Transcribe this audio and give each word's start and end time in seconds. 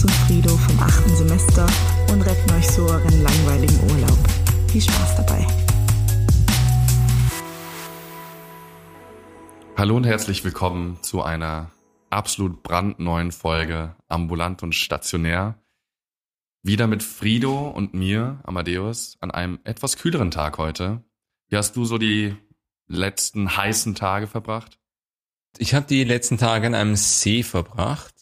Amadeus 0.00 0.04
und 0.04 0.10
Frido 0.10 0.56
vom 0.56 0.78
achten 0.80 1.16
Semester 1.16 1.66
und 2.10 2.22
retten 2.22 2.50
euch 2.52 2.68
so 2.68 2.86
euren 2.86 3.22
langweiligen 3.22 3.80
Urlaub. 3.90 4.18
Viel 4.68 4.80
Spaß 4.80 5.16
dabei. 5.16 5.46
Hallo 9.76 9.96
und 9.96 10.04
herzlich 10.04 10.44
willkommen 10.44 11.02
zu 11.02 11.22
einer 11.22 11.70
absolut 12.10 12.62
brandneuen 12.62 13.32
Folge 13.32 13.96
Ambulant 14.08 14.62
und 14.62 14.74
Stationär. 14.74 15.58
Wieder 16.62 16.86
mit 16.86 17.02
Frido 17.02 17.68
und 17.68 17.94
mir, 17.94 18.40
Amadeus, 18.44 19.16
an 19.20 19.30
einem 19.30 19.58
etwas 19.64 19.96
kühleren 19.96 20.30
Tag 20.30 20.58
heute. 20.58 21.02
Wie 21.48 21.56
hast 21.56 21.76
du 21.76 21.84
so 21.84 21.98
die 21.98 22.36
letzten 22.86 23.56
heißen 23.56 23.94
Tage 23.94 24.26
verbracht? 24.26 24.78
Ich 25.58 25.74
habe 25.74 25.86
die 25.86 26.04
letzten 26.04 26.38
Tage 26.38 26.66
an 26.66 26.74
einem 26.74 26.96
See 26.96 27.42
verbracht. 27.42 28.14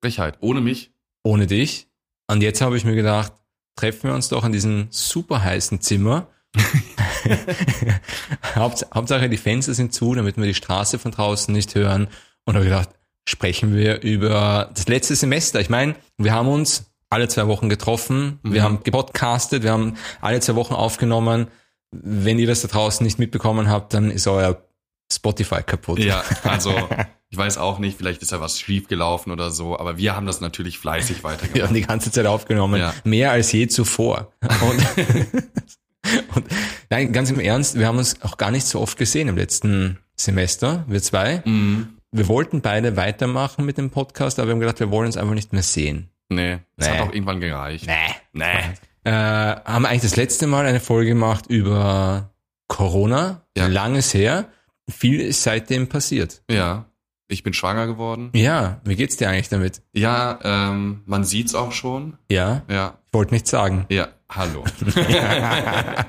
Frechheit, 0.00 0.38
ohne 0.40 0.60
mich? 0.60 0.95
Ohne 1.26 1.48
dich. 1.48 1.88
Und 2.28 2.40
jetzt 2.40 2.60
habe 2.60 2.76
ich 2.76 2.84
mir 2.84 2.94
gedacht, 2.94 3.32
treffen 3.74 4.04
wir 4.04 4.14
uns 4.14 4.28
doch 4.28 4.44
in 4.44 4.52
diesem 4.52 4.86
super 4.90 5.42
heißen 5.42 5.80
Zimmer. 5.80 6.28
Hauptsache 8.54 9.28
die 9.28 9.36
Fenster 9.36 9.74
sind 9.74 9.92
zu, 9.92 10.14
damit 10.14 10.36
wir 10.36 10.46
die 10.46 10.54
Straße 10.54 11.00
von 11.00 11.10
draußen 11.10 11.52
nicht 11.52 11.74
hören. 11.74 12.06
Und 12.44 12.54
habe 12.54 12.64
gedacht, 12.64 12.90
sprechen 13.28 13.74
wir 13.74 14.02
über 14.02 14.70
das 14.72 14.86
letzte 14.86 15.16
Semester. 15.16 15.60
Ich 15.60 15.68
meine, 15.68 15.96
wir 16.16 16.32
haben 16.32 16.46
uns 16.46 16.92
alle 17.10 17.26
zwei 17.26 17.48
Wochen 17.48 17.68
getroffen, 17.68 18.38
mhm. 18.44 18.52
wir 18.52 18.62
haben 18.62 18.84
gepodcastet, 18.84 19.64
wir 19.64 19.72
haben 19.72 19.96
alle 20.20 20.38
zwei 20.38 20.54
Wochen 20.54 20.74
aufgenommen. 20.74 21.48
Wenn 21.90 22.38
ihr 22.38 22.46
das 22.46 22.62
da 22.62 22.68
draußen 22.68 23.04
nicht 23.04 23.18
mitbekommen 23.18 23.68
habt, 23.68 23.94
dann 23.94 24.12
ist 24.12 24.28
euer 24.28 24.62
Spotify 25.12 25.62
kaputt. 25.62 25.98
Ja, 25.98 26.22
also 26.42 26.72
ich 27.30 27.38
weiß 27.38 27.58
auch 27.58 27.78
nicht, 27.78 27.98
vielleicht 27.98 28.22
ist 28.22 28.32
ja 28.32 28.40
was 28.40 28.58
schief 28.58 28.88
gelaufen 28.88 29.30
oder 29.30 29.50
so, 29.50 29.78
aber 29.78 29.98
wir 29.98 30.16
haben 30.16 30.26
das 30.26 30.40
natürlich 30.40 30.78
fleißig 30.78 31.24
weitergemacht. 31.24 31.54
Wir 31.54 31.64
haben 31.64 31.74
die 31.74 31.82
ganze 31.82 32.10
Zeit 32.10 32.26
aufgenommen, 32.26 32.80
ja. 32.80 32.94
mehr 33.04 33.30
als 33.30 33.52
je 33.52 33.68
zuvor. 33.68 34.32
Und, 34.42 34.86
und 36.34 36.44
nein, 36.90 37.12
ganz 37.12 37.30
im 37.30 37.40
Ernst, 37.40 37.78
wir 37.78 37.86
haben 37.86 37.98
uns 37.98 38.22
auch 38.22 38.36
gar 38.36 38.50
nicht 38.50 38.66
so 38.66 38.80
oft 38.80 38.98
gesehen 38.98 39.28
im 39.28 39.36
letzten 39.36 39.98
Semester, 40.16 40.84
wir 40.88 41.02
zwei. 41.02 41.42
Mhm. 41.44 41.98
Wir 42.12 42.28
wollten 42.28 42.62
beide 42.62 42.96
weitermachen 42.96 43.64
mit 43.64 43.78
dem 43.78 43.90
Podcast, 43.90 44.38
aber 44.38 44.48
wir 44.48 44.52
haben 44.52 44.60
gedacht, 44.60 44.80
wir 44.80 44.90
wollen 44.90 45.06
uns 45.06 45.16
einfach 45.16 45.34
nicht 45.34 45.52
mehr 45.52 45.62
sehen. 45.62 46.10
Nee, 46.28 46.58
das 46.76 46.88
nee. 46.88 46.94
hat 46.94 47.08
auch 47.08 47.12
irgendwann 47.12 47.40
gereicht. 47.40 47.86
Nee. 47.86 48.14
Nee. 48.32 48.74
Äh, 49.04 49.12
haben 49.12 49.86
eigentlich 49.86 50.02
das 50.02 50.16
letzte 50.16 50.46
Mal 50.46 50.66
eine 50.66 50.80
Folge 50.80 51.10
gemacht 51.10 51.46
über 51.48 52.30
Corona, 52.68 53.42
ja. 53.56 53.66
langes 53.66 54.14
her. 54.14 54.48
Viel 54.88 55.20
ist 55.20 55.42
seitdem 55.42 55.88
passiert. 55.88 56.42
Ja. 56.50 56.86
Ich 57.28 57.42
bin 57.42 57.52
schwanger 57.52 57.86
geworden. 57.88 58.30
Ja, 58.34 58.80
wie 58.84 58.94
geht's 58.94 59.16
dir 59.16 59.28
eigentlich 59.28 59.48
damit? 59.48 59.82
Ja, 59.92 60.38
ähm, 60.44 61.02
man 61.06 61.24
sieht's 61.24 61.56
auch 61.56 61.72
schon. 61.72 62.16
Ja. 62.30 62.62
Ja. 62.68 62.98
Ich 63.06 63.14
wollte 63.14 63.34
nichts 63.34 63.50
sagen. 63.50 63.86
Ja, 63.88 64.08
hallo. 64.28 64.64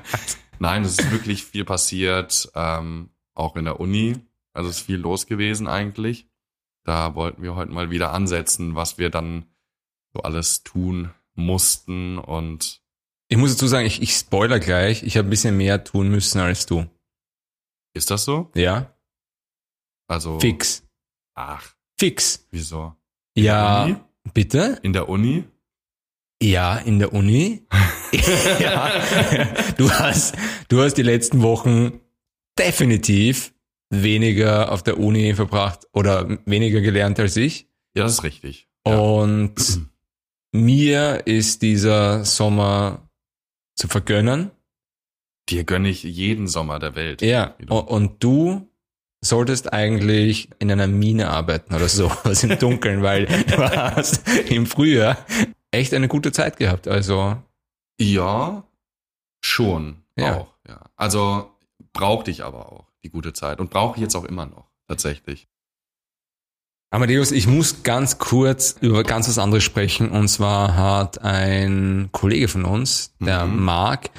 Nein, 0.59 0.83
es 0.83 0.99
ist 0.99 1.11
wirklich 1.11 1.43
viel 1.43 1.65
passiert, 1.65 2.51
ähm, 2.53 3.09
auch 3.33 3.55
in 3.55 3.65
der 3.65 3.79
Uni. 3.79 4.15
Also 4.53 4.69
es 4.69 4.77
ist 4.77 4.85
viel 4.85 4.97
los 4.97 5.25
gewesen 5.25 5.67
eigentlich. 5.67 6.27
Da 6.83 7.15
wollten 7.15 7.41
wir 7.41 7.55
heute 7.55 7.71
mal 7.71 7.89
wieder 7.89 8.13
ansetzen, 8.13 8.75
was 8.75 8.99
wir 8.99 9.09
dann 9.09 9.45
so 10.13 10.21
alles 10.21 10.63
tun 10.63 11.11
mussten 11.33 12.17
und 12.17 12.81
ich 13.29 13.37
muss 13.37 13.51
dazu 13.51 13.67
sagen, 13.67 13.85
ich, 13.85 14.01
ich 14.01 14.13
spoiler 14.13 14.59
gleich, 14.59 15.03
ich 15.03 15.17
habe 15.17 15.27
ein 15.27 15.29
bisschen 15.29 15.57
mehr 15.57 15.83
tun 15.83 16.09
müssen 16.09 16.39
als 16.39 16.65
du. 16.65 16.85
Ist 17.97 18.11
das 18.11 18.23
so? 18.23 18.51
Ja. 18.55 18.95
Also. 20.07 20.39
Fix. 20.39 20.83
Ach. 21.33 21.75
Fix. 21.99 22.47
Wieso? 22.51 22.95
In 23.33 23.43
ja. 23.43 23.99
Bitte? 24.33 24.79
In 24.83 24.93
der 24.93 25.09
Uni? 25.09 25.45
Ja, 26.41 26.77
in 26.77 26.99
der 26.99 27.13
Uni. 27.13 27.65
ja. 28.59 28.91
Du 29.77 29.89
hast, 29.91 30.35
du 30.67 30.81
hast 30.81 30.93
die 30.95 31.03
letzten 31.03 31.41
Wochen 31.41 31.99
definitiv 32.57 33.53
weniger 33.89 34.71
auf 34.71 34.83
der 34.83 34.99
Uni 34.99 35.33
verbracht 35.33 35.87
oder 35.93 36.37
weniger 36.45 36.81
gelernt 36.81 37.19
als 37.19 37.35
ich. 37.37 37.67
Ja, 37.95 38.03
das 38.03 38.13
ist 38.13 38.23
richtig. 38.23 38.67
Ja. 38.85 38.97
Und 38.97 39.87
mir 40.51 41.25
ist 41.25 41.63
dieser 41.63 42.25
Sommer 42.25 43.09
zu 43.75 43.87
vergönnen. 43.87 44.51
Dir 45.49 45.63
gönne 45.63 45.89
ich 45.89 46.03
jeden 46.03 46.47
Sommer 46.47 46.79
der 46.79 46.95
Welt. 46.95 47.21
Ja, 47.21 47.55
und 47.69 48.23
du 48.23 48.67
solltest 49.21 49.73
eigentlich 49.73 50.49
in 50.59 50.71
einer 50.71 50.87
Mine 50.87 51.29
arbeiten 51.29 51.73
oder 51.73 51.89
so, 51.89 52.11
was 52.23 52.43
im 52.43 52.57
Dunkeln, 52.59 53.01
weil 53.01 53.25
du 53.25 53.57
hast 53.57 54.27
im 54.49 54.65
Frühjahr 54.65 55.17
echt 55.71 55.93
eine 55.93 56.07
gute 56.07 56.31
Zeit 56.31 56.57
gehabt. 56.57 56.87
Also 56.87 57.37
ja, 57.99 58.63
schon 59.41 60.03
ja. 60.17 60.37
auch. 60.37 60.53
Ja. 60.67 60.81
Also 60.95 61.51
brauchte 61.93 62.31
ich 62.31 62.43
aber 62.43 62.71
auch 62.71 62.85
die 63.03 63.09
gute 63.09 63.33
Zeit 63.33 63.59
und 63.59 63.69
brauche 63.69 63.95
ich 63.97 64.01
jetzt 64.01 64.15
auch 64.15 64.25
immer 64.25 64.45
noch 64.45 64.69
tatsächlich. 64.87 65.47
Amadeus, 66.89 67.31
ich 67.31 67.47
muss 67.47 67.83
ganz 67.83 68.17
kurz 68.17 68.77
über 68.79 69.03
ganz 69.03 69.27
was 69.27 69.37
anderes 69.37 69.63
sprechen. 69.63 70.09
Und 70.09 70.29
zwar 70.29 70.75
hat 70.75 71.21
ein 71.21 72.09
Kollege 72.13 72.47
von 72.47 72.63
uns, 72.63 73.13
der 73.19 73.45
mhm. 73.45 73.65
Marc, 73.65 74.09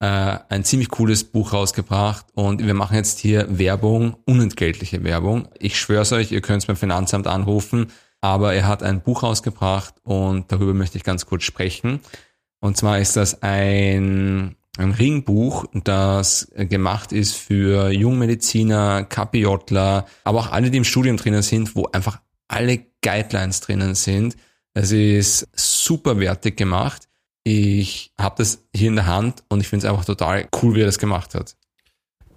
äh, 0.00 0.38
ein 0.48 0.64
ziemlich 0.64 0.88
cooles 0.88 1.24
Buch 1.24 1.52
rausgebracht. 1.52 2.26
Und 2.34 2.64
wir 2.64 2.74
machen 2.74 2.96
jetzt 2.96 3.18
hier 3.18 3.46
Werbung, 3.58 4.16
unentgeltliche 4.24 5.04
Werbung. 5.04 5.48
Ich 5.58 5.78
schwör's 5.78 6.12
euch, 6.12 6.32
ihr 6.32 6.40
könnt 6.40 6.62
es 6.62 6.66
beim 6.66 6.76
Finanzamt 6.76 7.26
anrufen. 7.26 7.88
Aber 8.20 8.54
er 8.54 8.66
hat 8.66 8.82
ein 8.82 9.02
Buch 9.02 9.22
rausgebracht 9.22 9.94
und 10.02 10.50
darüber 10.50 10.74
möchte 10.74 10.96
ich 10.98 11.04
ganz 11.04 11.26
kurz 11.26 11.44
sprechen. 11.44 12.00
Und 12.60 12.76
zwar 12.76 12.98
ist 12.98 13.16
das 13.16 13.42
ein, 13.42 14.56
ein 14.78 14.90
Ringbuch, 14.92 15.66
das 15.84 16.50
gemacht 16.54 17.12
ist 17.12 17.36
für 17.36 17.90
Jungmediziner, 17.90 19.04
KPJler, 19.04 20.06
aber 20.24 20.38
auch 20.38 20.50
alle, 20.50 20.70
die 20.70 20.78
im 20.78 20.84
Studium 20.84 21.18
drinnen 21.18 21.42
sind, 21.42 21.76
wo 21.76 21.86
einfach 21.92 22.20
alle 22.48 22.86
Guidelines 23.02 23.60
drinnen 23.60 23.94
sind. 23.94 24.36
Es 24.74 24.92
ist 24.92 25.48
super 25.54 26.18
wertig 26.18 26.56
gemacht. 26.56 27.05
Ich 27.48 28.12
habe 28.18 28.34
das 28.38 28.66
hier 28.74 28.88
in 28.88 28.96
der 28.96 29.06
Hand 29.06 29.44
und 29.48 29.60
ich 29.60 29.68
finde 29.68 29.86
es 29.86 29.88
einfach 29.88 30.04
total 30.04 30.48
cool, 30.60 30.74
wie 30.74 30.80
er 30.80 30.86
das 30.86 30.98
gemacht 30.98 31.36
hat. 31.36 31.54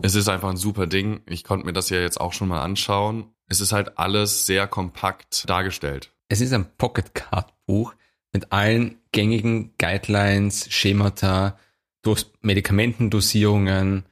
Es 0.04 0.14
ist 0.14 0.30
einfach 0.30 0.52
ein 0.52 0.56
super 0.56 0.86
Ding. 0.86 1.22
Ich 1.26 1.44
konnte 1.44 1.66
mir 1.66 1.74
das 1.74 1.90
ja 1.90 2.00
jetzt 2.00 2.22
auch 2.22 2.32
schon 2.32 2.48
mal 2.48 2.62
anschauen. 2.62 3.26
Es 3.48 3.60
ist 3.60 3.72
halt 3.72 3.98
alles 3.98 4.46
sehr 4.46 4.68
kompakt 4.68 5.50
dargestellt. 5.50 6.12
Es 6.28 6.42
ist 6.42 6.54
ein 6.54 6.70
Pocket 6.78 7.16
Card 7.16 7.52
Buch 7.66 7.96
mit 8.34 8.52
allen 8.52 9.00
gängigen 9.12 9.74
Guidelines, 9.80 10.72
Schemata, 10.72 11.58
durch 12.04 12.28
Medikamentendosierungen 12.42 14.06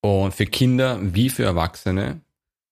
und 0.00 0.32
für 0.32 0.46
Kinder 0.46 0.98
wie 1.02 1.28
für 1.28 1.44
Erwachsene. 1.44 2.22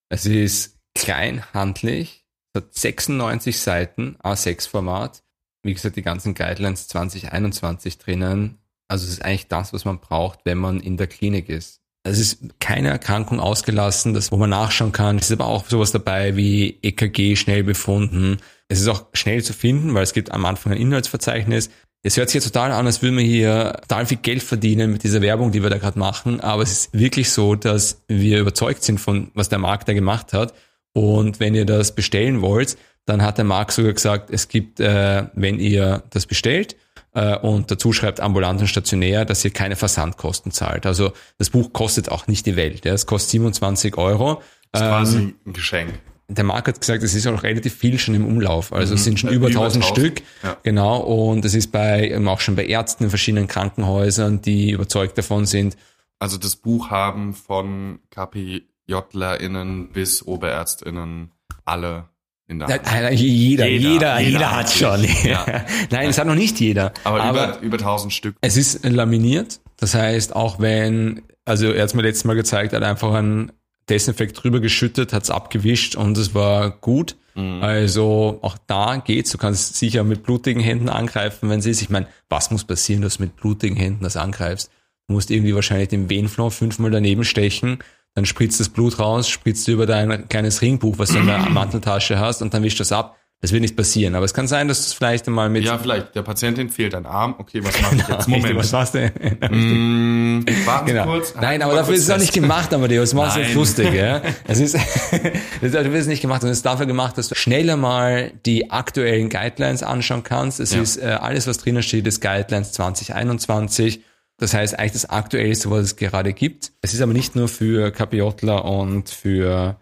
Es 0.08 0.24
ist 0.24 0.78
klein, 0.94 1.44
handlich, 1.52 2.24
es 2.54 2.62
hat 2.62 2.74
96 2.74 3.60
Seiten, 3.60 4.16
A6-Format. 4.22 5.22
Wie 5.62 5.74
gesagt, 5.74 5.96
die 5.96 6.02
ganzen 6.02 6.34
Guidelines 6.34 6.88
2021 6.88 7.98
drinnen. 7.98 8.58
Also 8.88 9.06
es 9.06 9.12
ist 9.12 9.24
eigentlich 9.24 9.48
das, 9.48 9.72
was 9.72 9.84
man 9.84 10.00
braucht, 10.00 10.40
wenn 10.44 10.58
man 10.58 10.80
in 10.80 10.96
der 10.96 11.06
Klinik 11.06 11.48
ist. 11.48 11.80
Es 12.02 12.18
ist 12.18 12.58
keine 12.60 12.88
Erkrankung 12.88 13.40
ausgelassen, 13.40 14.14
das, 14.14 14.32
wo 14.32 14.36
man 14.38 14.50
nachschauen 14.50 14.92
kann. 14.92 15.18
Es 15.18 15.30
ist 15.30 15.38
aber 15.38 15.46
auch 15.46 15.68
sowas 15.68 15.92
dabei 15.92 16.34
wie 16.34 16.78
EKG 16.82 17.36
schnell 17.36 17.62
befunden. 17.62 18.38
Es 18.68 18.80
ist 18.80 18.88
auch 18.88 19.06
schnell 19.12 19.44
zu 19.44 19.52
finden, 19.52 19.92
weil 19.94 20.02
es 20.02 20.14
gibt 20.14 20.32
am 20.32 20.46
Anfang 20.46 20.72
ein 20.72 20.80
Inhaltsverzeichnis. 20.80 21.68
Es 22.02 22.16
hört 22.16 22.30
sich 22.30 22.36
jetzt 22.36 22.50
total 22.50 22.72
an, 22.72 22.86
als 22.86 23.02
würden 23.02 23.18
wir 23.18 23.24
hier 23.24 23.76
total 23.82 24.06
viel 24.06 24.16
Geld 24.16 24.42
verdienen 24.42 24.90
mit 24.90 25.02
dieser 25.02 25.20
Werbung, 25.20 25.52
die 25.52 25.62
wir 25.62 25.68
da 25.68 25.76
gerade 25.76 25.98
machen. 25.98 26.40
Aber 26.40 26.62
es 26.62 26.72
ist 26.72 26.94
wirklich 26.94 27.30
so, 27.30 27.54
dass 27.54 28.02
wir 28.08 28.40
überzeugt 28.40 28.82
sind 28.82 28.98
von, 28.98 29.30
was 29.34 29.50
der 29.50 29.58
Markt 29.58 29.86
da 29.86 29.92
gemacht 29.92 30.32
hat. 30.32 30.54
Und 30.94 31.38
wenn 31.38 31.54
ihr 31.54 31.66
das 31.66 31.94
bestellen 31.94 32.40
wollt, 32.40 32.78
dann 33.06 33.22
hat 33.22 33.38
der 33.38 33.44
Marc 33.44 33.72
sogar 33.72 33.92
gesagt, 33.92 34.30
es 34.30 34.48
gibt, 34.48 34.80
äh, 34.80 35.24
wenn 35.34 35.58
ihr 35.58 36.02
das 36.10 36.26
bestellt 36.26 36.76
äh, 37.14 37.36
und 37.36 37.70
dazu 37.70 37.92
schreibt 37.92 38.20
ambulant 38.20 38.60
und 38.60 38.66
stationär, 38.68 39.24
dass 39.24 39.44
ihr 39.44 39.50
keine 39.50 39.76
Versandkosten 39.76 40.52
zahlt. 40.52 40.86
Also 40.86 41.12
das 41.38 41.50
Buch 41.50 41.72
kostet 41.72 42.10
auch 42.10 42.26
nicht 42.26 42.46
die 42.46 42.56
Welt. 42.56 42.84
Ja. 42.84 42.92
Es 42.92 43.06
kostet 43.06 43.30
27 43.30 43.96
Euro. 43.96 44.42
Das 44.72 44.82
ist 44.82 44.86
ähm, 44.86 44.92
quasi 44.92 45.34
ein 45.46 45.52
Geschenk. 45.52 45.94
Der 46.28 46.44
Marc 46.44 46.68
hat 46.68 46.80
gesagt, 46.80 47.02
es 47.02 47.14
ist 47.14 47.26
auch 47.26 47.42
relativ 47.42 47.74
viel 47.74 47.98
schon 47.98 48.14
im 48.14 48.24
Umlauf. 48.24 48.72
Also 48.72 48.92
mhm. 48.92 48.98
es 48.98 49.04
sind 49.04 49.18
schon 49.18 49.30
über, 49.30 49.48
über 49.48 49.60
1000 49.60 49.84
Stück. 49.84 50.22
Ja. 50.44 50.56
Genau. 50.62 50.98
Und 50.98 51.44
es 51.44 51.54
ist 51.54 51.72
bei, 51.72 52.16
auch 52.24 52.40
schon 52.40 52.54
bei 52.54 52.66
Ärzten 52.66 53.04
in 53.04 53.10
verschiedenen 53.10 53.48
Krankenhäusern, 53.48 54.40
die 54.40 54.70
überzeugt 54.70 55.18
davon 55.18 55.46
sind. 55.46 55.76
Also 56.20 56.36
das 56.36 56.54
Buch 56.54 56.90
haben 56.90 57.34
von 57.34 57.98
KP 58.10 58.62
JlerInnen 58.86 59.88
bis 59.88 60.24
OberärztInnen 60.24 61.32
alle 61.64 62.09
in 62.50 62.58
der 62.58 62.68
Hand. 62.68 62.82
Nein, 62.84 63.16
jeder, 63.16 63.66
jeder, 63.66 63.90
jeder, 63.90 64.20
jeder 64.20 64.56
hat 64.56 64.70
schon. 64.70 65.04
Ja. 65.24 65.46
Nein, 65.90 66.10
es 66.10 66.18
hat 66.18 66.26
noch 66.26 66.34
nicht 66.34 66.60
jeder. 66.60 66.92
Aber, 67.04 67.22
aber 67.22 67.48
über, 67.58 67.60
über 67.60 67.76
1000 67.78 68.12
Stück. 68.12 68.36
Es 68.40 68.56
ist 68.56 68.84
laminiert. 68.84 69.60
Das 69.76 69.94
heißt, 69.94 70.36
auch 70.36 70.58
wenn, 70.60 71.22
also 71.44 71.70
er 71.70 71.82
hat 71.84 71.94
mir 71.94 72.02
letztes 72.02 72.24
Mal 72.24 72.34
gezeigt, 72.34 72.72
er 72.72 72.80
hat 72.80 72.86
einfach 72.86 73.14
einen 73.14 73.52
Desinfekt 73.88 74.42
drüber 74.42 74.60
geschüttet, 74.60 75.12
hat 75.12 75.22
es 75.22 75.30
abgewischt 75.30 75.96
und 75.96 76.18
es 76.18 76.34
war 76.34 76.70
gut. 76.70 77.16
Mhm. 77.34 77.62
Also 77.62 78.38
auch 78.42 78.58
da 78.66 78.96
geht's. 78.96 79.30
Du 79.30 79.38
kannst 79.38 79.76
sicher 79.76 80.04
mit 80.04 80.22
blutigen 80.22 80.62
Händen 80.62 80.88
angreifen, 80.88 81.48
wenn 81.48 81.60
sie 81.60 81.70
ist. 81.70 81.82
Ich 81.82 81.90
meine, 81.90 82.06
was 82.28 82.50
muss 82.50 82.64
passieren, 82.64 83.02
dass 83.02 83.16
du 83.16 83.22
mit 83.22 83.36
blutigen 83.36 83.76
Händen 83.76 84.02
das 84.04 84.16
angreifst? 84.16 84.70
Du 85.08 85.14
musst 85.14 85.30
irgendwie 85.30 85.54
wahrscheinlich 85.54 85.88
den 85.88 86.10
Venenflor 86.10 86.50
fünfmal 86.50 86.90
daneben 86.90 87.24
stechen, 87.24 87.78
dann 88.14 88.26
spritzt 88.26 88.58
das 88.60 88.68
Blut 88.68 88.98
raus, 88.98 89.28
spritzt 89.28 89.66
du 89.68 89.72
über 89.72 89.86
dein 89.86 90.28
kleines 90.28 90.62
Ringbuch, 90.62 90.98
was 90.98 91.10
du 91.10 91.18
in 91.18 91.26
der 91.26 91.38
Manteltasche 91.50 92.18
hast, 92.18 92.42
und 92.42 92.52
dann 92.54 92.62
wischst 92.62 92.78
du 92.78 92.82
das 92.82 92.92
ab. 92.92 93.16
Das 93.42 93.52
wird 93.52 93.62
nicht 93.62 93.74
passieren. 93.74 94.14
Aber 94.16 94.26
es 94.26 94.34
kann 94.34 94.46
sein, 94.46 94.68
dass 94.68 94.80
du 94.82 94.88
es 94.88 94.92
vielleicht 94.92 95.26
einmal 95.26 95.48
mit 95.48 95.64
Ja, 95.64 95.78
vielleicht. 95.78 96.14
Der 96.14 96.20
Patientin 96.20 96.68
fehlt 96.68 96.94
ein 96.94 97.06
Arm. 97.06 97.36
Okay, 97.38 97.64
was 97.64 97.80
mache 97.80 97.94
ich 97.96 98.00
jetzt? 98.02 98.10
Richtig, 98.28 98.36
Moment. 98.36 98.56
was 98.58 98.72
war's 98.74 98.92
denn? 98.92 99.10
Mm, 99.50 100.44
warten 100.66 100.86
Genau. 100.86 101.04
kurz. 101.04 101.34
Nein, 101.40 101.62
aber 101.62 101.72
dafür 101.74 101.94
ist 101.94 102.02
es 102.02 102.10
auch 102.10 102.18
nicht 102.18 102.34
gemacht, 102.34 102.74
Amadeus. 102.74 103.14
Mach's 103.14 103.36
Nein. 103.36 103.44
jetzt 103.46 103.54
lustig, 103.54 103.94
ja. 103.94 104.20
Es 104.46 104.60
ist, 104.60 104.74
das 104.74 105.72
dafür 105.72 105.94
ist 105.94 106.00
es 106.02 106.06
nicht 106.08 106.20
gemacht, 106.20 106.42
sondern 106.42 106.52
es 106.52 106.58
ist 106.58 106.66
dafür 106.66 106.84
gemacht, 106.84 107.16
dass 107.16 107.28
du 107.28 107.34
schneller 107.34 107.78
mal 107.78 108.30
die 108.44 108.70
aktuellen 108.70 109.30
Guidelines 109.30 109.82
anschauen 109.82 110.22
kannst. 110.22 110.60
Es 110.60 110.74
Ja. 110.74 110.82
ist, 110.82 110.98
äh, 110.98 111.06
alles, 111.06 111.46
was 111.46 111.56
drinnen 111.56 111.82
steht, 111.82 112.06
ist 112.06 112.20
Guidelines 112.20 112.72
2021. 112.72 114.02
Das 114.40 114.54
heißt 114.54 114.78
eigentlich 114.78 114.92
das 114.92 115.08
Aktuellste, 115.10 115.70
was 115.70 115.80
es 115.84 115.96
gerade 115.96 116.32
gibt. 116.32 116.72
Es 116.80 116.94
ist 116.94 117.02
aber 117.02 117.12
nicht 117.12 117.36
nur 117.36 117.46
für 117.46 117.90
KPJler 117.92 118.64
und 118.64 119.10
für 119.10 119.76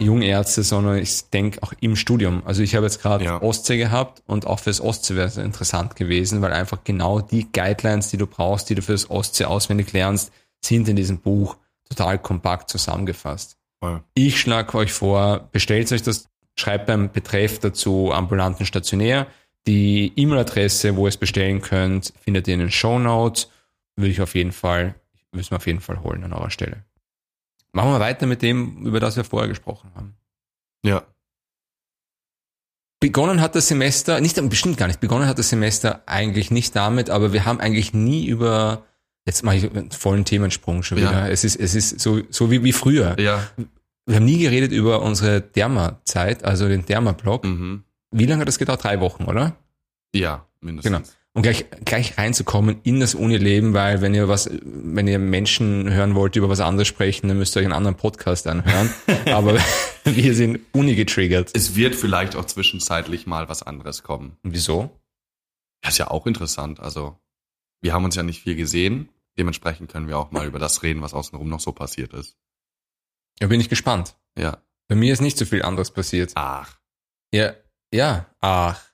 Jungärzte, 0.00 0.62
sondern 0.62 0.98
ich 0.98 1.30
denke 1.30 1.62
auch 1.62 1.72
im 1.80 1.96
Studium. 1.96 2.42
Also 2.44 2.62
ich 2.62 2.76
habe 2.76 2.86
jetzt 2.86 3.02
gerade 3.02 3.24
Ja. 3.24 3.42
Ostsee 3.42 3.76
gehabt 3.76 4.22
und 4.26 4.46
auch 4.46 4.60
fürs 4.60 4.80
Ostsee 4.80 5.16
wäre 5.16 5.26
es 5.26 5.36
interessant 5.36 5.96
gewesen, 5.96 6.42
weil 6.42 6.52
einfach 6.52 6.84
genau 6.84 7.20
die 7.20 7.50
Guidelines, 7.52 8.08
die 8.08 8.16
du 8.16 8.26
brauchst, 8.26 8.70
die 8.70 8.76
du 8.76 8.82
fürs 8.82 9.10
Ostsee 9.10 9.44
auswendig 9.46 9.92
lernst, 9.92 10.32
sind 10.64 10.88
in 10.88 10.96
diesem 10.96 11.18
Buch 11.18 11.56
total 11.88 12.18
kompakt 12.18 12.70
zusammengefasst. 12.70 13.56
Voll. 13.80 14.02
Ich 14.14 14.40
schlage 14.40 14.78
euch 14.78 14.92
vor, 14.92 15.48
bestellt 15.50 15.90
euch 15.92 16.02
das, 16.02 16.26
schreibt 16.56 16.86
beim 16.86 17.10
Betreff 17.10 17.58
dazu 17.58 18.12
ambulanten 18.12 18.64
stationär. 18.64 19.26
Die 19.66 20.12
E-Mail-Adresse, 20.14 20.96
wo 20.96 21.06
ihr 21.06 21.08
es 21.08 21.16
bestellen 21.16 21.62
könnt, 21.62 22.12
findet 22.22 22.46
ihr 22.46 22.54
in 22.54 22.60
den 22.60 22.70
Show 22.70 22.98
Notes. 22.98 23.48
Würde 23.96 24.10
ich 24.10 24.20
auf 24.20 24.34
jeden 24.34 24.52
Fall, 24.52 24.94
müssen 25.32 25.50
wir 25.52 25.56
auf 25.56 25.66
jeden 25.66 25.80
Fall 25.80 26.02
holen 26.02 26.24
an 26.24 26.32
eurer 26.32 26.50
Stelle. 26.50 26.84
Machen 27.72 27.90
wir 27.90 28.00
weiter 28.00 28.26
mit 28.26 28.42
dem, 28.42 28.86
über 28.86 29.00
das 29.00 29.16
wir 29.16 29.24
vorher 29.24 29.48
gesprochen 29.48 29.90
haben. 29.94 30.14
Ja. 30.84 31.02
Begonnen 33.00 33.40
hat 33.40 33.54
das 33.54 33.68
Semester, 33.68 34.20
nicht, 34.20 34.36
bestimmt 34.48 34.78
gar 34.78 34.86
nicht, 34.86 35.00
begonnen 35.00 35.26
hat 35.26 35.38
das 35.38 35.50
Semester 35.50 36.02
eigentlich 36.06 36.50
nicht 36.50 36.74
damit, 36.74 37.10
aber 37.10 37.32
wir 37.32 37.44
haben 37.44 37.60
eigentlich 37.60 37.92
nie 37.92 38.26
über, 38.26 38.84
jetzt 39.26 39.42
mache 39.42 39.56
ich 39.56 39.70
einen 39.70 39.90
vollen 39.90 40.24
Themensprung 40.24 40.82
schon 40.82 40.98
Ja. 40.98 41.10
wieder. 41.10 41.30
Es 41.30 41.44
ist, 41.44 41.56
es 41.56 41.74
ist 41.74 42.00
so, 42.00 42.22
so 42.30 42.50
wie, 42.50 42.62
wie 42.64 42.72
früher. 42.72 43.18
Ja. 43.20 43.46
Wir 44.06 44.16
haben 44.16 44.24
nie 44.24 44.38
geredet 44.38 44.72
über 44.72 45.02
unsere 45.02 45.40
Derma-Zeit, 45.40 46.44
also 46.44 46.68
den 46.68 46.86
Derma-Blog. 46.86 47.44
Mhm. 47.44 47.84
Wie 48.10 48.26
lange 48.26 48.42
hat 48.42 48.48
das 48.48 48.58
gedauert? 48.58 48.84
Drei 48.84 49.00
Wochen, 49.00 49.24
oder? 49.24 49.56
Ja, 50.14 50.46
mindestens. 50.60 50.92
Genau. 50.92 51.08
Und 51.36 51.42
gleich, 51.42 51.66
gleich 51.84 52.16
reinzukommen 52.16 52.80
in 52.84 53.00
das 53.00 53.16
Unileben, 53.16 53.74
weil 53.74 54.00
wenn 54.00 54.14
ihr 54.14 54.28
was, 54.28 54.48
wenn 54.62 55.08
ihr 55.08 55.18
Menschen 55.18 55.92
hören 55.92 56.14
wollt, 56.14 56.36
die 56.36 56.38
über 56.38 56.48
was 56.48 56.60
anderes 56.60 56.86
sprechen, 56.86 57.26
dann 57.26 57.38
müsst 57.38 57.56
ihr 57.56 57.60
euch 57.60 57.66
einen 57.66 57.72
anderen 57.72 57.96
Podcast 57.96 58.46
anhören. 58.46 58.88
Aber 59.26 59.58
wir 60.04 60.34
sind 60.34 60.60
Uni 60.72 60.94
getriggert. 60.94 61.50
Es 61.52 61.74
wird 61.74 61.96
vielleicht 61.96 62.36
auch 62.36 62.44
zwischenzeitlich 62.44 63.26
mal 63.26 63.48
was 63.48 63.64
anderes 63.64 64.04
kommen. 64.04 64.36
Wieso? 64.44 65.00
Das 65.82 65.94
ist 65.94 65.98
ja 65.98 66.08
auch 66.08 66.26
interessant. 66.28 66.78
Also, 66.78 67.18
wir 67.80 67.92
haben 67.92 68.04
uns 68.04 68.14
ja 68.14 68.22
nicht 68.22 68.42
viel 68.42 68.54
gesehen. 68.54 69.08
Dementsprechend 69.36 69.90
können 69.90 70.06
wir 70.06 70.18
auch 70.18 70.30
mal 70.30 70.46
über 70.46 70.60
das 70.60 70.84
reden, 70.84 71.02
was 71.02 71.14
außenrum 71.14 71.48
noch 71.48 71.58
so 71.58 71.72
passiert 71.72 72.14
ist. 72.14 72.36
Da 73.40 73.48
bin 73.48 73.60
ich 73.60 73.68
gespannt. 73.68 74.14
Ja. 74.38 74.58
Bei 74.86 74.94
mir 74.94 75.12
ist 75.12 75.20
nicht 75.20 75.36
so 75.36 75.44
viel 75.44 75.62
anderes 75.62 75.90
passiert. 75.90 76.30
Ach. 76.36 76.78
Ja, 77.32 77.54
ja, 77.92 78.26
ach. 78.40 78.93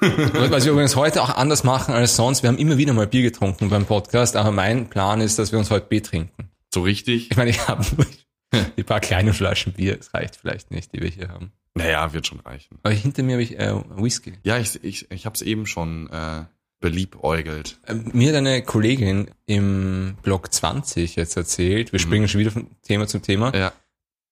Was 0.00 0.64
wir 0.64 0.72
übrigens 0.72 0.96
heute 0.96 1.22
auch 1.22 1.30
anders 1.36 1.62
machen 1.64 1.94
als 1.94 2.16
sonst. 2.16 2.42
Wir 2.42 2.48
haben 2.48 2.58
immer 2.58 2.78
wieder 2.78 2.92
mal 2.92 3.06
Bier 3.06 3.22
getrunken 3.22 3.68
beim 3.68 3.84
Podcast, 3.86 4.36
aber 4.36 4.50
mein 4.50 4.88
Plan 4.88 5.20
ist, 5.20 5.38
dass 5.38 5.52
wir 5.52 5.58
uns 5.58 5.70
heute 5.70 5.86
Bier 5.86 6.02
trinken. 6.02 6.50
So 6.72 6.82
richtig? 6.82 7.30
Ich 7.30 7.36
meine, 7.36 7.50
ich 7.50 7.66
habe 7.68 7.84
die 8.76 8.82
paar 8.82 9.00
kleine 9.00 9.32
Flaschen 9.34 9.72
Bier. 9.74 9.98
Es 9.98 10.14
reicht 10.14 10.36
vielleicht 10.36 10.70
nicht, 10.70 10.92
die 10.94 11.00
wir 11.02 11.08
hier 11.10 11.28
haben. 11.28 11.52
Naja, 11.74 12.12
wird 12.12 12.26
schon 12.26 12.40
reichen. 12.40 12.78
Aber 12.82 12.92
hinter 12.94 13.22
mir 13.22 13.32
habe 13.32 13.42
ich 13.42 13.58
äh, 13.58 13.74
Whisky. 13.96 14.32
Ja, 14.42 14.58
ich, 14.58 14.82
ich, 14.82 15.10
ich 15.10 15.26
habe 15.26 15.34
es 15.34 15.42
eben 15.42 15.66
schon 15.66 16.08
äh, 16.10 16.44
beliebäugelt. 16.80 17.78
Äh, 17.86 17.94
Mir 18.12 18.30
hat 18.30 18.36
eine 18.36 18.62
Kollegin 18.62 19.30
im 19.46 20.16
Blog 20.22 20.52
20 20.52 21.16
jetzt 21.16 21.36
erzählt, 21.36 21.92
wir 21.92 22.00
Mhm. 22.00 22.02
springen 22.04 22.28
schon 22.28 22.40
wieder 22.40 22.50
von 22.50 22.66
Thema 22.82 23.06
zu 23.06 23.18
Thema, 23.20 23.54
Ja. 23.54 23.72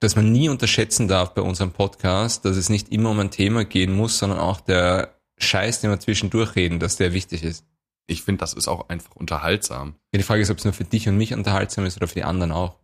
dass 0.01 0.17
man 0.17 0.33
nie 0.33 0.49
unterschätzen 0.49 1.07
darf 1.09 1.35
bei 1.35 1.43
unserem 1.43 1.71
Podcast, 1.73 2.45
dass 2.45 2.57
es 2.57 2.69
nicht 2.71 2.91
immer 2.91 3.11
um 3.11 3.21
ein 3.21 3.31
Thema 3.31 3.65
gehen 3.65 3.95
muss, 3.95 4.19
sondern 4.19 4.39
auch 4.41 4.61
der 4.61 5.15
Scheiß, 5.39 5.81
den 5.81 5.91
wir 5.91 6.01
zwischendurch 6.01 6.55
reden, 6.57 6.79
dass 6.81 6.97
der 6.97 7.13
wichtig 7.13 7.43
ist. 7.45 7.65
Ich 8.07 8.23
finde, 8.23 8.41
das 8.41 8.55
ist 8.55 8.69
auch 8.69 8.89
einfach 8.89 9.15
unterhaltsam. 9.17 9.95
Ja, 10.13 10.19
Die 10.19 10.23
Frage 10.25 10.43
ist, 10.43 10.51
ob 10.51 10.59
es 10.59 10.65
nur 10.65 10.73
für 10.73 10.85
dich 10.85 11.09
und 11.09 11.17
mich 11.19 11.35
unterhaltsam 11.35 11.85
ist 11.85 11.97
oder 11.97 12.09
für 12.09 12.15
die 12.15 12.25
anderen 12.25 12.53
auch. 12.53 12.77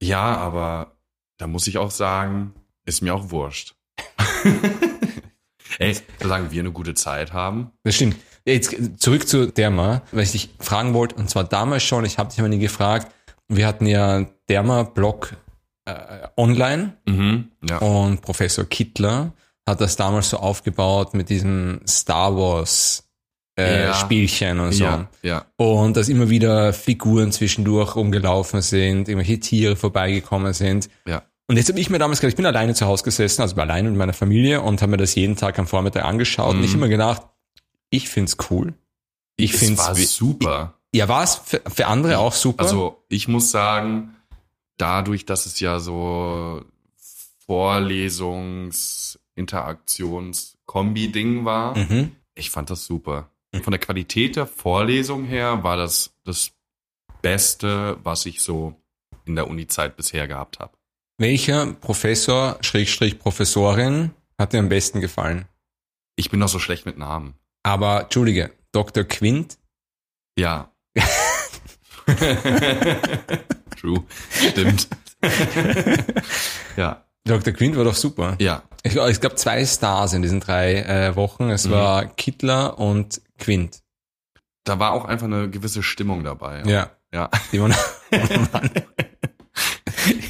Ja, 0.00 0.36
aber 0.36 0.92
da 1.38 1.46
muss 1.46 1.66
ich 1.66 1.78
auch 1.78 1.90
sagen, 1.90 2.54
ist 2.84 3.02
mir 3.02 3.14
auch 3.14 3.30
wurscht. 3.30 3.74
Ey, 5.78 5.96
solange 6.20 6.50
wir 6.50 6.60
eine 6.60 6.72
gute 6.72 6.94
Zeit 6.94 7.32
haben. 7.32 7.70
Das 7.84 7.94
stimmt. 7.96 8.16
Jetzt 8.44 8.74
zurück 9.00 9.28
zu 9.28 9.46
Derma, 9.52 10.02
weil 10.10 10.22
ich 10.22 10.32
dich 10.32 10.50
fragen 10.58 10.94
wollte, 10.94 11.16
und 11.16 11.28
zwar 11.28 11.44
damals 11.44 11.82
schon, 11.82 12.04
ich 12.04 12.18
habe 12.18 12.30
dich 12.30 12.38
aber 12.38 12.48
nie 12.48 12.58
gefragt, 12.58 13.12
wir 13.48 13.66
hatten 13.66 13.86
ja 13.86 14.26
Derma-Blog 14.48 15.34
äh, 15.84 16.28
online 16.36 16.96
Mhm. 17.06 17.50
Ja. 17.68 17.78
und 17.78 18.22
Professor 18.22 18.64
Kittler 18.64 19.32
hat 19.68 19.80
das 19.80 19.96
damals 19.96 20.30
so 20.30 20.38
aufgebaut 20.38 21.14
mit 21.14 21.28
diesem 21.30 21.80
Star 21.86 22.36
Wars 22.36 23.04
äh, 23.58 23.84
Ja. 23.84 23.94
Spielchen 23.94 24.60
und 24.60 24.72
so. 24.72 24.84
Ja, 24.84 25.08
ja. 25.22 25.44
Und 25.56 25.96
dass 25.96 26.08
immer 26.08 26.30
wieder 26.30 26.72
Figuren 26.72 27.32
zwischendurch 27.32 27.94
rumgelaufen 27.96 28.62
sind, 28.62 29.08
irgendwelche 29.08 29.40
Tiere 29.40 29.76
vorbeigekommen 29.76 30.52
sind. 30.52 30.88
Ja. 31.06 31.22
Und 31.50 31.56
jetzt 31.56 31.68
habe 31.70 31.80
ich 31.80 31.88
mir 31.90 31.98
damals 31.98 32.20
gedacht, 32.20 32.32
ich 32.32 32.36
bin 32.36 32.44
alleine 32.46 32.74
zu 32.74 32.86
Hause 32.86 33.04
gesessen, 33.04 33.40
also 33.42 33.56
alleine 33.56 33.88
mit 33.88 33.98
meiner 33.98 34.12
Familie 34.12 34.60
und 34.60 34.82
habe 34.82 34.90
mir 34.90 34.96
das 34.98 35.14
jeden 35.14 35.34
Tag 35.36 35.58
am 35.58 35.66
Vormittag 35.66 36.04
angeschaut 36.04 36.50
und 36.52 36.58
Mhm. 36.58 36.64
ich 36.64 36.74
immer 36.74 36.88
gedacht, 36.88 37.22
ich 37.90 38.08
find's 38.10 38.36
cool. 38.50 38.74
Ich 39.36 39.54
Es 39.54 39.58
find's 39.60 39.86
war 39.86 39.94
super. 39.94 40.74
Ja, 40.94 41.08
war's 41.08 41.40
für, 41.44 41.62
für 41.66 41.86
andere 41.86 42.18
auch 42.18 42.32
super. 42.34 42.64
Also 42.64 43.02
ich 43.08 43.28
muss 43.28 43.50
sagen, 43.50 44.14
dadurch, 44.76 45.24
dass 45.26 45.46
es 45.46 45.58
ja 45.60 45.78
so 45.80 46.62
Vorlesungs-, 47.46 49.17
Interaktions-, 49.38 50.58
Kombi-Ding 50.66 51.44
war, 51.44 51.76
mhm. 51.76 52.12
ich 52.34 52.50
fand 52.50 52.70
das 52.70 52.84
super. 52.84 53.30
Von 53.62 53.70
der 53.70 53.80
Qualität 53.80 54.36
der 54.36 54.46
Vorlesung 54.46 55.24
her 55.24 55.62
war 55.62 55.76
das 55.76 56.12
das 56.24 56.52
Beste, 57.22 57.96
was 58.02 58.26
ich 58.26 58.42
so 58.42 58.74
in 59.24 59.34
der 59.36 59.48
Uni-Zeit 59.48 59.96
bisher 59.96 60.28
gehabt 60.28 60.58
habe. 60.60 60.76
Welcher 61.16 61.72
Professor, 61.72 62.58
Schrägstrich 62.60 63.18
Professorin, 63.18 64.10
hat 64.38 64.52
dir 64.52 64.58
am 64.58 64.68
besten 64.68 65.00
gefallen? 65.00 65.46
Ich 66.14 66.30
bin 66.30 66.40
noch 66.40 66.48
so 66.48 66.58
schlecht 66.58 66.86
mit 66.86 66.98
Namen. 66.98 67.34
Aber, 67.62 68.02
Entschuldige, 68.02 68.52
Dr. 68.72 69.04
Quint? 69.04 69.58
Ja. 70.38 70.70
True. 73.80 74.04
Stimmt. 74.30 74.88
ja. 76.76 77.04
Dr. 77.28 77.52
Quint 77.52 77.76
war 77.76 77.84
doch 77.84 77.94
super. 77.94 78.36
Ja. 78.40 78.62
Ich, 78.82 78.96
es 78.96 79.20
gab 79.20 79.38
zwei 79.38 79.64
Stars 79.64 80.12
in 80.12 80.22
diesen 80.22 80.40
drei 80.40 80.82
äh, 80.82 81.16
Wochen. 81.16 81.50
Es 81.50 81.66
Mhm. 81.66 81.70
war 81.70 82.06
Kittler 82.06 82.78
und 82.78 83.20
Quint. 83.38 83.80
Da 84.64 84.78
war 84.78 84.92
auch 84.92 85.04
einfach 85.04 85.26
eine 85.26 85.48
gewisse 85.48 85.82
Stimmung 85.82 86.24
dabei. 86.24 86.62
Ja. 86.66 86.90
Ja. 87.12 87.30
Die 87.52 87.60
waren, 87.60 87.74
die 88.12 88.18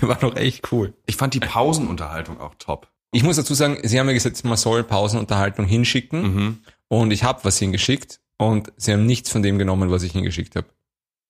waren 0.03 0.21
doch 0.21 0.37
echt 0.37 0.71
cool. 0.73 0.95
Ich 1.07 1.17
fand 1.17 1.35
die 1.35 1.41
Pausenunterhaltung 1.41 2.41
auch 2.41 2.55
top. 2.59 2.89
Ich 3.13 3.23
muss 3.23 3.37
dazu 3.37 3.55
sagen, 3.55 3.79
sie 3.83 3.99
haben 3.99 4.07
ja 4.07 4.13
gesagt, 4.13 4.43
man 4.45 4.57
soll 4.57 4.85
Pausenunterhaltung 4.85 5.65
hinschicken. 5.67 6.23
Mhm. 6.35 6.59
Und 6.89 7.11
ich 7.11 7.25
habe 7.25 7.41
was 7.45 7.59
hingeschickt. 7.59 8.21
Und 8.39 8.73
sie 8.77 8.93
haben 8.93 9.07
nichts 9.07 9.31
von 9.31 9.43
dem 9.43 9.59
genommen, 9.59 9.91
was 9.91 10.03
ich 10.05 10.13
hingeschickt 10.13 10.55
habe. 10.57 10.67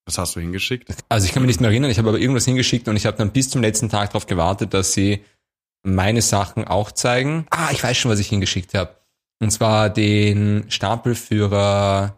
Was 0.05 0.17
hast 0.17 0.35
du 0.35 0.39
hingeschickt? 0.39 0.89
Also 1.09 1.25
ich 1.25 1.33
kann 1.33 1.41
mich 1.43 1.47
nicht 1.47 1.61
mehr 1.61 1.69
erinnern, 1.69 1.91
ich 1.91 1.97
habe 1.97 2.09
aber 2.09 2.19
irgendwas 2.19 2.45
hingeschickt 2.45 2.87
und 2.87 2.95
ich 2.95 3.05
habe 3.05 3.17
dann 3.17 3.31
bis 3.31 3.49
zum 3.49 3.61
letzten 3.61 3.89
Tag 3.89 4.09
darauf 4.09 4.25
gewartet, 4.27 4.73
dass 4.73 4.93
sie 4.93 5.23
meine 5.83 6.21
Sachen 6.21 6.65
auch 6.65 6.91
zeigen. 6.91 7.45
Ah, 7.49 7.69
ich 7.71 7.83
weiß 7.83 7.97
schon, 7.97 8.11
was 8.11 8.19
ich 8.19 8.27
hingeschickt 8.29 8.73
habe. 8.73 8.95
Und 9.41 9.51
zwar 9.51 9.89
den 9.89 10.65
Stapelführer, 10.69 12.17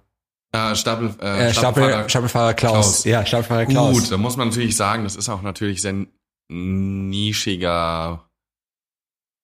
Äh, 0.53 0.75
Stapel, 0.75 1.15
äh, 1.21 1.47
äh, 1.49 1.53
Stapel, 1.53 1.83
Stapelfahrer- 1.83 2.09
Stapelfahrer 2.09 2.53
Klaus. 2.55 2.73
Klaus. 2.73 3.03
Ja, 3.05 3.25
Stapelfahrer 3.25 3.65
Klaus. 3.67 3.93
Gut, 4.01 4.11
da 4.11 4.17
muss 4.17 4.35
man 4.37 4.49
natürlich 4.49 4.75
sagen, 4.75 5.03
das 5.03 5.15
ist 5.15 5.29
auch 5.29 5.41
natürlich 5.43 5.81
sehr 5.81 6.05
nischiger 6.49 8.27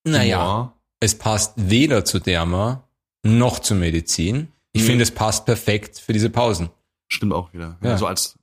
naja, 0.06 0.40
Humor. 0.42 0.74
es 1.00 1.18
passt 1.18 1.54
weder 1.56 2.06
zu 2.06 2.20
Derma 2.20 2.84
noch 3.24 3.60
zur 3.60 3.78
Medizin. 3.78 4.52
Ich 4.74 4.84
Mhm. 4.84 4.88
finde, 4.88 5.04
es 5.04 5.12
passt 5.12 5.46
perfekt 5.46 6.00
für 6.00 6.14
diese 6.14 6.30
Pausen. 6.30 6.70
Stimmt 7.10 7.34
auch 7.34 7.54
wieder. 7.54 7.78
Ja. 7.82 7.98
So 7.98 8.08
als 8.08 8.38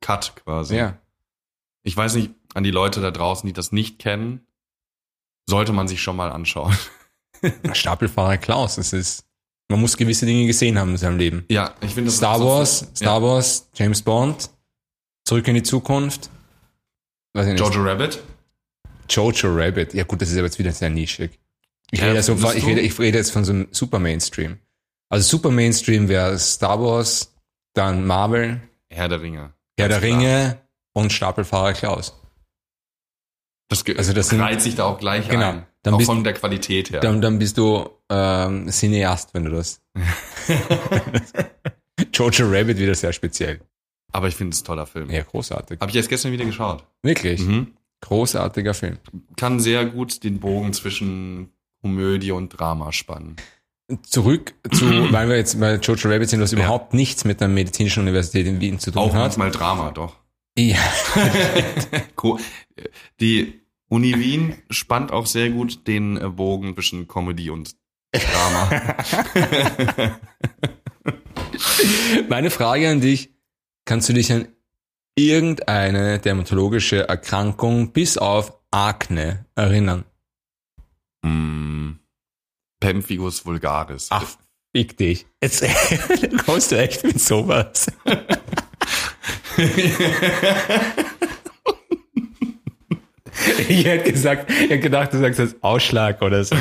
Cut 0.00 0.34
quasi. 0.44 0.76
Ja. 0.76 0.98
Ich 1.82 1.96
weiß 1.96 2.14
nicht, 2.16 2.30
an 2.54 2.64
die 2.64 2.70
Leute 2.70 3.00
da 3.00 3.10
draußen, 3.10 3.46
die 3.46 3.52
das 3.52 3.72
nicht 3.72 3.98
kennen, 3.98 4.46
sollte 5.48 5.72
man 5.72 5.88
sich 5.88 6.00
schon 6.02 6.16
mal 6.16 6.30
anschauen. 6.30 6.76
Stapelfahrer 7.72 8.36
Klaus, 8.38 8.76
das 8.76 8.92
ist, 8.92 9.24
man 9.68 9.80
muss 9.80 9.96
gewisse 9.96 10.26
Dinge 10.26 10.46
gesehen 10.46 10.78
haben 10.78 10.90
in 10.90 10.96
seinem 10.96 11.18
Leben. 11.18 11.44
Ja, 11.48 11.74
ich 11.80 11.94
finde 11.94 12.06
das 12.10 12.16
Star 12.16 12.38
so- 12.38 12.46
Wars, 12.46 12.86
Star 12.94 13.22
Wars, 13.22 13.68
James 13.74 14.02
Bond, 14.02 14.50
Zurück 15.24 15.46
in 15.48 15.54
die 15.54 15.62
Zukunft, 15.62 16.30
Jojo 17.36 17.82
Rabbit. 17.82 18.22
Jojo 19.10 19.48
Rabbit. 19.54 19.94
Ja 19.94 20.04
gut, 20.04 20.20
das 20.22 20.30
ist 20.30 20.36
aber 20.36 20.46
jetzt 20.46 20.58
wieder 20.58 20.72
sehr 20.72 20.90
nischig. 20.90 21.38
Ich, 21.90 22.00
Ja, 22.00 22.06
rede, 22.06 22.22
findest 22.22 22.56
ich, 22.56 22.66
rede, 22.66 22.80
ich 22.80 22.98
rede 22.98 23.18
jetzt 23.18 23.30
von 23.30 23.44
so 23.44 23.52
einem 23.52 23.68
super 23.70 23.98
Mainstream. 23.98 24.58
Also 25.10 25.28
super 25.28 25.50
Mainstream 25.50 26.08
wäre 26.08 26.38
Star 26.38 26.80
Wars, 26.82 27.32
dann 27.74 28.06
Marvel, 28.06 28.60
Herr 28.90 29.08
der 29.08 29.20
Ringe. 29.22 29.52
Herr 29.78 29.88
der 29.88 29.98
klar. 29.98 30.10
Ringe 30.10 30.58
und 30.94 31.12
Stapelfahrer 31.12 31.74
Klaus. 31.74 32.17
Das 33.68 33.84
Also 33.96 34.12
das 34.14 34.30
sind- 34.30 34.40
reiht 34.40 34.62
sich 34.62 34.74
da 34.76 34.84
auch 34.84 34.98
gleich 34.98 35.28
Genau. 35.28 35.50
ein. 35.50 35.66
Dann 35.82 35.94
auch 35.94 35.98
bist- 35.98 36.08
von 36.10 36.24
der 36.24 36.32
Qualität 36.32 36.90
her. 36.90 37.00
Dann, 37.00 37.20
dann 37.20 37.38
bist 37.38 37.58
du 37.58 37.88
ähm, 38.10 38.68
Cineast, 38.70 39.34
wenn 39.34 39.44
du 39.44 39.50
das. 39.50 39.80
Jojo 42.12 42.46
Rabbit 42.48 42.78
wieder 42.78 42.94
sehr 42.94 43.12
speziell. 43.12 43.60
Aber 44.12 44.28
ich 44.28 44.36
finde 44.36 44.54
es 44.54 44.62
ein 44.62 44.64
toller 44.64 44.86
Film. 44.86 45.10
Ja, 45.10 45.22
großartig. 45.22 45.80
Habe 45.80 45.90
ich 45.90 45.96
erst 45.96 46.08
gestern 46.08 46.32
wieder 46.32 46.44
geschaut. 46.44 46.84
Wirklich. 47.02 47.40
Mhm. 47.40 47.72
Großartiger 48.00 48.74
Film. 48.74 48.98
Kann 49.36 49.60
sehr 49.60 49.84
gut 49.84 50.22
den 50.24 50.40
Bogen 50.40 50.72
zwischen 50.72 51.52
Komödie 51.82 52.30
und 52.32 52.48
Drama 52.50 52.92
spannen. 52.92 53.36
Zurück 54.02 54.54
zu, 54.72 54.86
weil 55.12 55.28
wir 55.28 55.36
jetzt 55.36 55.58
bei 55.60 55.74
Jojo 55.74 56.08
Rabbit 56.08 56.28
sind, 56.30 56.40
was 56.40 56.52
überhaupt 56.52 56.94
nichts 56.94 57.24
mit 57.24 57.40
der 57.40 57.48
Medizinischen 57.48 58.00
Universität 58.02 58.46
in 58.46 58.60
Wien 58.60 58.78
zu 58.78 58.90
tun 58.92 59.02
Auch 59.02 59.12
hat. 59.12 59.20
manchmal 59.20 59.50
Drama, 59.50 59.90
doch. 59.90 60.16
Ja, 60.58 60.80
Die 63.20 63.60
Uni 63.88 64.18
Wien 64.18 64.56
spannt 64.70 65.12
auch 65.12 65.26
sehr 65.26 65.50
gut 65.50 65.86
den 65.86 66.16
äh, 66.16 66.28
Bogen 66.28 66.74
zwischen 66.74 67.06
Comedy 67.06 67.50
und 67.50 67.76
Drama. 68.12 68.96
Meine 72.28 72.50
Frage 72.50 72.90
an 72.90 73.00
dich, 73.00 73.30
kannst 73.84 74.08
du 74.08 74.14
dich 74.14 74.32
an 74.32 74.48
irgendeine 75.16 76.18
dermatologische 76.18 77.08
Erkrankung 77.08 77.92
bis 77.92 78.18
auf 78.18 78.52
Akne 78.72 79.46
erinnern? 79.54 80.04
mm, 81.22 81.92
Pemphigus 82.80 83.46
vulgaris. 83.46 84.08
Ach, 84.10 84.26
fick 84.74 84.96
dich. 84.96 85.26
Jetzt 85.40 85.64
kommst 86.46 86.72
du 86.72 86.78
echt 86.78 87.04
mit 87.04 87.20
sowas. 87.20 87.92
Ich 93.68 93.84
hätte 93.84 94.12
gesagt, 94.12 94.50
ich 94.50 94.62
hätte 94.70 94.80
gedacht, 94.80 95.12
du 95.12 95.18
sagst 95.18 95.38
das 95.38 95.54
Ausschlag 95.62 96.22
oder 96.22 96.42
so. 96.44 96.56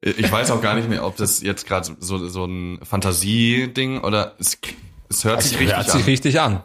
Ich 0.00 0.30
weiß 0.30 0.50
auch 0.50 0.60
gar 0.60 0.74
nicht 0.74 0.88
mehr, 0.88 1.04
ob 1.06 1.16
das 1.16 1.42
jetzt 1.42 1.66
gerade 1.66 1.96
so, 1.98 2.28
so 2.28 2.44
ein 2.44 2.80
Fantasieding 2.82 4.00
oder 4.00 4.34
es, 4.38 4.58
es 5.08 5.24
hört 5.24 5.42
sich 5.42 5.58
richtig 5.58 5.76
Hört 5.76 5.88
an. 5.88 5.98
sich 5.98 6.06
richtig 6.06 6.40
an. 6.40 6.64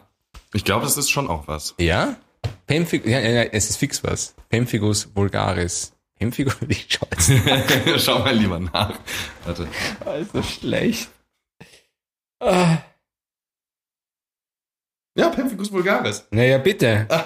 ich 0.52 0.64
glaube, 0.64 0.84
das 0.84 0.96
ist 0.96 1.08
schon 1.10 1.28
auch 1.28 1.46
was. 1.46 1.74
Ja? 1.78 2.16
Pemphigus, 2.66 3.10
ja, 3.10 3.20
ja, 3.20 3.42
es 3.44 3.70
ist 3.70 3.76
fix 3.76 4.02
was. 4.02 4.34
Pemphigus 4.48 5.08
vulgaris. 5.14 5.92
Pemphigus, 6.18 6.56
ich 6.68 6.86
schau 6.88 7.06
jetzt. 7.12 7.32
Schau 8.04 8.18
mal 8.18 8.34
lieber 8.34 8.58
nach. 8.58 8.98
Warte. 9.44 9.68
Also 10.04 10.42
schlecht. 10.42 11.08
Ah. 12.40 12.78
Ja, 15.18 15.30
Pemphigus 15.30 15.72
vulgaris. 15.72 16.26
Naja, 16.30 16.58
bitte. 16.58 17.08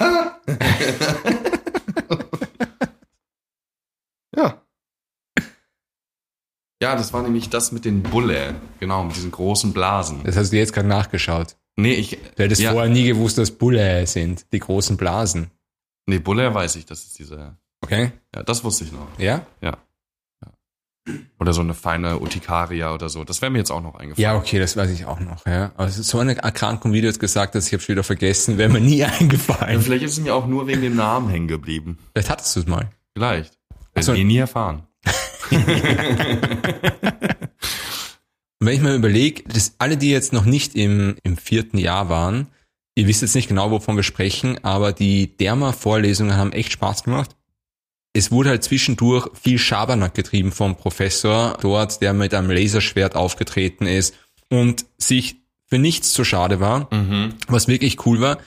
Ja. 4.34 4.62
Ja, 6.82 6.96
das 6.96 7.12
war 7.12 7.22
nämlich 7.22 7.50
das 7.50 7.70
mit 7.70 7.84
den 7.84 8.02
Bulle. 8.02 8.54
Genau, 8.80 9.04
mit 9.04 9.14
diesen 9.14 9.30
großen 9.30 9.74
Blasen. 9.74 10.24
Das 10.24 10.38
hast 10.38 10.52
du 10.52 10.56
jetzt 10.56 10.72
gerade 10.72 10.88
nachgeschaut. 10.88 11.56
Nee, 11.76 11.92
ich. 11.92 12.18
Du 12.34 12.42
hättest 12.42 12.62
ja, 12.62 12.72
vorher 12.72 12.90
nie 12.90 13.04
gewusst, 13.04 13.36
dass 13.36 13.50
Bulle 13.50 14.06
sind, 14.06 14.50
die 14.54 14.58
großen 14.58 14.96
Blasen. 14.96 15.50
Nee, 16.06 16.18
Bulle 16.18 16.54
weiß 16.54 16.76
ich, 16.76 16.86
das 16.86 17.04
ist 17.04 17.18
diese. 17.18 17.58
Okay? 17.82 18.12
Ja, 18.34 18.42
das 18.42 18.64
wusste 18.64 18.84
ich 18.84 18.92
noch. 18.92 19.06
Ja? 19.18 19.46
Ja. 19.60 19.76
Ja. 21.06 21.14
Oder 21.40 21.52
so 21.52 21.60
eine 21.60 21.74
feine 21.74 22.18
Urtikaria 22.18 22.94
oder 22.94 23.08
so. 23.08 23.24
Das 23.24 23.42
wäre 23.42 23.50
mir 23.50 23.58
jetzt 23.58 23.70
auch 23.70 23.82
noch 23.82 23.96
eingefallen. 23.96 24.22
Ja, 24.22 24.36
okay, 24.36 24.58
das 24.58 24.76
weiß 24.76 24.90
ich 24.90 25.06
auch 25.06 25.20
noch, 25.20 25.44
ja. 25.46 25.72
Aber 25.76 25.88
ist 25.88 26.02
so 26.04 26.18
eine 26.18 26.36
Erkrankung, 26.36 26.92
wie 26.92 27.00
du 27.00 27.06
jetzt 27.08 27.20
gesagt 27.20 27.54
hast, 27.54 27.66
ich 27.66 27.72
habe 27.72 27.82
schon 27.82 27.94
wieder 27.94 28.04
vergessen, 28.04 28.58
wäre 28.58 28.68
mir 28.68 28.80
nie 28.80 28.96
Ja, 28.98 29.08
eingefallen. 29.08 29.80
vielleicht 29.80 30.04
ist 30.04 30.12
es 30.12 30.20
mir 30.20 30.34
auch 30.34 30.46
nur 30.46 30.66
wegen 30.66 30.82
dem 30.82 30.94
Namen 30.94 31.28
hängen 31.28 31.48
geblieben. 31.48 31.98
Vielleicht 32.12 32.30
hattest 32.30 32.54
du 32.54 32.60
es 32.60 32.66
mal. 32.66 32.90
Vielleicht. 33.14 33.58
Werden 33.94 34.04
so. 34.04 34.14
wir 34.14 34.24
nie 34.24 34.38
erfahren. 34.38 34.84
Und 35.50 35.50
wenn 38.60 38.74
ich 38.74 38.80
mir 38.80 38.94
überlege, 38.94 39.42
dass 39.44 39.74
alle, 39.78 39.96
die 39.96 40.10
jetzt 40.10 40.32
noch 40.32 40.44
nicht 40.44 40.76
im, 40.76 41.16
im 41.24 41.36
vierten 41.36 41.78
Jahr 41.78 42.08
waren, 42.08 42.46
ihr 42.94 43.08
wisst 43.08 43.22
jetzt 43.22 43.34
nicht 43.34 43.48
genau, 43.48 43.70
wovon 43.70 43.96
wir 43.96 44.02
sprechen, 44.04 44.62
aber 44.64 44.92
die 44.92 45.36
Derma-Vorlesungen 45.36 46.36
haben 46.36 46.52
echt 46.52 46.72
Spaß 46.72 47.04
gemacht. 47.04 47.34
Es 48.14 48.30
wurde 48.30 48.50
halt 48.50 48.62
zwischendurch 48.64 49.28
viel 49.40 49.58
Schabernack 49.58 50.14
getrieben 50.14 50.52
vom 50.52 50.76
Professor 50.76 51.56
dort, 51.60 52.00
der 52.02 52.12
mit 52.12 52.34
einem 52.34 52.50
Laserschwert 52.50 53.16
aufgetreten 53.16 53.86
ist 53.86 54.14
und 54.50 54.84
sich 54.98 55.36
für 55.66 55.78
nichts 55.78 56.12
zu 56.12 56.22
schade 56.24 56.60
war, 56.60 56.88
Mhm. 56.94 57.34
was 57.48 57.68
wirklich 57.68 58.04
cool 58.06 58.20
war. 58.20 58.38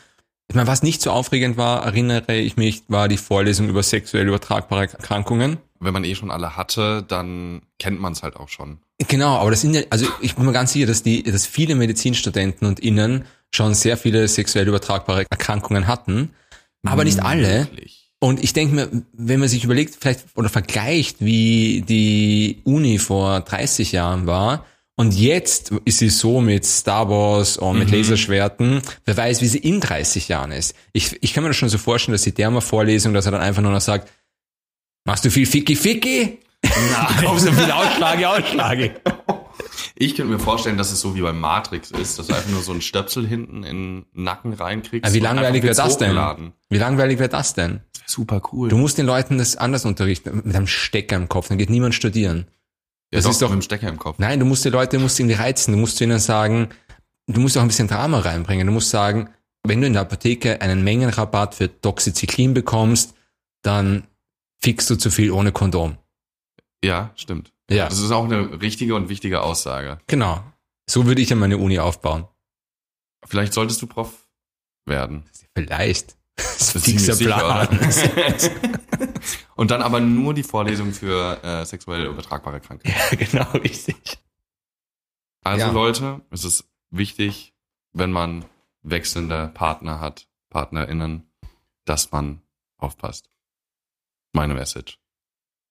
Ich 0.48 0.55
meine, 0.55 0.67
was 0.67 0.84
nicht 0.84 1.01
so 1.01 1.10
aufregend 1.10 1.57
war, 1.57 1.84
erinnere 1.84 2.36
ich 2.36 2.55
mich, 2.55 2.84
war 2.88 3.07
die 3.07 3.17
Vorlesung 3.17 3.67
über 3.67 3.81
sexuell 3.81 4.27
übertragbare 4.27 4.84
Erkrankungen. 4.91 5.57
Wenn 5.79 5.93
man 5.93 6.03
eh 6.03 6.13
schon 6.13 6.29
alle 6.29 6.55
hatte, 6.55 7.03
dann 7.07 7.63
kennt 7.79 8.00
man 8.00 8.13
es 8.13 8.22
halt 8.22 8.36
auch 8.36 8.50
schon. 8.50 8.77
Genau, 9.07 9.38
aber 9.38 9.50
das 9.50 9.62
sind 9.62 9.74
ja, 9.74 9.81
also 9.89 10.05
ich 10.22 10.36
bin 10.36 10.45
mir 10.45 10.53
ganz 10.53 10.74
sicher, 10.74 10.86
dass 10.86 11.01
die, 11.01 11.24
dass 11.24 11.48
viele 11.48 11.74
Medizinstudenten 11.74 12.67
und 12.67 12.79
Innen 12.79 13.25
schon 13.51 13.74
sehr 13.74 13.98
viele 13.98 14.27
sexuell 14.27 14.67
übertragbare 14.67 15.25
Erkrankungen 15.31 15.88
hatten, 15.88 16.29
aber 16.86 17.03
nicht 17.03 17.22
alle. 17.24 17.62
Wirklich. 17.72 18.04
Und 18.19 18.43
ich 18.43 18.53
denke 18.53 18.75
mir, 18.75 18.89
wenn 19.13 19.39
man 19.39 19.50
sich 19.50 19.63
überlegt, 19.63 19.98
vielleicht 20.00 20.25
oder 20.36 20.50
vergleicht, 20.50 21.17
wie 21.19 21.84
die 21.88 22.62
Uni 22.63 22.98
vor 22.98 23.41
30 23.41 23.91
Jahren 23.91 24.25
war, 24.25 24.65
und 24.98 25.13
jetzt 25.13 25.72
ist 25.84 26.00
sie 26.00 26.10
so 26.10 26.39
mit 26.39 26.65
Star 26.65 27.10
Wars 27.10 27.57
und 27.57 27.79
mit 27.79 27.91
Laserschwerten, 27.91 28.81
wer 29.03 29.17
weiß, 29.17 29.41
wie 29.41 29.48
sie 29.48 29.57
in 29.57 29.81
30 29.81 30.29
Jahren 30.29 30.53
ist. 30.53 30.74
Ich, 30.93 31.22
ich 31.22 31.34
kann 31.34 31.43
mir 31.43 31.50
das 31.50 31.57
schon 31.57 31.67
so 31.67 31.77
vorstellen, 31.77 32.13
dass 32.13 32.22
die 32.22 32.34
Derma-Vorlesung, 32.34 33.13
dass 33.13 33.25
er 33.25 33.34
dann 33.34 33.41
einfach 33.41 33.62
nur 33.62 33.74
noch 33.74 33.81
sagt, 33.81 34.10
machst 35.03 35.25
du 35.25 35.29
viel 35.29 35.45
Ficky 35.45 35.75
Ficky? 35.75 36.39
Na, 36.63 37.10
komm, 37.22 37.38
so 37.38 37.51
viel 37.51 37.69
Ausschlage, 37.69 38.29
Ausschlage. 38.29 38.95
Ich 39.98 40.15
könnte 40.15 40.31
mir 40.31 40.39
vorstellen, 40.39 40.77
dass 40.77 40.91
es 40.91 41.01
so 41.01 41.13
wie 41.15 41.22
bei 41.22 41.34
Matrix 41.34 41.91
ist, 41.91 42.17
dass 42.17 42.27
du 42.27 42.34
einfach 42.34 42.50
nur 42.50 42.62
so 42.62 42.72
einen 42.72 42.81
Stöpsel 42.81 43.27
hinten 43.27 43.63
in 43.63 44.05
den 44.13 44.24
Nacken 44.24 44.53
reinkriegst. 44.53 45.10
Ja, 45.10 45.13
wie 45.13 45.19
langweilig 45.19 45.63
wäre 45.63 45.75
das 45.75 45.98
denn? 45.98 46.53
Wie 46.69 46.77
langweilig 46.77 47.19
wäre 47.19 47.29
das 47.29 47.53
denn? 47.53 47.81
Super 48.07 48.41
cool. 48.51 48.69
Du 48.69 48.77
musst 48.77 48.97
den 48.97 49.05
Leuten 49.05 49.38
das 49.38 49.55
anders 49.57 49.85
unterrichten, 49.85 50.41
mit 50.43 50.55
einem 50.55 50.67
Stecker 50.67 51.15
im 51.15 51.27
Kopf, 51.29 51.47
dann 51.50 51.57
geht 51.57 51.69
niemand 51.69 51.95
studieren. 51.95 52.47
ja, 53.12 53.17
das 53.17 53.24
doch, 53.25 53.31
ist 53.31 53.41
doch- 53.41 53.50
mit 53.50 53.59
dem 53.59 53.62
Stecker 53.63 53.89
im 53.89 53.97
Kopf. 53.97 54.19
Nein, 54.19 54.39
du 54.39 54.45
musst 54.45 54.63
die 54.65 54.69
Leute, 54.69 54.97
du 54.97 55.03
musst 55.03 55.19
irgendwie 55.19 55.35
reizen, 55.35 55.71
du 55.74 55.77
musst 55.79 55.97
zu 55.97 56.03
ihnen 56.03 56.19
sagen, 56.19 56.69
du 57.27 57.39
musst 57.41 57.57
auch 57.57 57.62
ein 57.62 57.67
bisschen 57.67 57.88
Drama 57.88 58.19
reinbringen. 58.19 58.67
Du 58.67 58.74
musst 58.74 58.89
sagen, 58.89 59.29
wenn 59.63 59.81
du 59.81 59.88
in 59.88 59.93
der 59.93 60.03
Apotheke 60.03 60.62
einen 60.62 60.83
Mengenrabatt 60.83 61.55
für 61.55 61.67
Doxycyclin 61.67 62.53
bekommst, 62.53 63.15
dann 63.63 64.05
fickst 64.62 64.89
du 64.89 64.95
zu 64.95 65.09
viel 65.12 65.31
ohne 65.31 65.51
Kondom. 65.51 65.97
Ja, 66.83 67.12
stimmt. 67.15 67.51
Ja, 67.69 67.89
Das 67.89 68.00
ist 68.00 68.12
auch 68.12 68.25
eine 68.25 68.62
richtige 68.62 68.93
und 68.95 69.09
wichtige 69.09 69.41
Aussage. 69.41 69.97
genau. 70.07 70.43
So 70.88 71.07
würde 71.07 71.19
ich 71.24 71.29
ja 71.31 71.35
meine 71.35 71.57
Uni 71.57 71.79
aufbauen. 71.79 72.27
Vielleicht 73.25 73.53
solltest 73.53 73.81
du 73.81 73.88
Prof 73.88 74.27
werden. 74.85 75.24
Vielleicht. 75.55 76.15
Das 76.36 76.75
ist 76.75 76.86
fixer 76.86 77.13
sicher, 77.13 77.36
Plan. 77.38 77.68
oder? 77.68 77.89
und 79.56 79.72
dann 79.72 79.82
aber 79.82 80.00
nur 80.01 80.34
die 80.34 80.44
Vorlesung 80.44 80.94
für 80.94 81.42
äh, 81.44 81.65
sexuell 81.65 82.06
übertragbare 82.06 82.60
Krankheiten. 82.60 82.94
ja, 83.18 83.25
genau, 83.25 83.51
richtig. 83.60 84.18
Also 85.44 85.68
Ja. 85.68 85.72
Leute, 85.72 86.22
es 86.32 86.44
ist 86.44 86.65
wichtig, 86.89 87.54
wenn 87.94 88.12
man 88.12 88.46
wechselnde 88.84 89.50
Partner 89.54 90.00
hat, 90.01 90.27
PartnerInnen, 90.50 91.24
dass 91.86 92.12
man 92.12 92.42
aufpasst. 92.77 93.30
Meine 94.34 94.54
Message. 94.54 95.00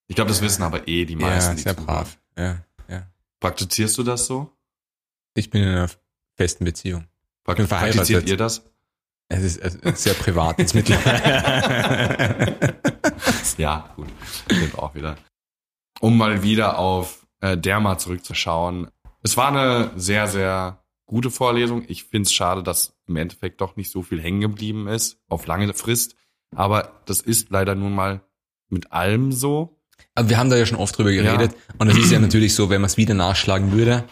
Ich 0.07 0.17
glaube, 0.17 0.29
das 0.31 0.41
wissen 0.41 0.63
aber 0.63 0.89
eh 0.89 1.05
die 1.05 1.17
meisten. 1.17 1.51
Ja, 1.51 1.55
die 1.57 1.63
sehr 1.63 1.75
zuhören. 1.77 1.87
brav. 1.87 2.19
Ja, 2.37 2.65
ja. 2.89 3.07
Praktizierst 3.41 3.99
du 3.99 4.03
das 4.03 4.27
so? 4.27 4.51
Ich 5.35 5.51
bin 5.51 5.63
in 5.63 5.69
einer 5.69 5.91
festen 6.37 6.65
Beziehung. 6.65 7.07
Praktiziert 7.45 8.29
ihr 8.29 8.37
das? 8.37 8.65
Es 9.35 9.57
ist 9.57 10.03
sehr 10.03 10.15
privat 10.15 10.59
jetzt 10.59 10.75
mittlerweile. 10.75 12.75
Ja, 13.59 13.91
gut. 13.97 14.09
Stimmt 14.51 14.79
auch 14.79 14.95
wieder. 14.95 15.17
Um 16.01 16.17
mal 16.17 16.43
wieder 16.43 16.79
auf 16.79 17.27
äh, 17.41 17.57
Derma 17.57 17.99
zurückzuschauen. 17.99 18.89
Es 19.23 19.37
war 19.37 19.49
eine 19.49 19.91
sehr, 19.97 20.27
sehr 20.27 20.83
gute 21.07 21.31
Vorlesung. 21.31 21.85
Ich 21.89 22.05
finde 22.05 22.27
es 22.27 22.33
schade, 22.33 22.63
dass 22.63 22.95
im 23.07 23.17
Endeffekt 23.17 23.61
doch 23.61 23.77
nicht 23.77 23.91
so 23.91 24.03
viel 24.03 24.21
hängen 24.21 24.41
geblieben 24.41 24.89
ist, 24.89 25.19
auf 25.29 25.47
lange 25.47 25.73
Frist. 25.75 26.17
Aber 26.55 27.01
das 27.07 27.21
ist 27.21 27.51
leider 27.51 27.75
nun 27.75 27.95
mal 27.95 28.21
mit 28.69 28.93
allem 28.93 29.33
so. 29.33 29.79
Aber 30.15 30.29
wir 30.29 30.39
haben 30.39 30.51
da 30.51 30.57
ja 30.57 30.67
schon 30.67 30.79
oft 30.79 30.97
drüber 30.97 31.13
geredet. 31.13 31.55
Und 31.79 31.89
es 31.89 31.99
ist 31.99 32.11
ja 32.11 32.19
natürlich 32.19 32.55
so, 32.55 32.71
wenn 32.71 32.81
man 32.81 32.87
es 32.87 32.97
wieder 32.97 33.15
nachschlagen 33.15 33.73
würde, 33.73 34.05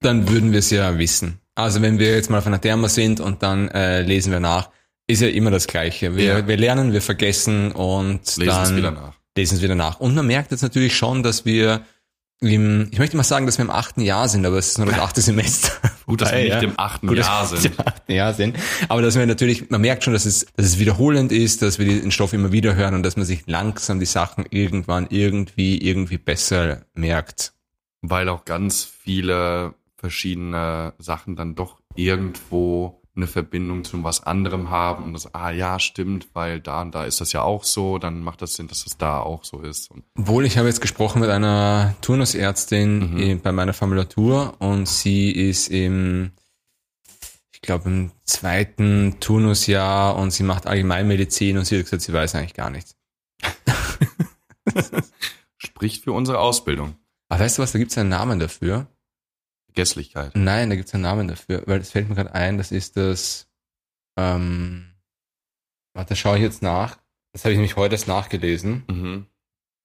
dann 0.00 0.28
würden 0.28 0.52
wir 0.52 0.60
es 0.60 0.70
ja 0.70 0.98
wissen. 0.98 1.39
Also 1.60 1.82
wenn 1.82 1.98
wir 1.98 2.14
jetzt 2.14 2.30
mal 2.30 2.38
auf 2.38 2.46
einer 2.46 2.60
Therma 2.60 2.88
sind 2.88 3.20
und 3.20 3.42
dann 3.42 3.68
äh, 3.68 4.02
lesen 4.02 4.32
wir 4.32 4.40
nach, 4.40 4.70
ist 5.06 5.20
ja 5.22 5.28
immer 5.28 5.50
das 5.50 5.66
Gleiche. 5.66 6.16
Wir, 6.16 6.24
Ja. 6.24 6.46
wir 6.46 6.56
lernen, 6.56 6.92
wir 6.92 7.02
vergessen 7.02 7.72
und 7.72 8.20
Lesen 8.36 8.46
dann 8.46 8.62
es 8.62 8.76
wieder 8.76 8.90
nach. 8.92 9.14
lesen 9.36 9.56
es 9.56 9.62
wieder 9.62 9.74
nach. 9.74 10.00
Und 10.00 10.14
man 10.14 10.26
merkt 10.26 10.50
jetzt 10.52 10.62
natürlich 10.62 10.96
schon, 10.96 11.22
dass 11.22 11.44
wir 11.44 11.82
im, 12.42 12.88
ich 12.90 12.98
möchte 12.98 13.16
mal 13.18 13.22
sagen, 13.22 13.44
dass 13.44 13.58
wir 13.58 13.64
im 13.66 13.70
achten 13.70 14.00
Jahr 14.00 14.26
sind, 14.28 14.46
aber 14.46 14.56
es 14.56 14.68
ist 14.68 14.78
nur 14.78 14.86
das 14.86 14.98
achte 14.98 15.20
Semester. 15.20 15.72
Gut, 16.06 16.22
dass 16.22 16.32
wir 16.32 16.38
nicht 16.38 16.48
ja. 16.48 16.60
im 16.60 16.72
achten 16.78 17.06
Gut, 17.08 17.18
Jahr 17.18 17.46
sind. 17.46 17.66
im 17.66 17.72
achten 17.86 18.12
Jahr 18.12 18.32
sind. 18.32 18.56
Aber 18.88 19.02
dass 19.02 19.14
wir 19.16 19.26
natürlich, 19.26 19.68
man 19.68 19.82
merkt 19.82 20.04
schon, 20.04 20.14
dass 20.14 20.24
es, 20.24 20.46
dass 20.56 20.64
es 20.66 20.78
wiederholend 20.78 21.32
ist, 21.32 21.60
dass 21.60 21.78
wir 21.78 21.84
den 21.86 22.10
Stoff 22.10 22.32
immer 22.32 22.50
wieder 22.50 22.74
hören 22.76 22.94
und 22.94 23.02
dass 23.02 23.16
man 23.16 23.26
sich 23.26 23.42
langsam 23.46 24.00
die 24.00 24.06
Sachen 24.06 24.46
irgendwann 24.48 25.06
irgendwie, 25.10 25.76
irgendwie 25.86 26.16
besser 26.18 26.82
merkt. 26.94 27.52
Weil 28.00 28.30
auch 28.30 28.46
ganz 28.46 28.84
viele 28.84 29.74
verschiedene 30.00 30.94
Sachen 30.98 31.36
dann 31.36 31.54
doch 31.54 31.78
irgendwo 31.94 33.00
eine 33.16 33.26
Verbindung 33.26 33.84
zu 33.84 34.02
was 34.02 34.22
anderem 34.22 34.70
haben 34.70 35.04
und 35.04 35.12
das, 35.12 35.34
ah 35.34 35.50
ja, 35.50 35.78
stimmt, 35.78 36.28
weil 36.32 36.60
da 36.60 36.80
und 36.80 36.94
da 36.94 37.04
ist 37.04 37.20
das 37.20 37.32
ja 37.32 37.42
auch 37.42 37.64
so, 37.64 37.98
dann 37.98 38.20
macht 38.22 38.40
das 38.40 38.54
Sinn, 38.54 38.68
dass 38.68 38.84
das 38.84 38.96
da 38.96 39.20
auch 39.20 39.44
so 39.44 39.60
ist. 39.60 39.90
Und 39.90 40.04
Obwohl, 40.16 40.46
ich 40.46 40.56
habe 40.56 40.68
jetzt 40.68 40.80
gesprochen 40.80 41.20
mit 41.20 41.28
einer 41.28 41.94
Turnusärztin 42.00 43.14
Mhm. 43.14 43.40
bei 43.40 43.52
meiner 43.52 43.74
Formulatur 43.74 44.54
und 44.60 44.88
sie 44.88 45.30
ist 45.32 45.68
im, 45.68 46.30
ich 47.52 47.60
glaube, 47.60 47.90
im 47.90 48.10
zweiten 48.24 49.16
Turnusjahr 49.20 50.16
und 50.16 50.30
sie 50.30 50.44
macht 50.44 50.66
Allgemeinmedizin 50.66 51.58
und 51.58 51.64
sie 51.66 51.76
hat 51.78 51.84
gesagt, 51.84 52.02
sie 52.02 52.12
weiß 52.12 52.36
eigentlich 52.36 52.54
gar 52.54 52.70
nichts. 52.70 52.96
spricht 55.58 56.04
für 56.04 56.12
unsere 56.12 56.38
Ausbildung. 56.38 56.94
Aber 57.28 57.40
weißt 57.44 57.58
du 57.58 57.62
was, 57.62 57.72
da 57.72 57.78
gibt 57.78 57.90
es 57.90 57.98
einen 57.98 58.08
Namen 58.08 58.38
dafür. 58.38 58.86
Vergesslichkeit. 59.70 60.32
Nein, 60.34 60.70
da 60.70 60.76
gibt 60.76 60.88
es 60.88 60.94
einen 60.94 61.04
Namen 61.04 61.28
dafür, 61.28 61.62
weil 61.66 61.80
es 61.80 61.90
fällt 61.90 62.08
mir 62.08 62.14
gerade 62.14 62.34
ein, 62.34 62.58
das 62.58 62.72
ist 62.72 62.96
das, 62.96 63.48
ähm, 64.18 64.90
warte, 65.94 66.16
schaue 66.16 66.36
ich 66.36 66.42
jetzt 66.42 66.62
nach. 66.62 66.98
Das 67.32 67.44
habe 67.44 67.52
ich 67.52 67.58
nämlich 67.58 67.76
heute 67.76 67.94
erst 67.94 68.08
nachgelesen. 68.08 68.84
Mhm. 68.88 69.26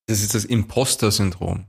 Das 0.07 0.21
ist 0.21 0.33
das 0.33 0.45
Imposter-Syndrom. 0.45 1.65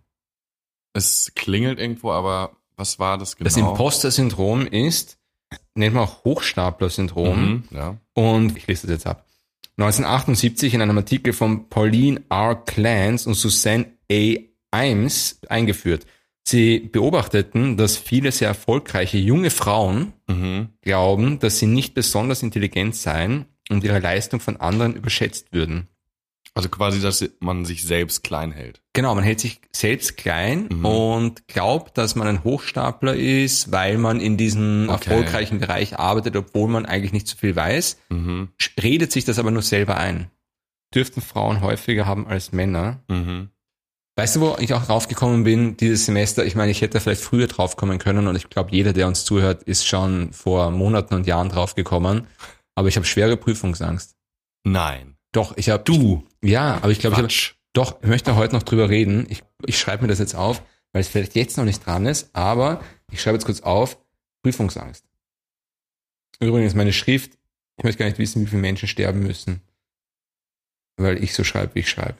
Es 0.94 1.32
klingelt 1.35 1.78
irgendwo, 1.78 2.11
aber 2.12 2.56
was 2.76 2.99
war 2.99 3.18
das 3.18 3.37
genau? 3.37 3.44
Das 3.44 3.56
Imposter-Syndrom 3.56 4.66
ist, 4.66 5.18
nennt 5.75 5.94
man 5.94 6.04
auch 6.04 6.25
Hochstapler-Syndrom. 6.25 7.40
Mhm, 7.40 7.64
ja. 7.70 7.96
Und 8.14 8.56
ich 8.56 8.66
lese 8.66 8.87
das 8.87 8.96
jetzt 8.96 9.06
ab. 9.06 9.26
1978 9.78 10.73
in 10.73 10.80
einem 10.80 10.96
Artikel 10.96 11.35
von 11.35 11.68
Pauline 11.68 12.23
R. 12.30 12.54
Clance 12.54 13.28
und 13.28 13.35
Suzanne 13.35 13.92
A. 14.11 14.37
Imes 14.75 15.40
eingeführt. 15.49 16.06
Sie 16.49 16.79
beobachteten, 16.79 17.76
dass 17.76 17.97
viele 17.97 18.31
sehr 18.31 18.49
erfolgreiche 18.49 19.19
junge 19.19 19.50
Frauen 19.50 20.12
Mhm. 20.29 20.69
glauben, 20.81 21.38
dass 21.41 21.59
sie 21.59 21.67
nicht 21.67 21.95
besonders 21.95 22.43
intelligent 22.43 22.95
seien 22.95 23.47
und 23.69 23.83
ihre 23.83 23.99
Leistung 23.99 24.38
von 24.38 24.57
anderen 24.57 24.95
überschätzt 24.95 25.53
würden. 25.53 25.88
Also 26.55 26.69
quasi, 26.69 27.00
dass 27.00 27.29
man 27.41 27.65
sich 27.65 27.83
selbst 27.83 28.23
klein 28.23 28.53
hält. 28.53 28.81
Genau, 28.93 29.15
man 29.15 29.25
hält 29.25 29.41
sich 29.41 29.61
selbst 29.75 30.17
klein 30.17 30.69
Mhm. 30.71 30.85
und 30.87 31.49
glaubt, 31.49 31.99
dass 31.99 32.15
man 32.15 32.29
ein 32.29 32.45
Hochstapler 32.45 33.15
ist, 33.15 33.73
weil 33.73 33.99
man 33.99 34.21
in 34.21 34.37
diesem 34.37 34.88
Okay. 34.88 35.11
erfolgreichen 35.11 35.59
Bereich 35.59 35.99
arbeitet, 35.99 36.35
obwohl 36.37 36.68
man 36.68 36.87
eigentlich 36.87 37.12
nicht 37.12 37.27
so 37.27 37.37
viel 37.37 37.55
weiß, 37.57 37.99
Mhm. 38.09 38.49
redet 38.83 39.11
sich 39.12 39.25
das 39.25 39.38
aber 39.40 39.51
nur 39.51 39.62
selber 39.62 39.97
ein. 39.99 40.31
Dürften 40.94 41.20
Frauen 41.20 41.61
häufiger 41.61 42.07
haben 42.07 42.27
als 42.27 42.53
Männer. 42.53 43.03
Mhm. 43.09 43.51
Weißt 44.18 44.37
du, 44.37 44.40
wo 44.40 44.57
ich 44.59 44.72
auch 44.72 44.85
draufgekommen 44.85 45.44
bin 45.44 45.76
dieses 45.76 46.07
Semester? 46.07 46.46
Ich 46.46 46.55
meine, 46.55 46.70
ich 46.70 46.81
hätte 46.81 47.00
vielleicht 47.00 47.20
früher 47.20 47.46
draufkommen 47.48 47.98
können 47.98 48.26
und 48.26 48.35
ich 48.35 48.48
glaube, 48.48 48.70
jeder, 48.72 48.94
der 48.94 49.07
uns 49.09 49.26
zuhört, 49.26 49.62
ist 49.64 49.87
schon 49.87 50.33
vor 50.33 50.70
Monaten 50.70 51.14
und 51.14 51.26
Jahren 51.26 51.50
draufgekommen. 51.50 52.26
Aber 52.74 52.88
ich 52.88 52.96
habe 52.96 53.05
schwere 53.05 53.37
Prüfungsangst. 53.37 54.16
Nein. 54.64 55.18
Doch, 55.33 55.55
ich 55.59 55.68
habe 55.68 55.85
du. 55.85 56.24
Ja, 56.42 56.76
aber 56.76 56.90
ich 56.90 56.98
glaube, 56.98 57.16
ich 57.16 57.22
habe 57.22 57.57
doch, 57.74 58.02
ich 58.02 58.09
möchte 58.09 58.37
heute 58.37 58.55
noch 58.55 58.62
drüber 58.62 58.88
reden. 58.88 59.26
Ich, 59.29 59.42
ich 59.66 59.79
schreibe 59.79 60.02
mir 60.02 60.09
das 60.09 60.18
jetzt 60.18 60.35
auf, 60.35 60.62
weil 60.92 61.02
es 61.02 61.09
vielleicht 61.09 61.35
jetzt 61.35 61.59
noch 61.59 61.66
nicht 61.66 61.85
dran 61.85 62.07
ist, 62.07 62.31
aber 62.35 62.81
ich 63.12 63.20
schreibe 63.20 63.37
jetzt 63.37 63.44
kurz 63.44 63.61
auf, 63.61 63.98
Prüfungsangst. 64.42 65.05
Übrigens, 66.40 66.74
meine 66.74 66.94
Schrift, 66.94 67.33
ich 67.76 67.85
möchte 67.85 67.98
gar 67.98 68.07
nicht 68.07 68.18
wissen, 68.18 68.40
wie 68.40 68.46
viele 68.46 68.62
Menschen 68.62 68.88
sterben 68.88 69.20
müssen, 69.20 69.61
weil 70.96 71.22
ich 71.22 71.35
so 71.35 71.44
schreibe, 71.44 71.74
wie 71.74 71.81
ich 71.81 71.90
schreibe. 71.90 72.16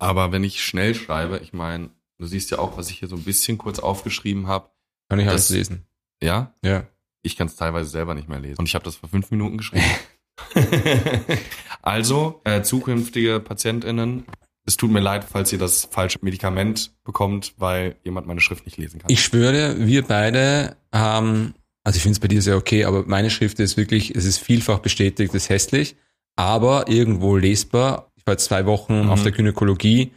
Aber 0.00 0.32
wenn 0.32 0.42
ich 0.44 0.64
schnell 0.64 0.94
schreibe, 0.94 1.38
ich 1.42 1.52
meine, 1.52 1.90
du 2.18 2.26
siehst 2.26 2.50
ja 2.50 2.58
auch, 2.58 2.76
was 2.76 2.90
ich 2.90 2.98
hier 2.98 3.08
so 3.08 3.16
ein 3.16 3.22
bisschen 3.22 3.58
kurz 3.58 3.78
aufgeschrieben 3.78 4.46
habe. 4.48 4.70
Kann 5.08 5.18
ich 5.20 5.26
Das- 5.26 5.34
alles 5.34 5.50
lesen. 5.50 5.86
Ja, 6.22 6.54
Ja. 6.64 6.84
ich 7.22 7.36
kann 7.36 7.46
es 7.46 7.56
teilweise 7.56 7.88
selber 7.90 8.14
nicht 8.14 8.28
mehr 8.28 8.40
lesen. 8.40 8.58
Und 8.58 8.66
ich 8.66 8.74
habe 8.74 8.84
das 8.84 8.96
vor 8.96 9.08
fünf 9.08 9.30
Minuten 9.30 9.58
geschrieben. 9.58 9.84
also, 11.82 12.40
äh, 12.44 12.62
zukünftige 12.62 13.40
PatientInnen, 13.40 14.24
es 14.66 14.76
tut 14.76 14.90
mir 14.90 15.00
leid, 15.00 15.24
falls 15.24 15.52
ihr 15.52 15.58
das 15.58 15.88
falsche 15.90 16.18
Medikament 16.22 16.92
bekommt, 17.04 17.54
weil 17.56 17.96
jemand 18.04 18.26
meine 18.26 18.40
Schrift 18.40 18.64
nicht 18.66 18.76
lesen 18.78 19.00
kann. 19.00 19.10
Ich 19.10 19.22
schwöre, 19.22 19.86
wir 19.86 20.02
beide 20.02 20.76
haben, 20.92 21.54
also 21.82 21.96
ich 21.96 22.02
finde 22.02 22.14
es 22.14 22.20
bei 22.20 22.28
dir 22.28 22.42
sehr 22.42 22.56
okay, 22.56 22.84
aber 22.84 23.04
meine 23.06 23.30
Schrift 23.30 23.58
ist 23.58 23.76
wirklich, 23.76 24.14
es 24.14 24.24
ist 24.24 24.38
vielfach 24.38 24.78
bestätigt, 24.80 25.34
ist 25.34 25.48
hässlich, 25.48 25.96
aber 26.36 26.88
irgendwo 26.88 27.36
lesbar. 27.36 28.09
Ich 28.20 28.26
war 28.26 28.34
jetzt 28.34 28.44
zwei 28.44 28.66
Wochen 28.66 29.04
Mhm. 29.04 29.10
auf 29.10 29.22
der 29.22 29.32
Gynäkologie. 29.32 30.12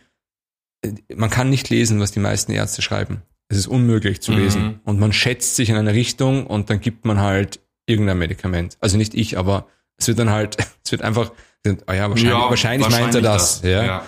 Man 1.15 1.29
kann 1.29 1.49
nicht 1.49 1.69
lesen, 1.69 1.99
was 1.99 2.11
die 2.11 2.19
meisten 2.19 2.51
Ärzte 2.51 2.81
schreiben. 2.81 3.21
Es 3.47 3.57
ist 3.57 3.67
unmöglich 3.67 4.21
zu 4.21 4.33
Mhm. 4.33 4.37
lesen. 4.37 4.79
Und 4.83 4.99
man 4.99 5.13
schätzt 5.13 5.55
sich 5.55 5.69
in 5.69 5.77
eine 5.77 5.93
Richtung 5.93 6.45
und 6.45 6.69
dann 6.69 6.81
gibt 6.81 7.05
man 7.05 7.19
halt 7.21 7.61
irgendein 7.85 8.17
Medikament. 8.17 8.77
Also 8.81 8.97
nicht 8.97 9.13
ich, 9.13 9.37
aber 9.37 9.67
es 9.97 10.07
wird 10.07 10.19
dann 10.19 10.29
halt, 10.29 10.57
es 10.83 10.91
wird 10.91 11.01
einfach, 11.01 11.31
ah 11.85 11.93
ja, 11.93 12.09
wahrscheinlich, 12.09 12.23
Ja, 12.23 12.49
wahrscheinlich, 12.49 12.89
meint 12.89 13.15
er 13.15 13.21
das. 13.21 13.61
Ja. 13.63 13.83
ja. 13.85 14.05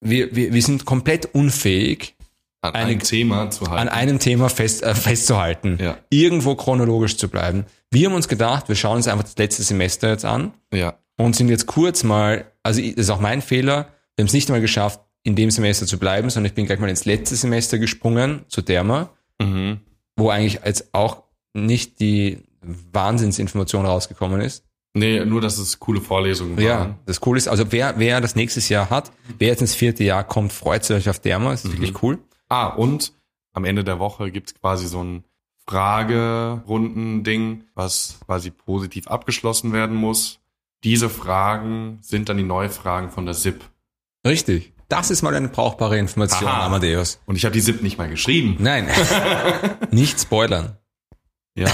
Wir, 0.00 0.34
wir, 0.34 0.52
wir 0.52 0.62
sind 0.62 0.84
komplett 0.84 1.26
unfähig, 1.34 2.16
An 2.60 2.74
Eine- 2.74 2.86
einem 2.90 2.98
Thema 3.00 3.50
zu 3.50 3.66
halten. 3.68 3.76
an 3.82 3.88
einem 3.88 4.18
Thema 4.18 4.48
fest, 4.48 4.82
äh, 4.82 4.94
festzuhalten. 4.94 5.78
Ja. 5.80 5.98
Irgendwo 6.10 6.54
chronologisch 6.56 7.16
zu 7.16 7.28
bleiben. 7.28 7.64
Wir 7.90 8.08
haben 8.08 8.14
uns 8.16 8.26
gedacht, 8.28 8.68
wir 8.68 8.74
schauen 8.74 8.96
uns 8.96 9.06
einfach 9.08 9.24
das 9.24 9.36
letzte 9.38 9.62
Semester 9.62 10.10
jetzt 10.10 10.24
an 10.24 10.52
ja. 10.74 10.94
und 11.16 11.36
sind 11.36 11.48
jetzt 11.50 11.66
kurz 11.66 12.02
mal, 12.02 12.46
also 12.64 12.80
das 12.80 12.90
ist 12.94 13.10
auch 13.10 13.20
mein 13.20 13.42
Fehler, 13.42 13.88
wir 14.16 14.22
haben 14.22 14.26
es 14.26 14.32
nicht 14.32 14.48
einmal 14.48 14.60
geschafft, 14.60 15.00
in 15.22 15.36
dem 15.36 15.50
Semester 15.52 15.86
zu 15.86 15.98
bleiben, 15.98 16.30
sondern 16.30 16.46
ich 16.48 16.54
bin 16.54 16.66
gleich 16.66 16.80
mal 16.80 16.90
ins 16.90 17.04
letzte 17.04 17.36
Semester 17.36 17.78
gesprungen, 17.78 18.44
zu 18.48 18.60
Derma, 18.62 19.10
Mhm. 19.40 19.78
wo 20.16 20.30
eigentlich 20.30 20.60
jetzt 20.64 20.88
auch 20.92 21.22
nicht 21.54 22.00
die 22.00 22.38
Wahnsinnsinformation 22.92 23.86
rausgekommen 23.86 24.40
ist. 24.40 24.64
Nee, 24.94 25.24
nur, 25.24 25.40
dass 25.40 25.58
es 25.58 25.78
coole 25.78 26.00
Vorlesungen 26.00 26.56
waren. 26.56 26.64
Ja, 26.64 26.98
das 27.06 27.20
Coole 27.20 27.38
ist, 27.38 27.46
also 27.46 27.70
wer, 27.70 27.94
wer 27.98 28.20
das 28.20 28.34
nächstes 28.34 28.68
Jahr 28.68 28.90
hat, 28.90 29.12
wer 29.38 29.48
jetzt 29.48 29.60
ins 29.60 29.74
vierte 29.74 30.02
Jahr 30.02 30.24
kommt, 30.24 30.52
freut 30.52 30.90
euch 30.90 31.08
auf 31.08 31.20
Derma, 31.20 31.52
das 31.52 31.64
ist 31.64 31.70
Mhm. 31.70 31.72
wirklich 31.74 32.02
cool. 32.02 32.18
Ah, 32.48 32.68
und 32.68 33.12
am 33.52 33.64
Ende 33.64 33.84
der 33.84 33.98
Woche 33.98 34.30
gibt's 34.30 34.54
quasi 34.54 34.86
so 34.86 35.02
ein 35.02 35.24
Fragerunden-Ding, 35.68 37.64
was 37.74 38.20
quasi 38.24 38.50
positiv 38.50 39.08
abgeschlossen 39.08 39.72
werden 39.72 39.96
muss. 39.96 40.40
Diese 40.84 41.10
Fragen 41.10 41.98
sind 42.00 42.28
dann 42.28 42.38
die 42.38 42.44
Neufragen 42.44 43.10
von 43.10 43.26
der 43.26 43.34
SIP. 43.34 43.62
Richtig. 44.26 44.72
Das 44.88 45.10
ist 45.10 45.22
mal 45.22 45.34
eine 45.34 45.48
brauchbare 45.48 45.98
Information, 45.98 46.48
Aha. 46.48 46.64
Amadeus. 46.64 47.20
Und 47.26 47.36
ich 47.36 47.44
habe 47.44 47.52
die 47.52 47.60
SIP 47.60 47.82
nicht 47.82 47.98
mal 47.98 48.08
geschrieben. 48.08 48.56
Nein, 48.58 48.88
nicht 49.90 50.18
spoilern. 50.18 50.78
Ja. 51.54 51.68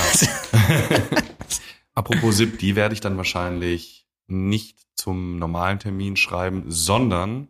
Apropos 1.95 2.37
SIP, 2.37 2.59
die 2.59 2.75
werde 2.75 2.95
ich 2.95 3.01
dann 3.01 3.17
wahrscheinlich 3.17 4.09
nicht 4.27 4.79
zum 4.97 5.39
normalen 5.39 5.79
Termin 5.79 6.17
schreiben, 6.17 6.65
sondern 6.67 7.47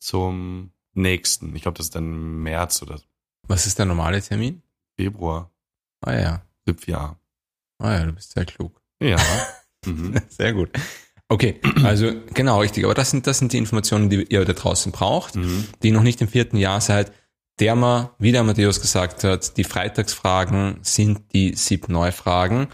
zum 0.00 0.72
nächsten. 0.94 1.54
Ich 1.56 1.62
glaube, 1.62 1.76
das 1.78 1.86
ist 1.86 1.94
dann 1.94 2.42
März 2.42 2.82
oder 2.82 3.00
Was 3.48 3.66
ist 3.66 3.78
der 3.78 3.86
normale 3.86 4.20
Termin? 4.22 4.62
Februar. 4.96 5.50
Ah 6.00 6.14
ja. 6.14 6.42
SIP-Jahr. 6.66 7.18
Ah 7.78 7.94
ja, 7.94 8.04
du 8.06 8.12
bist 8.12 8.32
sehr 8.32 8.44
klug. 8.44 8.80
Ja. 9.00 9.16
mhm. 9.86 10.20
Sehr 10.28 10.52
gut. 10.52 10.70
Okay, 11.28 11.60
also 11.82 12.12
genau 12.34 12.60
richtig. 12.60 12.84
Aber 12.84 12.94
das 12.94 13.10
sind, 13.10 13.26
das 13.26 13.38
sind 13.38 13.52
die 13.52 13.58
Informationen, 13.58 14.10
die 14.10 14.22
ihr 14.24 14.44
da 14.44 14.52
draußen 14.52 14.92
braucht, 14.92 15.34
Mhm. 15.34 15.66
die 15.82 15.90
noch 15.90 16.02
nicht 16.02 16.20
im 16.20 16.28
vierten 16.28 16.56
Jahr 16.58 16.80
seid. 16.80 17.12
Derma, 17.58 18.14
wie 18.18 18.32
der 18.32 18.42
Matthäus 18.44 18.80
gesagt 18.80 19.24
hat, 19.24 19.56
die 19.56 19.64
Freitagsfragen 19.64 20.78
sind 20.82 21.32
die 21.32 21.54
SIP-Neufragen. 21.54 22.68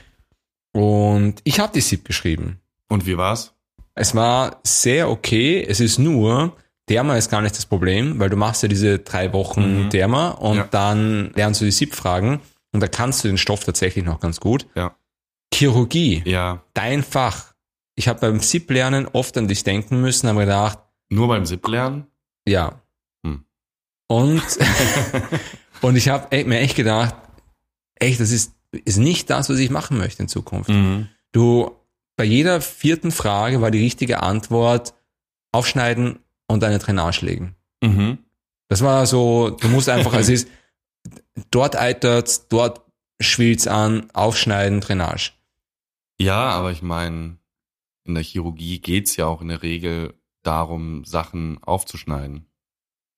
Und 0.72 1.40
ich 1.44 1.60
habe 1.60 1.72
die 1.72 1.80
SIP 1.80 2.04
geschrieben. 2.04 2.60
Und 2.88 3.06
wie 3.06 3.16
war's? 3.16 3.54
Es 3.94 4.14
war 4.14 4.60
sehr 4.64 5.10
okay. 5.10 5.62
Es 5.66 5.80
ist 5.80 5.98
nur, 5.98 6.56
Derma 6.88 7.16
ist 7.16 7.30
gar 7.30 7.40
nicht 7.42 7.56
das 7.56 7.66
Problem, 7.66 8.18
weil 8.18 8.30
du 8.30 8.36
machst 8.36 8.62
ja 8.62 8.68
diese 8.68 8.98
drei 8.98 9.32
Wochen 9.32 9.84
Mhm. 9.84 9.90
Derma 9.90 10.30
und 10.30 10.56
Ja. 10.56 10.68
dann 10.70 11.30
lernst 11.34 11.60
du 11.60 11.64
die 11.64 11.70
SIP-Fragen 11.70 12.40
und 12.72 12.80
da 12.80 12.88
kannst 12.88 13.22
du 13.24 13.28
den 13.28 13.38
Stoff 13.38 13.64
tatsächlich 13.64 14.04
noch 14.04 14.18
ganz 14.20 14.40
gut. 14.40 14.66
Ja. 14.74 14.94
Chirurgie, 15.54 16.22
Ja, 16.26 16.62
dein 16.74 17.02
Fach. 17.02 17.54
Ich 17.94 18.06
habe 18.08 18.20
beim 18.20 18.40
SIP-Lernen 18.40 19.06
oft 19.12 19.36
an 19.38 19.48
dich 19.48 19.64
denken 19.64 20.00
müssen, 20.00 20.28
aber 20.28 20.40
gedacht, 20.40 20.78
nur 21.10 21.28
beim 21.28 21.46
SIP 21.46 21.66
lernen? 21.68 22.06
ja, 22.46 22.80
Und, 24.10 24.42
und 25.82 25.96
ich 25.96 26.08
habe 26.08 26.44
mir 26.44 26.60
echt 26.60 26.76
gedacht, 26.76 27.14
echt, 27.96 28.20
das 28.20 28.30
ist, 28.30 28.54
ist 28.72 28.98
nicht 28.98 29.28
das, 29.30 29.48
was 29.50 29.58
ich 29.58 29.70
machen 29.70 29.98
möchte 29.98 30.22
in 30.22 30.28
Zukunft. 30.28 30.70
Mhm. 30.70 31.08
Du, 31.32 31.70
bei 32.16 32.24
jeder 32.24 32.60
vierten 32.60 33.10
Frage 33.10 33.60
war 33.60 33.70
die 33.70 33.82
richtige 33.82 34.22
Antwort 34.22 34.94
aufschneiden 35.52 36.20
und 36.48 36.64
eine 36.64 36.78
Drainage 36.78 37.24
legen. 37.24 37.54
Mhm. 37.82 38.18
Das 38.68 38.82
war 38.82 39.06
so, 39.06 39.50
du 39.50 39.68
musst 39.68 39.88
einfach, 39.88 40.14
es 40.14 40.28
ist, 40.28 40.48
dort 41.50 41.76
eitert, 41.76 42.52
dort 42.52 42.82
schwillt's 43.20 43.66
an, 43.66 44.10
aufschneiden, 44.12 44.80
Drainage. 44.80 45.32
Ja, 46.20 46.50
aber 46.50 46.72
ich 46.72 46.82
meine, 46.82 47.38
in 48.04 48.14
der 48.14 48.24
Chirurgie 48.24 48.80
geht's 48.80 49.16
ja 49.16 49.26
auch 49.26 49.40
in 49.40 49.48
der 49.48 49.62
Regel 49.62 50.14
darum, 50.42 51.04
Sachen 51.04 51.62
aufzuschneiden. 51.62 52.46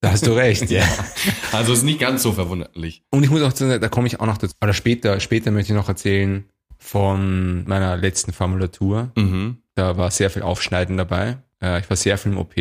Da 0.02 0.12
hast 0.12 0.26
du 0.26 0.32
recht, 0.32 0.70
ja. 0.70 0.86
Also 1.52 1.72
ist 1.72 1.82
nicht 1.82 2.00
ganz 2.00 2.22
so 2.22 2.32
verwunderlich. 2.32 3.02
Und 3.10 3.22
ich 3.22 3.30
muss 3.30 3.42
auch 3.42 3.54
sagen, 3.54 3.80
da 3.80 3.88
komme 3.88 4.06
ich 4.06 4.20
auch 4.20 4.26
noch 4.26 4.38
dazu. 4.38 4.54
Oder 4.62 4.72
später, 4.72 5.20
später 5.20 5.50
möchte 5.50 5.72
ich 5.72 5.76
noch 5.76 5.88
erzählen 5.88 6.48
von 6.78 7.64
meiner 7.64 7.96
letzten 7.98 8.32
Formulatur. 8.32 9.12
Mhm. 9.16 9.58
Da 9.74 9.96
war 9.98 10.10
sehr 10.10 10.30
viel 10.30 10.42
Aufschneiden 10.42 10.96
dabei. 10.96 11.38
Äh, 11.62 11.80
Ich 11.80 11.90
war 11.90 11.96
sehr 11.96 12.16
viel 12.16 12.32
im 12.32 12.38
OP. 12.38 12.54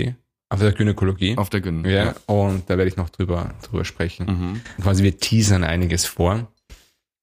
Auf 0.50 0.60
der 0.60 0.72
Gynäkologie. 0.72 1.38
Auf 1.38 1.50
der 1.50 1.62
Gyn. 1.62 1.86
Ja, 1.86 2.16
und 2.26 2.70
da 2.70 2.78
werde 2.78 2.90
ich 2.90 2.98
noch 2.98 3.10
drüber, 3.10 3.54
drüber 3.64 3.86
sprechen. 3.86 4.26
Mhm. 4.78 4.84
Quasi 4.84 5.04
wir 5.04 5.18
teasern 5.18 5.64
einiges 5.64 6.06
vor. 6.06 6.48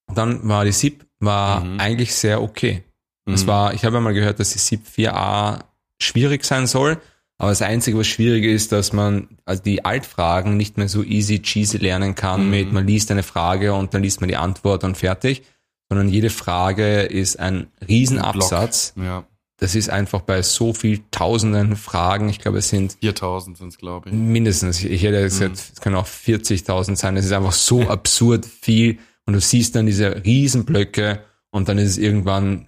Und 0.07 0.17
dann 0.17 0.47
war 0.47 0.63
die 0.63 0.71
SIP, 0.71 1.05
war 1.19 1.61
Mhm. 1.65 1.79
eigentlich 1.79 2.13
sehr 2.15 2.41
okay. 2.41 2.83
Es 3.25 3.43
Mhm. 3.43 3.47
war, 3.47 3.73
ich 3.73 3.83
habe 3.83 3.99
mal 3.99 4.13
gehört, 4.13 4.39
dass 4.39 4.51
die 4.53 4.59
SIP 4.59 4.87
4a 4.87 5.65
schwierig 6.01 6.45
sein 6.45 6.67
soll. 6.67 6.97
Aber 7.39 7.49
das 7.49 7.61
Einzige, 7.61 7.99
was 7.99 8.07
schwierig 8.07 8.45
ist, 8.45 8.71
dass 8.71 8.93
man 8.93 9.27
also 9.45 9.61
die 9.61 9.83
Altfragen 9.85 10.55
nicht 10.57 10.77
mehr 10.77 10.87
so 10.89 11.03
easy 11.03 11.39
cheesy 11.41 11.77
lernen 11.77 12.15
kann 12.15 12.45
Mhm. 12.45 12.49
mit, 12.49 12.71
man 12.73 12.87
liest 12.87 13.11
eine 13.11 13.23
Frage 13.23 13.73
und 13.73 13.93
dann 13.93 14.01
liest 14.01 14.21
man 14.21 14.29
die 14.29 14.37
Antwort 14.37 14.83
und 14.85 14.97
fertig. 14.97 15.43
Sondern 15.89 16.09
jede 16.09 16.29
Frage 16.29 17.01
ist 17.03 17.39
ein 17.39 17.67
Riesenabsatz. 17.87 18.93
Ja, 18.95 19.25
Das 19.59 19.73
ist 19.73 19.89
einfach 19.89 20.21
bei 20.21 20.41
so 20.43 20.71
viel 20.73 21.01
tausenden 21.09 21.75
Fragen. 21.75 22.29
Ich 22.29 22.39
glaube, 22.39 22.59
es 22.59 22.69
sind 22.69 22.97
4000 23.01 23.57
sind's, 23.57 23.77
glaube 23.79 24.09
ich. 24.09 24.15
mindestens, 24.15 24.83
ich 24.83 25.01
hätte 25.01 25.21
gesagt, 25.23 25.55
es 25.73 25.81
können 25.81 25.95
auch 25.95 26.05
40.000 26.07 26.95
sein. 26.95 27.17
Es 27.17 27.25
ist 27.25 27.31
einfach 27.31 27.53
so 27.53 27.81
absurd 27.89 28.45
viel. 28.45 28.99
Und 29.25 29.33
du 29.33 29.41
siehst 29.41 29.75
dann 29.75 29.87
diese 29.87 30.23
Riesenblöcke 30.23 31.23
und 31.49 31.67
dann 31.69 31.79
ist 31.79 31.89
es 31.89 31.97
irgendwann 31.97 32.67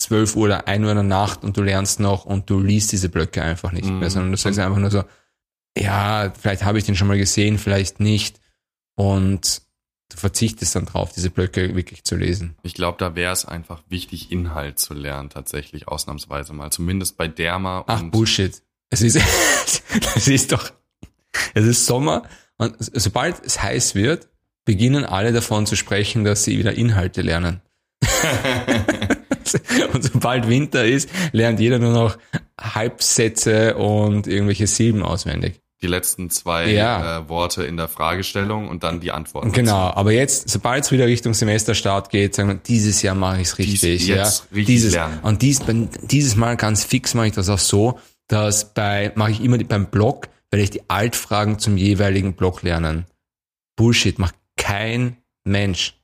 12 0.00 0.36
Uhr 0.36 0.44
oder 0.44 0.68
1 0.68 0.84
Uhr 0.84 0.90
in 0.90 0.96
der 0.96 1.04
Nacht 1.04 1.44
und 1.44 1.56
du 1.56 1.62
lernst 1.62 1.98
noch 2.00 2.24
und 2.24 2.50
du 2.50 2.60
liest 2.60 2.92
diese 2.92 3.08
Blöcke 3.08 3.42
einfach 3.42 3.72
nicht 3.72 3.86
Mhm. 3.86 4.00
mehr, 4.00 4.10
sondern 4.10 4.32
du 4.32 4.36
sagst 4.36 4.58
einfach 4.58 4.78
nur 4.78 4.90
so, 4.90 5.04
ja, 5.76 6.32
vielleicht 6.38 6.64
habe 6.64 6.78
ich 6.78 6.84
den 6.84 6.96
schon 6.96 7.08
mal 7.08 7.16
gesehen, 7.18 7.58
vielleicht 7.58 8.00
nicht. 8.00 8.40
Und 8.96 9.62
du 10.08 10.16
verzichtest 10.16 10.74
dann 10.74 10.86
drauf, 10.86 11.12
diese 11.14 11.30
Blöcke 11.30 11.74
wirklich 11.74 12.04
zu 12.04 12.16
lesen. 12.16 12.56
Ich 12.62 12.74
glaube, 12.74 12.98
da 12.98 13.14
wäre 13.14 13.32
es 13.32 13.44
einfach 13.44 13.82
wichtig, 13.88 14.32
Inhalt 14.32 14.78
zu 14.78 14.94
lernen, 14.94 15.30
tatsächlich, 15.30 15.88
ausnahmsweise 15.88 16.52
mal. 16.52 16.70
Zumindest 16.70 17.16
bei 17.16 17.28
Derma 17.28 17.84
Ach, 17.86 18.02
Bullshit. 18.04 18.62
Es 18.90 19.02
ist, 19.02 19.16
es 20.16 20.28
ist 20.28 20.52
doch, 20.52 20.70
es 21.54 21.66
ist 21.66 21.86
Sommer 21.86 22.22
und 22.56 22.74
sobald 22.78 23.44
es 23.44 23.62
heiß 23.62 23.94
wird, 23.94 24.28
beginnen 24.64 25.04
alle 25.04 25.32
davon 25.32 25.66
zu 25.66 25.76
sprechen, 25.76 26.24
dass 26.24 26.44
sie 26.44 26.58
wieder 26.58 26.74
Inhalte 26.74 27.22
lernen. 27.22 27.60
und 29.92 30.02
sobald 30.02 30.48
Winter 30.48 30.84
ist, 30.84 31.08
lernt 31.32 31.60
jeder 31.60 31.78
nur 31.78 31.92
noch 31.92 32.18
Halbsätze 32.60 33.76
und 33.76 34.26
irgendwelche 34.26 34.66
Silben 34.66 35.02
auswendig. 35.02 35.60
Die 35.80 35.86
letzten 35.86 36.28
zwei 36.30 36.70
Ja. 36.72 37.18
äh, 37.20 37.28
Worte 37.28 37.64
in 37.64 37.76
der 37.76 37.88
Fragestellung 37.88 38.68
und 38.68 38.82
dann 38.82 39.00
die 39.00 39.12
Antworten. 39.12 39.52
Genau, 39.52 39.76
aber 39.94 40.12
jetzt, 40.12 40.48
sobald 40.48 40.84
es 40.84 40.90
wieder 40.90 41.06
Richtung 41.06 41.34
Semesterstart 41.34 42.10
geht, 42.10 42.34
sagen 42.34 42.48
wir, 42.48 42.56
dieses 42.56 43.00
Jahr 43.02 43.14
mache 43.14 43.40
ich 43.40 43.48
es 43.48 43.54
Dies- 43.54 43.66
richtig. 43.84 44.06
jetzt 44.08 44.40
ja. 44.40 44.46
richtig 44.56 44.66
dieses, 44.66 44.94
lernen. 44.94 45.20
Und 45.22 45.42
dies, 45.42 45.60
dieses 46.02 46.34
Mal 46.36 46.56
ganz 46.56 46.84
fix 46.84 47.14
mache 47.14 47.28
ich 47.28 47.32
das 47.34 47.48
auch 47.48 47.58
so, 47.58 47.98
dass 48.26 48.74
bei, 48.74 49.12
mache 49.14 49.30
ich 49.30 49.40
immer 49.42 49.56
die, 49.58 49.64
beim 49.64 49.86
Blog, 49.86 50.28
werde 50.50 50.62
ich 50.64 50.70
die 50.70 50.88
Altfragen 50.90 51.58
zum 51.58 51.76
jeweiligen 51.76 52.34
Blog 52.34 52.62
lernen. 52.62 53.06
Bullshit, 53.76 54.18
macht 54.18 54.34
kein 54.56 55.16
Mensch. 55.44 55.94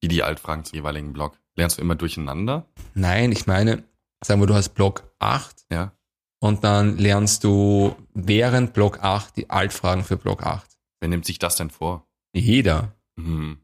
Wie 0.00 0.08
die 0.08 0.22
Altfragen 0.22 0.64
zum 0.64 0.76
jeweiligen 0.76 1.12
Blog. 1.12 1.36
Lernst 1.56 1.78
du 1.78 1.82
immer 1.82 1.96
durcheinander? 1.96 2.64
Nein, 2.94 3.32
ich 3.32 3.46
meine, 3.46 3.82
sagen 4.24 4.40
wir, 4.40 4.46
du 4.46 4.54
hast 4.54 4.70
Blog 4.70 5.02
8 5.18 5.64
Ja. 5.70 5.92
Und 6.40 6.64
dann 6.64 6.98
lernst 6.98 7.44
du 7.44 7.94
während 8.14 8.72
Blog 8.72 8.98
8 9.02 9.36
die 9.36 9.50
Altfragen 9.50 10.04
für 10.04 10.16
Blog 10.16 10.42
8. 10.42 10.66
Wer 11.00 11.08
nimmt 11.08 11.24
sich 11.24 11.38
das 11.38 11.56
denn 11.56 11.70
vor? 11.70 12.06
Jeder. 12.32 12.94
Hm. 13.16 13.58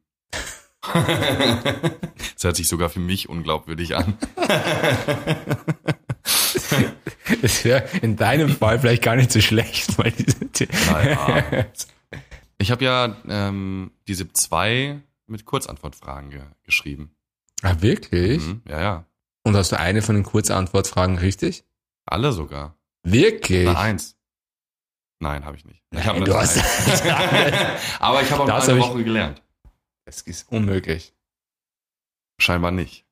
das 0.93 2.45
hört 2.45 2.57
sich 2.57 2.69
sogar 2.69 2.89
für 2.91 3.01
mich 3.01 3.29
unglaubwürdig 3.29 3.97
an. 3.97 4.17
Das 7.43 7.65
wäre 7.65 7.85
in 8.03 8.17
deinem 8.17 8.49
Fall 8.49 8.79
vielleicht 8.79 9.03
gar 9.03 9.17
nicht 9.17 9.33
so 9.33 9.41
schlecht, 9.41 9.99
weil 9.99 10.13
diese 10.13 10.69
Naja. 10.87 11.67
Ich 12.59 12.71
habe 12.71 12.85
ja 12.85 13.17
ähm, 13.29 13.91
die 14.07 14.15
SIP 14.15 14.37
2 14.37 15.01
mit 15.27 15.45
Kurzantwortfragen 15.45 16.31
ge 16.31 16.43
geschrieben. 16.63 17.11
Ah, 17.63 17.77
wirklich? 17.81 18.47
Mhm. 18.47 18.63
Ja, 18.69 18.81
ja. 18.81 19.07
Und 19.43 19.57
hast 19.57 19.73
du 19.73 19.79
eine 19.79 20.03
von 20.03 20.15
den 20.15 20.25
Kurzantwortfragen 20.25 21.19
richtig? 21.19 21.65
Alle 22.07 22.33
sogar. 22.33 22.77
Wirklich? 23.05 23.65
Na, 23.67 23.79
eins. 23.79 24.17
Nein, 25.21 25.45
habe 25.45 25.57
ich 25.57 25.65
nicht. 25.65 25.83
Ich 25.93 26.05
Nein, 26.05 26.25
du 26.25 26.35
hast- 26.35 26.59
eine. 27.03 27.77
Aber 28.01 28.23
ich 28.23 28.31
habe 28.31 28.43
auch 28.43 28.47
Das 28.47 28.69
eine 28.69 28.79
hab 28.81 28.87
ich- 28.89 28.95
Woche 28.95 29.05
gelernt. 29.05 29.43
Das 30.05 30.21
ist 30.23 30.51
unmöglich. 30.53 31.15
Scheinbar 32.41 32.71
nicht. 32.71 33.05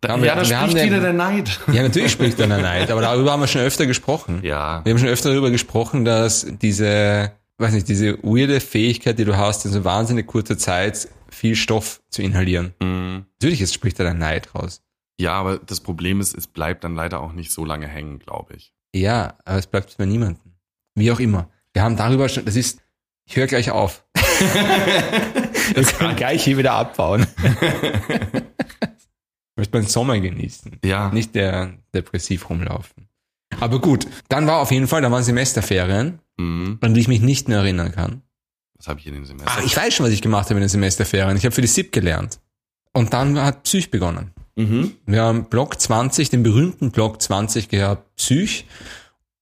Da, 0.00 0.16
Ja, 0.18 0.24
ja, 0.24 0.34
da 0.34 0.44
spricht 0.44 0.76
den- 0.76 0.86
wieder 0.86 1.00
der 1.00 1.12
Neid. 1.12 1.58
Ja, 1.72 1.82
natürlich 1.82 2.12
spricht 2.12 2.38
dann 2.38 2.50
der 2.50 2.58
Neid, 2.60 2.90
aber 2.90 3.00
darüber 3.00 3.32
haben 3.32 3.40
wir 3.40 3.46
schon 3.46 3.62
öfter 3.62 3.86
gesprochen. 3.86 4.40
Ja. 4.42 4.84
Wir 4.84 4.92
haben 4.92 4.98
schon 4.98 5.08
öfter 5.08 5.30
darüber 5.30 5.50
gesprochen, 5.50 6.04
dass 6.04 6.46
diese, 6.60 7.32
weiß 7.58 7.72
nicht, 7.72 7.88
diese 7.88 8.18
weirde 8.22 8.60
Fähigkeit, 8.60 9.18
die 9.18 9.24
du 9.24 9.36
hast, 9.36 9.64
in 9.64 9.72
so 9.72 9.84
wahnsinnig 9.84 10.26
kurzer 10.26 10.58
Zeit 10.58 11.08
viel 11.30 11.54
Stoff 11.56 12.02
zu 12.10 12.20
inhalieren. 12.22 12.74
Mhm. 12.80 13.26
Natürlich 13.40 13.60
jetzt 13.60 13.74
spricht 13.74 13.98
da 13.98 14.04
der 14.04 14.14
Neid 14.14 14.54
raus. 14.54 14.82
Ja, 15.18 15.32
aber 15.34 15.58
das 15.58 15.80
Problem 15.80 16.20
ist, 16.20 16.34
es 16.36 16.46
bleibt 16.46 16.84
dann 16.84 16.94
leider 16.94 17.20
auch 17.20 17.32
nicht 17.32 17.50
so 17.52 17.64
lange 17.64 17.86
hängen, 17.88 18.18
glaube 18.18 18.54
ich. 18.54 18.74
Ja, 18.94 19.34
aber 19.44 19.58
es 19.58 19.66
bleibt 19.66 19.96
bei 19.96 20.04
niemandem. 20.04 20.52
Wie 20.94 21.10
auch 21.12 21.20
immer. 21.20 21.48
Wir 21.72 21.82
haben 21.82 21.96
darüber 21.96 22.28
schon, 22.28 22.44
das 22.44 22.56
ist, 22.56 22.80
ich 23.24 23.36
höre 23.36 23.46
gleich 23.46 23.70
auf. 23.70 24.04
Wir 25.74 25.82
können 25.84 26.14
gleich 26.16 26.44
hier 26.44 26.58
wieder 26.58 26.72
abbauen. 26.72 27.26
Ich 27.42 28.42
möchte 29.56 29.76
meinen 29.76 29.86
Sommer 29.88 30.18
genießen. 30.20 30.78
Ja. 30.84 31.10
Nicht 31.10 31.34
der 31.34 31.74
depressiv 31.94 32.48
rumlaufen. 32.50 33.08
Aber 33.60 33.80
gut, 33.80 34.06
dann 34.28 34.46
war 34.46 34.58
auf 34.60 34.70
jeden 34.70 34.86
Fall, 34.86 35.02
da 35.02 35.10
waren 35.10 35.22
Semesterferien, 35.24 36.20
Mhm. 36.38 36.78
an 36.82 36.92
die 36.92 37.00
ich 37.00 37.08
mich 37.08 37.20
nicht 37.22 37.48
mehr 37.48 37.58
erinnern 37.60 37.92
kann. 37.92 38.20
Was 38.76 38.88
habe 38.88 39.00
ich 39.00 39.06
in 39.06 39.14
dem 39.14 39.24
Semester? 39.24 39.50
Ah, 39.56 39.62
ich 39.64 39.74
weiß 39.74 39.94
schon, 39.94 40.04
was 40.04 40.12
ich 40.12 40.20
gemacht 40.20 40.44
habe 40.46 40.56
in 40.56 40.60
den 40.60 40.68
Semesterferien. 40.68 41.34
Ich 41.38 41.44
habe 41.46 41.54
für 41.54 41.62
die 41.62 41.66
SIP 41.66 41.92
gelernt. 41.92 42.40
Und 42.92 43.14
dann 43.14 43.40
hat 43.40 43.62
Psych 43.62 43.90
begonnen. 43.90 44.32
Mhm. 44.56 44.92
Wir 45.06 45.22
haben 45.22 45.44
Block 45.44 45.80
20, 45.80 46.30
den 46.30 46.42
berühmten 46.42 46.90
Block 46.90 47.22
20 47.22 47.68
gehabt, 47.68 48.16
Psych. 48.16 48.64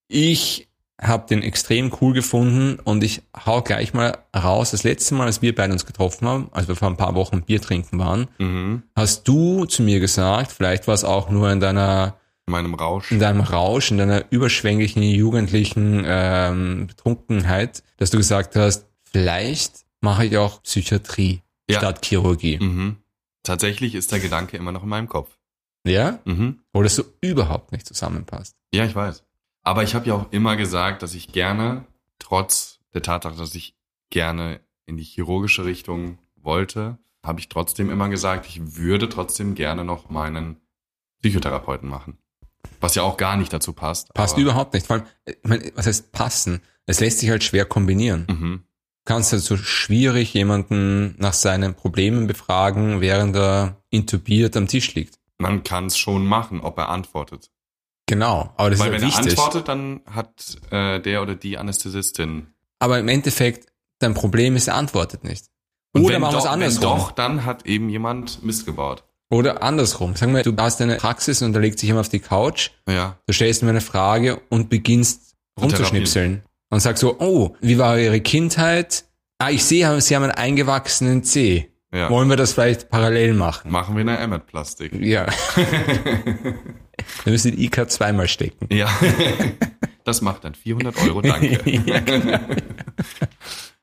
Ich 0.08 0.68
habe 1.00 1.26
den 1.28 1.42
extrem 1.42 1.92
cool 2.00 2.12
gefunden 2.14 2.78
und 2.84 3.02
ich 3.02 3.22
hau 3.46 3.62
gleich 3.62 3.94
mal 3.94 4.16
raus. 4.34 4.70
Das 4.70 4.84
letzte 4.84 5.14
Mal, 5.14 5.26
als 5.26 5.42
wir 5.42 5.54
beide 5.54 5.72
uns 5.72 5.86
getroffen 5.86 6.26
haben, 6.28 6.48
als 6.52 6.68
wir 6.68 6.76
vor 6.76 6.88
ein 6.88 6.96
paar 6.96 7.14
Wochen 7.14 7.42
Bier 7.42 7.60
trinken 7.60 7.98
waren, 7.98 8.28
Mhm. 8.38 8.82
hast 8.94 9.26
du 9.26 9.64
zu 9.64 9.82
mir 9.82 9.98
gesagt, 10.00 10.52
vielleicht 10.52 10.86
war 10.86 10.94
es 10.94 11.04
auch 11.04 11.30
nur 11.30 11.50
in 11.50 11.58
deiner 11.60 12.16
In 12.46 12.52
meinem 12.52 12.74
Rausch. 12.74 13.10
in 13.10 13.18
deinem 13.18 13.40
Rausch, 13.40 13.90
in 13.90 13.98
deiner 13.98 14.24
überschwänglichen 14.30 15.02
jugendlichen 15.02 16.04
ähm, 16.06 16.86
Betrunkenheit, 16.86 17.82
dass 17.96 18.10
du 18.10 18.18
gesagt 18.18 18.54
hast, 18.56 18.86
vielleicht 19.10 19.84
mache 20.00 20.26
ich 20.26 20.36
auch 20.38 20.62
Psychiatrie 20.62 21.40
Ja. 21.68 21.78
statt 21.78 22.04
Chirurgie. 22.06 22.58
Mhm. 22.60 22.96
Tatsächlich 23.44 23.94
ist 23.94 24.10
der 24.10 24.18
Gedanke 24.18 24.56
immer 24.56 24.72
noch 24.72 24.82
in 24.82 24.88
meinem 24.88 25.08
Kopf. 25.08 25.38
Ja? 25.86 26.18
Mhm. 26.24 26.60
Wo 26.72 26.82
das 26.82 26.96
so 26.96 27.04
überhaupt 27.20 27.70
nicht 27.70 27.86
zusammenpasst. 27.86 28.56
Ja, 28.74 28.84
ich 28.84 28.96
weiß. 28.96 29.22
Aber 29.62 29.82
ich 29.82 29.94
habe 29.94 30.06
ja 30.06 30.14
auch 30.14 30.32
immer 30.32 30.56
gesagt, 30.56 31.02
dass 31.02 31.14
ich 31.14 31.32
gerne, 31.32 31.86
trotz 32.18 32.80
der 32.94 33.02
Tatsache, 33.02 33.36
dass 33.36 33.54
ich 33.54 33.76
gerne 34.10 34.60
in 34.86 34.96
die 34.96 35.04
chirurgische 35.04 35.64
Richtung 35.64 36.18
wollte, 36.36 36.98
habe 37.24 37.40
ich 37.40 37.48
trotzdem 37.48 37.90
immer 37.90 38.08
gesagt, 38.08 38.46
ich 38.46 38.76
würde 38.76 39.08
trotzdem 39.08 39.54
gerne 39.54 39.84
noch 39.84 40.10
meinen 40.10 40.56
Psychotherapeuten 41.20 41.88
machen. 41.88 42.18
Was 42.80 42.94
ja 42.94 43.02
auch 43.02 43.16
gar 43.16 43.36
nicht 43.36 43.52
dazu 43.52 43.72
passt. 43.72 44.12
Passt 44.14 44.36
überhaupt 44.36 44.74
nicht. 44.74 44.86
Vor 44.86 44.96
allem, 44.96 45.06
ich 45.26 45.36
meine, 45.42 45.72
was 45.74 45.86
heißt 45.86 46.12
passen? 46.12 46.60
Es 46.86 47.00
lässt 47.00 47.18
sich 47.18 47.30
halt 47.30 47.42
schwer 47.44 47.64
kombinieren. 47.64 48.26
Mhm. 48.28 48.64
Kannst 49.06 49.32
halt 49.32 49.42
so 49.42 49.56
schwierig 49.56 50.32
jemanden 50.32 51.14
nach 51.18 51.34
seinen 51.34 51.74
Problemen 51.74 52.26
befragen, 52.26 53.00
während 53.00 53.36
er 53.36 53.76
intubiert 53.90 54.56
am 54.56 54.66
Tisch 54.66 54.94
liegt. 54.94 55.18
Man 55.38 55.62
kann 55.62 55.86
es 55.86 55.98
schon 55.98 56.24
machen, 56.26 56.60
ob 56.60 56.78
er 56.78 56.88
antwortet. 56.88 57.50
Genau, 58.06 58.52
aber 58.56 58.70
das 58.70 58.78
Weil 58.80 58.94
ist 58.94 59.02
wenn 59.02 59.02
halt 59.02 59.14
er 59.16 59.24
wichtig. 59.24 59.38
antwortet, 59.38 59.68
dann 59.68 60.00
hat 60.10 60.56
äh, 60.70 61.00
der 61.00 61.22
oder 61.22 61.34
die 61.34 61.58
Anästhesistin. 61.58 62.48
Aber 62.78 62.98
im 62.98 63.08
Endeffekt, 63.08 63.68
dein 63.98 64.14
Problem 64.14 64.56
ist, 64.56 64.68
er 64.68 64.74
antwortet 64.76 65.24
nicht. 65.24 65.46
Und 65.92 66.04
Oder 66.04 66.14
wenn 66.14 66.22
machen 66.22 66.34
wir 66.34 66.38
es 66.38 66.44
doch, 66.44 66.50
wenn 66.50 66.62
andersrum. 66.62 66.98
doch, 66.98 67.10
dann 67.12 67.44
hat 67.44 67.66
eben 67.66 67.88
jemand 67.88 68.42
Mist 68.42 68.66
gebaut. 68.66 69.04
Oder 69.30 69.62
andersrum. 69.62 70.16
Sagen 70.16 70.34
wir, 70.34 70.42
du 70.42 70.54
hast 70.56 70.80
eine 70.82 70.96
Praxis 70.96 71.40
und 71.42 71.52
da 71.54 71.60
legt 71.60 71.78
sich 71.78 71.86
jemand 71.88 72.06
auf 72.06 72.10
die 72.10 72.20
Couch, 72.20 72.70
Ja. 72.88 73.18
du 73.26 73.32
stellst 73.32 73.62
mir 73.62 73.70
eine 73.70 73.80
Frage 73.80 74.40
und 74.50 74.68
beginnst 74.70 75.34
rumzuschnipseln. 75.60 76.42
Und 76.70 76.80
sagst 76.80 77.00
so, 77.00 77.20
oh, 77.20 77.56
wie 77.60 77.78
war 77.78 77.98
Ihre 77.98 78.20
Kindheit? 78.20 79.04
Ah, 79.38 79.50
ich 79.50 79.64
sehe, 79.64 80.00
Sie 80.00 80.16
haben 80.16 80.22
einen 80.22 80.32
eingewachsenen 80.32 81.22
C. 81.22 81.70
Ja. 81.92 82.10
Wollen 82.10 82.28
wir 82.28 82.36
das 82.36 82.54
vielleicht 82.54 82.88
parallel 82.90 83.34
machen? 83.34 83.70
Machen 83.70 83.94
wir 83.94 84.00
eine 84.00 84.18
Emmet-Plastik. 84.18 84.94
Ja. 84.94 85.26
wir 87.24 87.32
müssen 87.32 87.52
den 87.52 87.60
IK 87.60 87.88
zweimal 87.90 88.28
stecken. 88.28 88.68
Ja. 88.74 88.88
Das 90.06 90.20
macht 90.20 90.44
dann 90.44 90.54
400 90.54 91.00
Euro, 91.02 91.22
danke. 91.22 91.60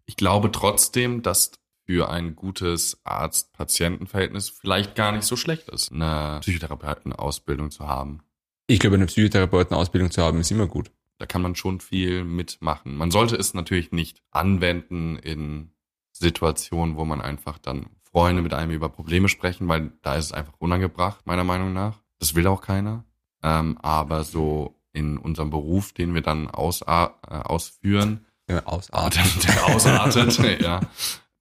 Ich 0.06 0.15
glaube 0.17 0.52
trotzdem, 0.52 1.24
dass 1.24 1.52
für 1.88 2.12
ein 2.12 2.36
gutes 2.36 3.02
Arzt-Patienten-Verhältnis 3.06 4.50
vielleicht 4.50 4.94
gar 4.94 5.13
nicht 5.13 5.24
so 5.24 5.36
schlecht 5.36 5.70
ist, 5.70 5.91
eine 5.91 6.38
Psychotherapeutenausbildung 6.41 7.72
zu 7.72 7.88
haben. 7.88 8.22
Ich 8.67 8.80
glaube, 8.80 8.98
eine 8.98 9.08
Psychotherapeutenausbildung 9.08 10.12
zu 10.12 10.22
haben, 10.22 10.39
ist 10.39 10.52
immer 10.52 10.67
gut. 10.67 10.91
Da 11.22 11.28
kann 11.28 11.44
man 11.44 11.56
schon 11.56 11.82
viel 11.82 12.24
mitmachen. 12.24 12.98
Man 12.98 13.12
sollte 13.12 13.36
es 13.36 13.54
natürlich 13.54 13.92
nicht 13.92 14.24
anwenden 14.32 15.18
in 15.18 15.70
Situationen, 16.12 16.96
wo 16.96 17.06
man 17.06 17.22
einfach 17.22 17.60
dann 17.60 17.92
Freunde 18.02 18.42
mit 18.42 18.56
einem 18.56 18.72
über 18.72 18.90
Probleme 18.90 19.30
sprechen, 19.30 19.68
weil 19.68 19.92
da 20.02 20.16
ist 20.16 20.26
es 20.26 20.32
einfach 20.32 20.54
unangebracht, 20.58 21.28
meiner 21.28 21.44
Meinung 21.44 21.74
nach. 21.74 22.02
Das 22.18 22.34
will 22.34 22.48
auch 22.48 22.62
keiner. 22.62 23.06
Ähm, 23.44 23.78
aber 23.84 24.24
so 24.24 24.82
in 24.94 25.20
unserem 25.20 25.52
Beruf, 25.52 25.94
den 25.94 26.16
wir 26.16 26.24
dann 26.24 26.50
aus, 26.50 26.82
äh, 26.82 27.08
ausführen, 27.28 28.26
Ja, 28.50 28.66
ausatmen. 28.66 29.30
der, 29.44 29.68
ausartet, 29.68 30.40
ja, 30.60 30.80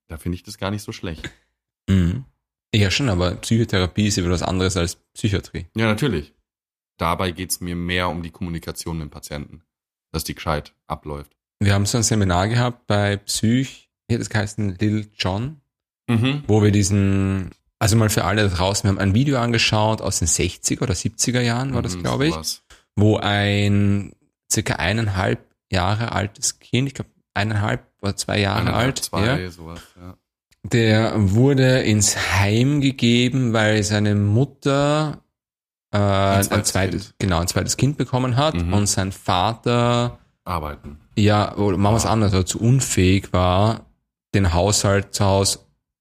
da 0.08 0.18
finde 0.18 0.36
ich 0.36 0.42
das 0.42 0.58
gar 0.58 0.70
nicht 0.70 0.82
so 0.82 0.92
schlecht. 0.92 1.30
Mhm. 1.88 2.26
Ja, 2.74 2.90
schon, 2.90 3.08
aber 3.08 3.30
Psychotherapie 3.36 4.08
ist 4.08 4.18
ja 4.18 4.28
was 4.28 4.42
anderes 4.42 4.76
als 4.76 4.96
Psychiatrie. 5.14 5.68
Ja, 5.74 5.86
natürlich. 5.86 6.34
Dabei 6.98 7.30
geht's 7.30 7.62
mir 7.62 7.76
mehr 7.76 8.10
um 8.10 8.22
die 8.22 8.30
Kommunikation 8.30 8.98
mit 8.98 9.06
dem 9.06 9.10
Patienten, 9.10 9.62
dass 10.12 10.24
die 10.24 10.34
gescheit 10.34 10.72
abläuft. 10.86 11.30
Wir 11.60 11.74
haben 11.74 11.86
so 11.86 11.98
ein 11.98 12.02
Seminar 12.02 12.48
gehabt 12.48 12.86
bei 12.86 13.16
Psych, 13.18 13.90
hier 14.08 14.18
es 14.20 14.30
geheißen 14.30 14.76
Lil 14.80 15.08
John, 15.16 15.60
Mhm. 16.08 16.42
wo 16.48 16.62
wir 16.62 16.72
diesen, 16.72 17.50
also 17.78 17.96
mal 17.96 18.08
für 18.10 18.24
alle 18.24 18.48
da 18.48 18.54
draußen, 18.56 18.82
wir 18.84 18.88
haben 18.90 18.98
ein 18.98 19.14
Video 19.14 19.38
angeschaut 19.38 20.00
aus 20.02 20.18
den 20.18 20.26
60er 20.28 20.82
oder 20.82 20.94
70er 20.94 21.40
Jahren, 21.40 21.72
war 21.74 21.82
das, 21.82 21.96
Mhm, 21.96 22.02
glaube 22.02 22.26
ich, 22.26 22.32
sowas. 22.34 22.62
wo 22.96 23.16
ein 23.18 24.12
circa 24.50 24.74
eineinhalb 24.76 25.38
Jahre 25.70 26.10
altes 26.12 26.58
Kind, 26.58 26.88
ich 26.88 26.94
glaube 26.94 27.10
eineinhalb 27.34 27.86
oder 28.02 28.16
zwei 28.16 28.40
Jahre 28.40 28.62
Eineinhalb, 28.62 28.86
alt, 28.86 28.98
zwei, 28.98 29.40
ja, 29.40 29.50
sowas, 29.50 29.80
ja. 30.00 30.16
der 30.64 31.12
wurde 31.16 31.80
ins 31.82 32.16
Heim 32.16 32.80
gegeben, 32.80 33.52
weil 33.52 33.82
seine 33.84 34.14
Mutter 34.16 35.22
äh, 35.92 35.98
ein, 35.98 36.42
zweites 36.44 36.68
zweites, 36.72 37.02
Kind. 37.08 37.14
genau, 37.18 37.38
ein 37.40 37.48
zweites 37.48 37.76
Kind 37.76 37.96
bekommen 37.96 38.36
hat 38.36 38.54
Mhm. 38.54 38.72
und 38.72 38.86
sein 38.86 39.12
Vater 39.12 40.18
Arbeiten. 40.44 40.98
ja, 41.16 41.56
oder 41.56 41.76
machen 41.76 41.94
wir 41.94 41.98
es 41.98 42.06
Ah. 42.06 42.10
anders, 42.10 42.32
also 42.32 42.44
zu 42.44 42.60
unfähig 42.60 43.32
war, 43.32 43.86
den 44.34 44.52
Haushalt 44.54 45.14
zu 45.14 45.24
Hause 45.24 45.58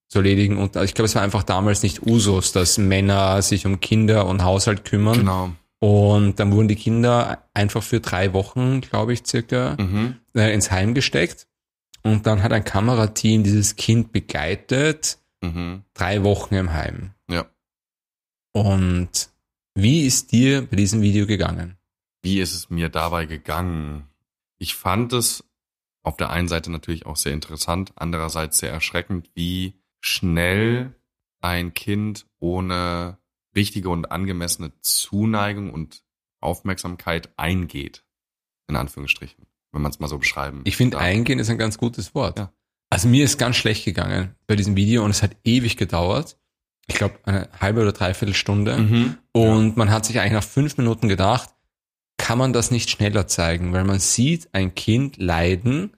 zu 0.07 0.19
erledigen. 0.19 0.57
Und 0.57 0.75
ich 0.75 0.93
glaube, 0.93 1.05
es 1.07 1.15
war 1.15 1.21
einfach 1.21 1.43
damals 1.43 1.83
nicht 1.83 2.03
Usus, 2.05 2.51
dass 2.51 2.77
Männer 2.77 3.41
sich 3.41 3.65
um 3.65 3.79
Kinder 3.79 4.25
und 4.27 4.43
Haushalt 4.43 4.83
kümmern. 4.85 5.19
Genau. 5.19 5.51
Und 5.79 6.39
dann 6.39 6.51
wurden 6.51 6.67
die 6.67 6.75
Kinder 6.75 7.43
einfach 7.53 7.83
für 7.83 7.99
drei 7.99 8.33
Wochen, 8.33 8.81
glaube 8.81 9.13
ich, 9.13 9.21
circa, 9.25 9.75
Mhm. 9.79 10.15
äh, 10.35 10.53
ins 10.53 10.71
Heim 10.71 10.93
gesteckt. 10.93 11.47
Und 12.03 12.25
dann 12.27 12.41
hat 12.43 12.51
ein 12.53 12.63
Kamerateam 12.63 13.43
dieses 13.43 13.75
Kind 13.75 14.11
begleitet, 14.11 15.17
Mhm. 15.41 15.83
drei 15.93 16.23
Wochen 16.23 16.55
im 16.55 16.73
Heim. 16.73 17.11
Ja. 17.29 17.45
Und 18.51 19.29
wie 19.81 20.05
ist 20.05 20.31
dir 20.31 20.65
bei 20.65 20.75
diesem 20.75 21.01
Video 21.01 21.25
gegangen? 21.25 21.77
Wie 22.21 22.39
ist 22.39 22.53
es 22.53 22.69
mir 22.69 22.89
dabei 22.89 23.25
gegangen? 23.25 24.09
Ich 24.57 24.75
fand 24.75 25.13
es 25.13 25.43
auf 26.03 26.17
der 26.17 26.29
einen 26.29 26.47
Seite 26.47 26.71
natürlich 26.71 27.05
auch 27.05 27.15
sehr 27.15 27.33
interessant, 27.33 27.93
andererseits 27.95 28.59
sehr 28.59 28.71
erschreckend, 28.71 29.29
wie 29.35 29.79
schnell 29.99 30.95
ein 31.41 31.73
Kind 31.73 32.25
ohne 32.39 33.17
richtige 33.55 33.89
und 33.89 34.11
angemessene 34.11 34.71
Zuneigung 34.81 35.71
und 35.71 36.03
Aufmerksamkeit 36.41 37.29
eingeht. 37.37 38.03
In 38.67 38.75
Anführungsstrichen, 38.75 39.47
wenn 39.71 39.81
man 39.81 39.91
es 39.91 39.99
mal 39.99 40.07
so 40.07 40.17
beschreiben 40.17 40.61
Ich 40.65 40.77
finde, 40.77 40.99
eingehen 40.99 41.39
ist 41.39 41.49
ein 41.49 41.57
ganz 41.57 41.77
gutes 41.77 42.13
Wort. 42.15 42.39
Ja. 42.39 42.53
Also 42.89 43.07
mir 43.07 43.23
ist 43.23 43.37
ganz 43.37 43.55
schlecht 43.55 43.85
gegangen 43.85 44.35
bei 44.47 44.55
diesem 44.55 44.75
Video 44.75 45.03
und 45.03 45.11
es 45.11 45.23
hat 45.23 45.35
ewig 45.43 45.77
gedauert. 45.77 46.37
Ich 46.89 46.95
glaube, 46.95 47.15
eine 47.25 47.47
halbe 47.59 47.81
oder 47.81 47.91
dreiviertel 47.91 48.33
Stunde. 48.35 48.77
Mhm. 48.77 49.17
Und 49.31 49.77
man 49.77 49.89
hat 49.91 50.05
sich 50.05 50.19
eigentlich 50.19 50.33
nach 50.33 50.43
fünf 50.43 50.77
Minuten 50.77 51.07
gedacht, 51.07 51.49
kann 52.17 52.37
man 52.37 52.51
das 52.53 52.71
nicht 52.71 52.89
schneller 52.89 53.27
zeigen? 53.27 53.71
Weil 53.73 53.83
man 53.85 53.99
sieht 53.99 54.49
ein 54.53 54.75
Kind 54.75 55.17
leiden 55.17 55.91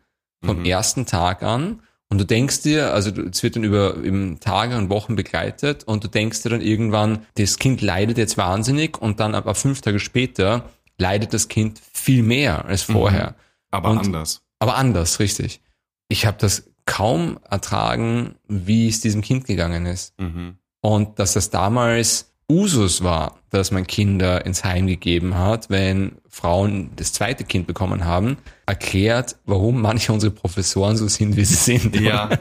vom 0.44 0.60
Mhm. 0.60 0.66
ersten 0.66 1.06
Tag 1.06 1.44
an 1.44 1.82
und 2.10 2.20
du 2.20 2.26
denkst 2.26 2.62
dir, 2.62 2.94
also 2.94 3.10
es 3.24 3.42
wird 3.42 3.56
dann 3.56 3.64
über 3.64 3.96
Tage 4.40 4.78
und 4.78 4.90
Wochen 4.90 5.16
begleitet 5.16 5.84
und 5.86 6.04
du 6.04 6.08
denkst 6.08 6.44
dir 6.44 6.50
dann 6.50 6.62
irgendwann, 6.62 7.26
das 7.36 7.58
Kind 7.58 7.82
leidet 7.82 8.18
jetzt 8.18 8.38
wahnsinnig 8.38 8.98
und 9.02 9.20
dann 9.20 9.34
aber 9.34 9.56
fünf 9.56 9.82
Tage 9.82 10.00
später 10.00 10.70
leidet 10.98 11.34
das 11.34 11.48
Kind 11.48 11.80
viel 11.94 12.22
mehr 12.22 12.66
als 12.66 12.88
Mhm. 12.88 12.94
vorher. 12.94 13.36
Aber 13.72 13.90
Und- 13.92 14.00
anders. 14.00 14.42
Aber 14.60 14.76
anders, 14.76 15.20
richtig. 15.20 15.62
Ich 16.10 16.26
habe 16.26 16.38
das 16.40 16.70
kaum 16.86 17.40
ertragen, 17.50 18.36
wie 18.48 18.88
es 18.90 19.00
diesem 19.02 19.22
Kind 19.22 19.46
gegangen 19.46 19.86
ist. 19.86 20.20
Mhm. 20.20 20.58
Und 20.82 21.20
dass 21.20 21.34
das 21.34 21.50
damals 21.50 22.32
Usus 22.52 23.02
war, 23.02 23.40
dass 23.50 23.72
man 23.72 23.88
Kinder 23.88 24.46
ins 24.46 24.66
Heim 24.66 24.88
gegeben 24.88 25.36
hat, 25.36 25.70
wenn 25.70 26.18
Frauen 26.28 26.92
das 26.98 27.14
zweite 27.14 27.46
Kind 27.46 27.66
bekommen 27.66 28.04
haben, 28.04 28.38
erklärt, 28.66 29.38
warum 29.46 29.82
manche 29.82 30.12
unserer 30.12 30.32
Professoren 30.32 30.98
so 30.98 31.08
sind, 31.08 31.38
wie 31.38 31.46
sie 31.46 31.56
sind. 31.56 31.96
Ja. 32.00 32.30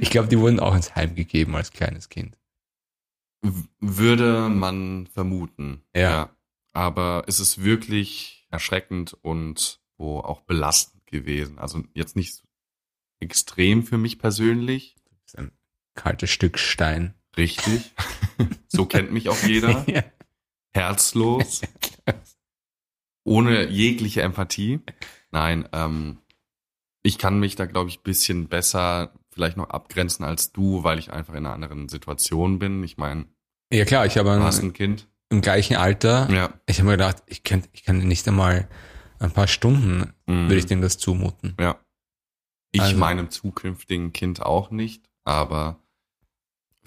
Ich 0.00 0.10
glaube, 0.10 0.28
die 0.28 0.38
wurden 0.38 0.60
auch 0.60 0.74
ins 0.74 0.94
Heim 0.94 1.14
gegeben 1.14 1.56
als 1.56 1.72
kleines 1.72 2.08
Kind. 2.08 2.36
Würde 3.80 4.48
man 4.48 5.06
vermuten. 5.06 5.82
Ja. 5.94 6.30
Aber 6.72 7.24
es 7.26 7.40
ist 7.40 7.64
wirklich 7.64 8.46
erschreckend 8.50 9.16
und 9.22 9.80
wo 9.96 10.20
auch 10.20 10.42
belastend 10.42 11.06
gewesen. 11.06 11.58
Also 11.58 11.82
jetzt 11.94 12.16
nicht 12.16 12.42
extrem 13.20 13.82
für 13.84 13.98
mich 13.98 14.18
persönlich. 14.18 14.96
Das 15.04 15.32
ist 15.32 15.38
ein 15.38 15.52
kaltes 15.94 16.30
Stück 16.30 16.58
Stein. 16.58 17.14
Richtig. 17.38 17.92
so 18.68 18.84
kennt 18.84 19.12
mich 19.12 19.28
auch 19.30 19.42
jeder. 19.44 19.84
Ja. 19.88 20.02
Herzlos. 20.74 21.62
Ohne 23.24 23.68
jegliche 23.68 24.22
Empathie. 24.22 24.80
Nein, 25.30 25.68
ähm, 25.72 26.18
ich 27.02 27.18
kann 27.18 27.38
mich 27.40 27.56
da, 27.56 27.66
glaube 27.66 27.88
ich, 27.90 28.00
bisschen 28.02 28.48
besser 28.48 29.12
vielleicht 29.30 29.56
noch 29.56 29.70
abgrenzen 29.70 30.24
als 30.24 30.52
du, 30.52 30.82
weil 30.84 30.98
ich 30.98 31.12
einfach 31.12 31.34
in 31.34 31.46
einer 31.46 31.54
anderen 31.54 31.88
Situation 31.88 32.58
bin. 32.58 32.82
Ich 32.82 32.96
meine, 32.96 33.26
ja 33.72 33.84
klar, 33.84 34.04
ich 34.06 34.16
habe 34.18 34.32
ein, 34.32 34.42
ein 34.42 34.72
Kind. 34.72 35.08
im 35.30 35.40
gleichen 35.42 35.76
Alter, 35.76 36.28
Ja. 36.30 36.52
ich 36.66 36.78
habe 36.78 36.86
mir 36.86 36.92
gedacht, 36.96 37.22
ich 37.26 37.44
kann, 37.44 37.62
ich 37.72 37.84
kann 37.84 37.98
nicht 37.98 38.26
einmal 38.26 38.68
ein 39.20 39.30
paar 39.30 39.46
Stunden, 39.46 40.12
Mhm. 40.26 40.44
würde 40.48 40.56
ich 40.56 40.66
dem 40.66 40.80
das 40.80 40.98
zumuten. 40.98 41.54
Ja. 41.60 41.78
Ich 42.72 42.80
Also- 42.80 42.96
meinem 42.98 43.30
zukünftigen 43.30 44.12
Kind 44.12 44.42
auch 44.42 44.70
nicht, 44.70 45.08
aber 45.24 45.78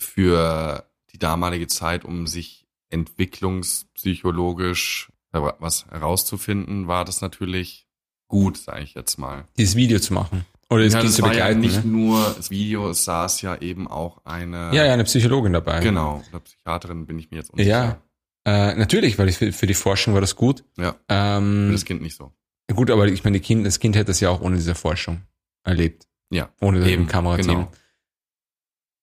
für 0.02 0.86
die 1.14 1.20
damalige 1.20 1.68
Zeit, 1.68 2.04
um 2.06 2.28
sich 2.28 2.68
entwicklungspsychologisch 2.90 5.10
was 5.34 5.86
herauszufinden, 5.88 6.88
war 6.88 7.06
das 7.06 7.22
natürlich 7.22 7.88
gut, 8.28 8.58
sage 8.58 8.82
ich 8.84 8.94
jetzt 8.96 9.18
mal. 9.18 9.48
Dieses 9.58 9.76
Video 9.76 9.98
zu 10.00 10.14
machen. 10.14 10.46
Oder 10.70 10.84
das 10.84 10.94
ja, 10.94 11.00
Kind 11.00 11.10
das 11.10 11.16
zu 11.18 11.22
war 11.22 11.30
ja 11.34 11.48
begleiten. 11.48 11.60
nicht 11.62 11.86
ne? 11.86 11.92
nur 11.92 12.34
das 12.36 12.50
Video, 12.50 12.90
es 12.90 13.06
saß 13.06 13.42
ja 13.42 13.56
eben 13.58 13.88
auch 13.88 14.26
eine, 14.26 14.74
ja, 14.74 14.86
ja, 14.86 14.94
eine 14.94 15.04
Psychologin 15.06 15.54
dabei. 15.54 15.80
genau, 15.82 16.22
oder 16.30 16.40
Psychiaterin 16.42 17.06
bin 17.06 17.18
ich 17.20 17.30
mir 17.32 17.38
jetzt 17.38 17.52
unsicher. 17.52 18.02
Ja, 18.46 18.72
äh, 18.72 18.76
natürlich, 18.76 19.18
weil 19.20 19.30
ich 19.30 19.38
für, 19.38 19.52
für 19.54 19.68
die 19.68 19.74
Forschung 19.74 20.14
war 20.14 20.22
das 20.22 20.36
gut. 20.36 20.64
Ja, 20.78 20.94
für 20.94 20.98
Ähm, 21.10 21.70
das 21.72 21.86
Kind 21.86 22.02
nicht 22.02 22.16
so. 22.18 22.32
gut, 22.74 22.90
aber 22.90 23.08
ich 23.08 23.24
meine, 23.24 23.40
kind, 23.40 23.66
das 23.66 23.80
Kind 23.80 23.96
hätte 23.96 24.06
das 24.08 24.20
ja 24.22 24.30
auch 24.30 24.42
ohne 24.42 24.56
diese 24.58 24.76
Forschung 24.76 25.22
erlebt. 25.64 26.08
Ja, 26.30 26.50
Ohne 26.62 26.80
das 26.80 26.88
eben, 26.88 27.08
Kamerateam. 27.08 27.48
genau. 27.48 27.72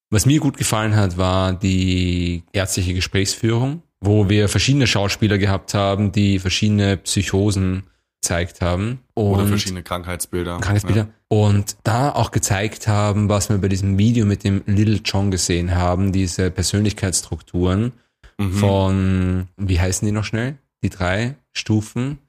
Was 0.09 0.25
mir 0.25 0.39
gut 0.39 0.57
gefallen 0.57 0.95
hat, 0.95 1.17
war 1.17 1.53
die 1.53 2.43
ärztliche 2.51 2.93
Gesprächsführung, 2.93 3.83
wo 4.01 4.29
wir 4.29 4.49
verschiedene 4.49 4.87
Schauspieler 4.87 5.37
gehabt 5.37 5.73
haben, 5.73 6.11
die 6.11 6.39
verschiedene 6.39 6.97
Psychosen 6.97 7.83
gezeigt 8.21 8.61
haben. 8.61 8.99
Oder 9.13 9.45
verschiedene 9.45 9.83
Krankheitsbilder. 9.83 10.59
Krankheitsbilder. 10.59 11.09
Und 11.27 11.77
da 11.83 12.11
auch 12.11 12.31
gezeigt 12.31 12.87
haben, 12.87 13.29
was 13.29 13.49
wir 13.49 13.57
bei 13.59 13.67
diesem 13.67 13.97
Video 13.97 14.25
mit 14.25 14.43
dem 14.43 14.63
Little 14.65 14.99
John 15.05 15.31
gesehen 15.31 15.75
haben, 15.75 16.11
diese 16.11 16.49
Persönlichkeitsstrukturen 16.51 17.93
Ja. 18.39 18.45
Mhm. 18.45 18.53
von, 18.53 19.47
wie 19.57 19.79
heißen 19.79 20.05
die 20.05 20.11
noch 20.13 20.23
schnell? 20.23 20.57
Die 20.81 20.89
drei 20.89 21.35
Stufen. 21.51 22.19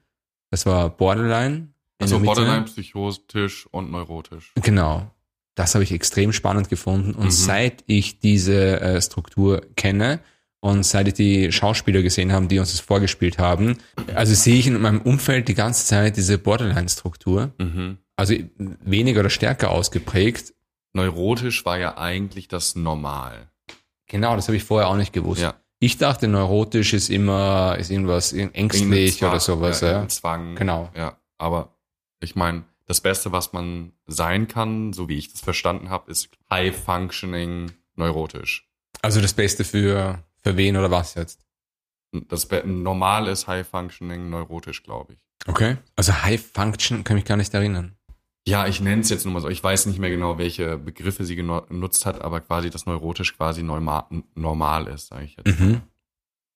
Das 0.49 0.65
war 0.65 0.89
Borderline, 0.89 1.55
in 1.55 1.67
Also. 2.01 2.19
Borderline, 2.19 2.63
psychotisch 2.63 3.65
und 3.71 3.91
neurotisch. 3.91 4.51
Genau. 4.61 5.09
Das 5.55 5.73
habe 5.75 5.83
ich 5.83 5.91
extrem 5.91 6.31
spannend 6.33 6.69
gefunden. 6.69 7.13
Und 7.13 7.25
Mhm. 7.25 7.31
seit 7.31 7.83
ich 7.87 8.19
diese 8.19 8.79
äh, 8.81 9.01
Struktur 9.01 9.61
kenne 9.75 10.19
und 10.61 10.83
seit 10.85 11.07
ich 11.09 11.13
die 11.15 11.51
Schauspieler 11.51 12.01
gesehen 12.01 12.31
habe, 12.31 12.47
die 12.47 12.59
uns 12.59 12.71
das 12.71 12.79
vorgespielt 12.79 13.37
haben, 13.37 13.77
also 14.15 14.33
sehe 14.33 14.57
ich 14.59 14.67
in 14.67 14.79
meinem 14.79 15.01
Umfeld 15.01 15.47
die 15.47 15.55
ganze 15.55 15.85
Zeit 15.85 16.15
diese 16.17 16.37
Borderline-Struktur. 16.37 17.51
Mhm. 17.57 17.97
Also 18.15 18.35
weniger 18.57 19.21
oder 19.21 19.29
stärker 19.29 19.71
ausgeprägt. 19.71 20.53
Neurotisch 20.93 21.65
war 21.65 21.79
ja 21.79 21.97
eigentlich 21.97 22.47
das 22.47 22.75
Normal. 22.75 23.49
Genau, 24.07 24.35
das 24.35 24.47
habe 24.47 24.57
ich 24.57 24.63
vorher 24.63 24.89
auch 24.89 24.97
nicht 24.97 25.13
gewusst. 25.13 25.41
Ja. 25.41 25.55
Ich 25.79 25.97
dachte, 25.97 26.27
neurotisch 26.27 26.93
ist 26.93 27.09
immer, 27.09 27.75
ist 27.79 27.89
irgendwas 27.89 28.33
ängstlich 28.33 29.17
Zwang, 29.17 29.29
oder 29.31 29.39
sowas. 29.39 29.81
Ja, 29.81 29.91
Ja, 30.01 30.07
Zwang. 30.07 30.55
Genau. 30.55 30.91
Ja, 30.95 31.17
aber 31.39 31.73
ich 32.19 32.35
meine, 32.35 32.63
das 32.91 32.99
Beste, 32.99 33.31
was 33.31 33.53
man 33.53 33.93
sein 34.05 34.49
kann, 34.49 34.91
so 34.91 35.07
wie 35.07 35.17
ich 35.17 35.31
das 35.31 35.39
verstanden 35.39 35.89
habe, 35.89 36.11
ist 36.11 36.29
High 36.49 36.75
Functioning 36.75 37.71
neurotisch. 37.95 38.69
Also 39.01 39.21
das 39.21 39.33
Beste 39.33 39.63
für, 39.63 40.21
für 40.43 40.57
wen 40.57 40.75
oder 40.75 40.91
was 40.91 41.15
jetzt? 41.15 41.39
Das 42.11 42.49
Normal 42.65 43.27
ist 43.27 43.47
High 43.47 43.65
Functioning 43.65 44.29
neurotisch, 44.29 44.83
glaube 44.83 45.13
ich. 45.13 45.19
Okay. 45.47 45.77
Also 45.95 46.21
High 46.21 46.41
Function 46.41 47.05
kann 47.05 47.15
mich 47.15 47.23
gar 47.23 47.37
nicht 47.37 47.53
erinnern. 47.53 47.95
Ja, 48.45 48.67
ich 48.67 48.81
nenne 48.81 49.01
es 49.01 49.09
jetzt 49.09 49.23
nur 49.23 49.33
mal 49.33 49.39
so. 49.39 49.47
Ich 49.47 49.63
weiß 49.63 49.85
nicht 49.85 49.99
mehr 49.99 50.09
genau, 50.09 50.37
welche 50.37 50.77
Begriffe 50.77 51.23
sie 51.23 51.37
genutzt 51.37 52.05
hat, 52.05 52.21
aber 52.21 52.41
quasi, 52.41 52.69
dass 52.69 52.85
neurotisch 52.85 53.37
quasi 53.37 53.63
normal, 53.63 54.03
normal 54.35 54.87
ist, 54.87 55.07
sage 55.07 55.23
ich 55.23 55.37
jetzt. 55.37 55.59
Mhm. 55.59 55.81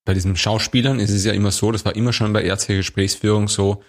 Bei 0.03 0.13
diesen 0.13 0.35
Schauspielern 0.35 0.99
ist 0.99 1.11
es 1.11 1.23
ja 1.23 1.31
immer 1.31 1.51
so, 1.51 1.71
das 1.71 1.85
war 1.85 1.95
immer 1.95 2.11
schon 2.11 2.33
bei 2.33 2.43
ärztlicher 2.43 2.79
Gesprächsführung 2.79 3.47
so, 3.47 3.81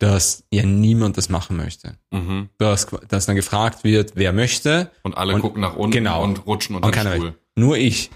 dass 0.00 0.44
ja 0.50 0.64
niemand 0.64 1.16
das 1.16 1.28
machen 1.28 1.56
möchte. 1.56 1.94
Mhm. 2.10 2.48
Dass, 2.58 2.88
dass 3.08 3.26
dann 3.26 3.36
gefragt 3.36 3.84
wird, 3.84 4.12
wer 4.16 4.32
möchte, 4.32 4.90
Und 5.02 5.16
alle 5.16 5.34
Und- 5.34 5.40
gucken 5.42 5.60
nach 5.62 5.76
unten 5.76 5.92
genau. 5.92 6.24
und 6.24 6.46
rutschen 6.46 6.74
unter 6.76 6.88
und 6.88 6.96
den 6.96 7.00
Stuhl. 7.06 7.18
möchte. 7.20 7.38
Nur 7.56 7.76
ich. 7.76 8.10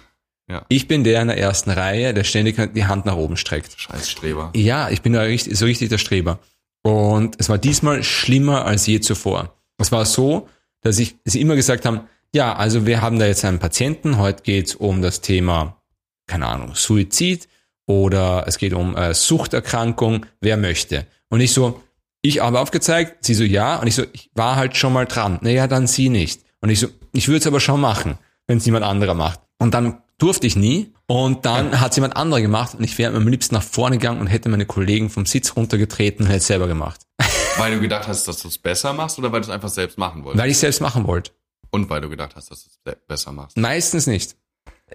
Ja. 0.49 0.65
Ich 0.69 0.89
bin 0.89 1.05
der 1.05 1.23
in 1.23 1.29
der 1.29 1.39
ersten 1.39 1.71
Reihe, 1.71 2.13
der 2.13 2.25
ständig 2.25 2.57
die 2.75 2.85
Hand 2.87 3.07
nach 3.07 3.17
oben 3.17 3.37
streckt. 3.37 3.75
Scheiß 3.79 4.11
Streber. 4.11 4.51
Ja, 4.55 4.91
ich 4.91 5.01
bin 5.03 5.13
da 5.13 5.23
richtig, 5.23 5.57
so 5.59 5.65
richtig 5.65 5.89
der 5.91 5.99
Streber. 5.99 6.39
Und 6.83 7.37
es 7.39 7.49
war 7.49 7.57
diesmal 7.59 8.03
schlimmer 8.03 8.67
als 8.67 8.87
je 8.87 9.01
zuvor. 9.01 9.55
Es 9.79 9.91
war 9.93 10.05
so, 10.05 10.49
dass 10.83 10.99
ich, 10.99 11.17
sie 11.25 11.41
immer 11.41 11.55
gesagt 11.57 11.87
haben, 11.87 12.01
ja, 12.35 12.55
also 12.57 12.85
wir 12.87 13.01
haben 13.01 13.19
da 13.19 13.27
jetzt 13.27 13.45
einen 13.45 13.59
Patienten, 13.59 14.19
heute 14.19 14.43
geht's 14.43 14.75
um 14.75 15.01
das 15.01 15.21
Thema, 15.23 15.81
keine 16.27 16.47
Ahnung, 16.47 16.75
Suizid 16.75 17.49
oder 17.87 18.45
es 18.47 18.59
geht 18.59 18.73
um 18.75 18.97
äh, 18.97 19.15
Suchterkrankung, 19.15 20.27
wer 20.41 20.57
möchte. 20.57 21.07
Und 21.35 21.41
ich 21.41 21.53
so, 21.53 21.81
ich 22.23 22.41
habe 22.41 22.61
aufgezeigt, 22.61 23.25
sie 23.25 23.35
so, 23.35 23.43
ja, 23.43 23.77
und 23.81 23.89
ich 23.89 23.97
so, 23.97 24.05
ich 24.13 24.31
war 24.35 24.55
halt 24.55 24.77
schon 24.77 24.93
mal 24.93 25.05
dran. 25.05 25.39
Naja, 25.43 25.67
dann 25.67 25.89
sie 25.89 26.09
nicht. 26.09 26.43
Und 26.61 26.71
ich 26.71 26.79
so, 26.79 26.87
ich 27.13 27.27
würde 27.27 27.39
es 27.39 27.47
aber 27.49 27.59
schon 27.59 27.81
machen, 27.81 28.19
wenn 28.47 28.59
es 28.59 28.67
jemand 28.67 28.85
anderer 28.85 29.15
macht. 29.15 29.41
Und 29.59 29.75
dann 29.75 29.99
durfte 30.19 30.47
ich 30.47 30.55
nie. 30.55 30.95
Und 31.07 31.45
dann 31.45 31.81
hat 31.81 31.91
es 31.91 31.97
jemand 31.97 32.17
anderer 32.17 32.41
gemacht 32.41 32.77
und 32.77 32.85
ich 32.85 32.97
wäre 32.99 33.15
am 33.17 33.27
liebsten 33.27 33.55
nach 33.57 33.65
vorne 33.65 33.99
gegangen 33.99 34.21
und 34.21 34.29
hätte 34.29 34.49
meine 34.49 34.65
Kollegen 34.65 35.11
vom 35.11 35.27
Sitz 35.27 35.57
runtergetreten 35.57 36.25
und 36.25 36.29
hätte 36.31 36.39
es 36.39 36.47
selber 36.47 36.69
gemacht. 36.69 37.01
Weil 37.59 37.75
du 37.75 37.81
gedacht 37.81 38.07
hast, 38.07 38.29
dass 38.29 38.39
du 38.41 38.49
es 38.49 38.59
besser 38.59 38.93
machst 38.93 39.19
oder 39.19 39.31
weil 39.33 39.41
du 39.41 39.47
es 39.49 39.51
einfach 39.53 39.69
selbst 39.69 39.99
machen 39.99 40.23
wolltest? 40.25 40.43
Weil 40.43 40.51
ich 40.51 40.59
selbst 40.59 40.81
machen 40.81 41.07
wollte. 41.07 41.33
Und 41.71 41.91
weil 41.91 42.01
du 42.01 42.09
gedacht 42.09 42.35
hast, 42.37 42.51
dass 42.51 42.63
du 42.65 42.69
es 42.71 42.79
se- 42.85 42.99
besser 43.07 43.33
machst. 43.33 43.57
Meistens 43.59 44.07
nicht. 44.07 44.37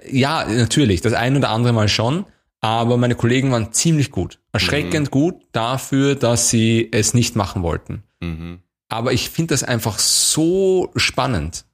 Ja, 0.10 0.45
natürlich, 0.45 1.02
das 1.02 1.13
ein 1.13 1.36
oder 1.38 1.49
andere 1.49 1.73
Mal 1.73 1.89
schon, 1.89 2.25
aber 2.61 2.97
meine 2.97 3.15
Kollegen 3.15 3.51
waren 3.51 3.71
ziemlich 3.73 4.11
gut. 4.11 4.39
Erschreckend 4.51 5.11
gut 5.11 5.35
dafür, 5.51 6.15
dass 6.15 6.49
sie 6.49 6.89
es 6.91 7.13
nicht 7.13 7.35
machen 7.35 7.61
wollten. 7.63 8.03
Mhm. 8.19 8.59
Aber 8.89 9.13
ich 9.13 9.29
finde 9.29 9.53
das 9.53 9.63
einfach 9.63 9.99
so 9.99 10.91
spannend. 10.95 11.65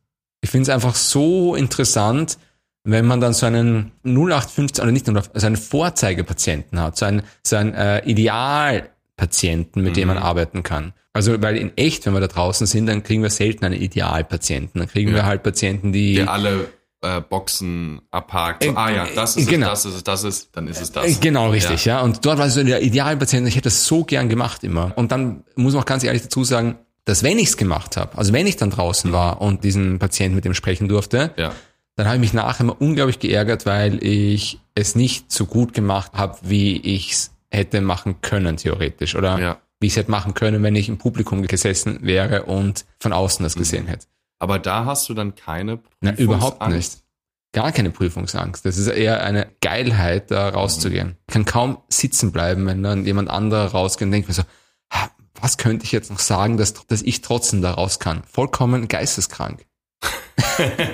Ich 0.41 0.49
finde 0.49 0.63
es 0.63 0.69
einfach 0.69 0.95
so 0.95 1.55
interessant, 1.55 2.37
wenn 2.83 3.05
man 3.05 3.19
dann 3.19 3.33
so 3.33 3.45
einen 3.47 3.93
0815, 4.03 4.83
oder 4.83 4.91
nicht 4.91 5.07
nur, 5.07 5.23
also 5.33 5.47
einen 5.47 5.55
Vorzeigepatienten 5.55 6.79
hat, 6.79 6.97
so 6.97 7.05
einen, 7.05 7.23
so 7.41 7.55
einen 7.55 7.73
äh, 7.73 8.03
Idealpatienten, 8.07 9.83
mit 9.83 9.95
dem 9.97 10.07
man 10.07 10.17
Mhm. 10.17 10.23
arbeiten 10.23 10.63
kann. 10.63 10.93
Also, 11.13 11.41
weil 11.41 11.55
in 11.55 11.71
echt, 11.77 12.05
wenn 12.05 12.13
wir 12.13 12.19
da 12.19 12.27
draußen 12.27 12.67
sind, 12.67 12.87
dann 12.87 13.01
kriegen 13.01 13.23
wir 13.23 13.29
selten 13.29 13.63
einen 13.65 13.79
Idealpatienten. 13.81 14.79
Dann 14.79 14.89
kriegen 14.89 15.11
Ja. 15.11 15.15
wir 15.15 15.25
halt 15.25 15.43
Patienten, 15.43 15.93
die, 15.93 16.15
Der 16.15 16.29
alle 16.29 16.67
äh, 17.05 17.21
Boxen 17.21 18.01
abhakt. 18.11 18.63
So, 18.63 18.71
Äh, 18.71 18.75
ah 18.75 18.89
ja, 18.89 19.07
das 19.15 19.37
ist 19.37 19.47
genau. 19.47 19.71
es, 19.71 19.83
das 19.83 19.85
ist 19.93 19.95
es, 19.97 20.03
das 20.03 20.23
ist, 20.23 20.49
dann 20.55 20.67
ist 20.67 20.81
es 20.81 20.89
Äh, 20.89 20.93
das. 20.93 21.19
Genau, 21.19 21.49
richtig, 21.49 21.85
ja. 21.85 22.01
Und 22.01 22.25
dort 22.25 22.39
war 22.39 22.49
so 22.49 22.63
der 22.63 22.81
Idealpatient, 22.81 23.47
ich 23.47 23.55
hätte 23.55 23.65
das 23.65 23.85
so 23.85 24.03
gern 24.03 24.29
gemacht 24.29 24.63
immer. 24.63 24.91
Und 24.95 25.11
dann 25.11 25.43
muss 25.55 25.73
man 25.73 25.83
auch 25.83 25.85
ganz 25.85 26.03
ehrlich 26.03 26.23
dazu 26.23 26.43
sagen, 26.43 26.77
dass 27.05 27.21
wenn 27.23 27.37
ich 27.37 27.49
es 27.49 27.57
gemacht 27.57 27.97
habe, 27.97 28.17
also 28.17 28.33
wenn 28.33 28.47
ich 28.47 28.57
dann 28.57 28.71
draußen 28.71 29.11
war 29.13 29.39
und 29.41 29.63
diesen 29.63 29.99
Patienten 29.99 30.35
mit 30.35 30.43
dem 30.45 30.53
sprechen 30.55 30.87
durfte, 30.87 31.31
Ja. 31.37 31.51
dann 31.95 32.07
habe 32.07 32.15
ich 32.15 32.21
mich 32.21 32.33
nachher 32.33 32.61
immer 32.61 32.81
unglaublich 32.81 33.19
geärgert, 33.19 33.65
weil 33.67 34.03
ich 34.03 34.59
es 34.73 34.95
nicht 34.95 35.31
so 35.31 35.45
gut 35.45 35.73
gemacht 35.73 36.11
habe, 36.13 36.37
wie 36.41 36.77
ich 36.77 37.11
es 37.11 37.31
hätte 37.51 37.79
machen 37.81 38.21
können, 38.21 38.57
theoretisch. 38.57 39.15
Oder 39.15 39.39
Ja. 39.39 39.57
wie 39.79 39.85
ich 39.87 39.93
es 39.93 39.97
hätte 39.97 40.09
machen 40.11 40.33
können, 40.33 40.63
wenn 40.63 40.75
ich 40.75 40.89
im 40.89 40.97
Publikum 40.97 41.43
gesessen 41.45 41.99
wäre 42.01 42.43
und 42.43 42.85
von 42.99 43.13
außen 43.13 43.43
das 43.43 43.55
gesehen 43.55 43.85
hätte. 43.85 44.07
Aber 44.39 44.59
da 44.59 44.85
hast 44.85 45.07
du 45.09 45.13
dann 45.13 45.35
keine 45.35 45.79
Na, 46.01 46.13
überhaupt 46.15 46.59
Prüfungsangst. 46.59 46.93
nicht. 46.97 47.05
Gar 47.53 47.71
keine 47.71 47.89
Prüfungsangst. 47.89 48.65
Das 48.65 48.77
ist 48.77 48.87
eher 48.87 49.23
eine 49.23 49.49
Geilheit, 49.61 50.29
da 50.29 50.49
rauszugehen. 50.49 51.15
Ich 51.27 51.33
kann 51.33 51.45
kaum 51.45 51.77
sitzen 51.87 52.31
bleiben, 52.33 52.65
wenn 52.65 52.83
dann 52.83 53.05
jemand 53.05 53.29
anderer 53.29 53.67
rausgeht 53.67 54.07
und 54.07 54.11
denkt 54.11 54.27
mir 54.27 54.33
so, 54.33 54.43
"Ha, 54.91 55.09
was 55.39 55.57
könnte 55.57 55.85
ich 55.85 55.91
jetzt 55.93 56.11
noch 56.11 56.19
sagen, 56.19 56.57
dass, 56.57 56.73
dass 56.87 57.01
ich 57.01 57.21
trotzdem 57.21 57.61
da 57.61 57.71
raus 57.71 57.99
kann? 57.99 58.23
Vollkommen 58.25 58.87
geisteskrank. 58.87 59.65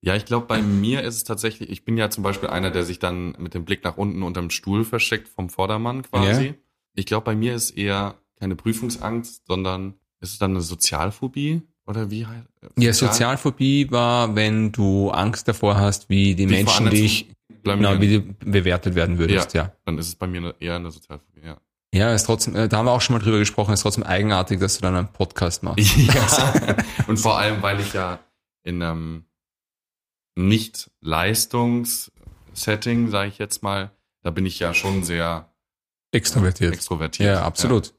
Ja, 0.00 0.14
ich 0.14 0.24
glaube, 0.24 0.46
bei 0.46 0.62
mir 0.62 1.02
ist 1.02 1.16
es 1.16 1.24
tatsächlich, 1.24 1.70
ich 1.70 1.84
bin 1.84 1.96
ja 1.96 2.08
zum 2.08 2.22
Beispiel 2.22 2.48
einer, 2.48 2.70
der 2.70 2.84
sich 2.84 2.98
dann 3.00 3.34
mit 3.38 3.54
dem 3.54 3.64
Blick 3.64 3.82
nach 3.82 3.96
unten 3.96 4.22
unterm 4.22 4.48
Stuhl 4.48 4.84
versteckt 4.84 5.28
vom 5.28 5.50
Vordermann 5.50 6.02
quasi. 6.02 6.46
Ja. 6.46 6.54
Ich 6.94 7.04
glaube, 7.06 7.24
bei 7.24 7.34
mir 7.34 7.54
ist 7.54 7.72
eher 7.72 8.14
keine 8.38 8.54
Prüfungsangst, 8.54 9.46
sondern 9.46 9.94
ist 10.20 10.32
es 10.32 10.38
dann 10.38 10.52
eine 10.52 10.60
Sozialphobie? 10.60 11.62
Oder 11.88 12.10
wie 12.10 12.26
heißt 12.26 12.46
Ja, 12.76 12.92
Sozialphobie 12.92 13.90
war, 13.90 14.36
wenn 14.36 14.72
du 14.72 15.10
Angst 15.10 15.48
davor 15.48 15.78
hast, 15.78 16.10
wie 16.10 16.34
die 16.34 16.46
vor 16.46 16.56
Menschen 16.56 16.90
dich, 16.90 17.34
genau, 17.64 17.98
wie 17.98 18.18
du 18.18 18.20
bewertet 18.44 18.94
werden 18.94 19.16
würdest, 19.18 19.54
ja. 19.54 19.72
Dann 19.86 19.96
ist 19.96 20.08
es 20.08 20.14
bei 20.14 20.26
mir 20.26 20.54
eher 20.60 20.76
eine 20.76 20.90
Sozialphobie, 20.90 21.46
ja. 21.46 21.56
Ja, 21.94 22.12
ist 22.12 22.24
trotzdem, 22.24 22.54
äh, 22.54 22.68
da 22.68 22.76
haben 22.76 22.84
wir 22.84 22.92
auch 22.92 23.00
schon 23.00 23.16
mal 23.16 23.22
drüber 23.22 23.38
gesprochen, 23.38 23.72
ist 23.72 23.80
trotzdem 23.80 24.04
eigenartig, 24.04 24.60
dass 24.60 24.76
du 24.76 24.82
dann 24.82 24.94
einen 24.94 25.08
Podcast 25.08 25.62
machst. 25.62 25.96
ja. 26.06 26.76
Und 27.06 27.16
vor 27.16 27.38
allem, 27.38 27.62
weil 27.62 27.80
ich 27.80 27.94
ja 27.94 28.18
in 28.64 28.82
einem 28.82 29.24
Nicht-Leistungs-Setting, 30.36 33.08
sage 33.08 33.30
ich 33.30 33.38
jetzt 33.38 33.62
mal, 33.62 33.92
da 34.22 34.30
bin 34.30 34.44
ich 34.44 34.58
ja 34.58 34.74
schon 34.74 35.04
sehr 35.04 35.50
Extrovertiert. 36.12 36.74
extrovertiert. 36.74 37.36
Ja, 37.36 37.44
absolut. 37.44 37.94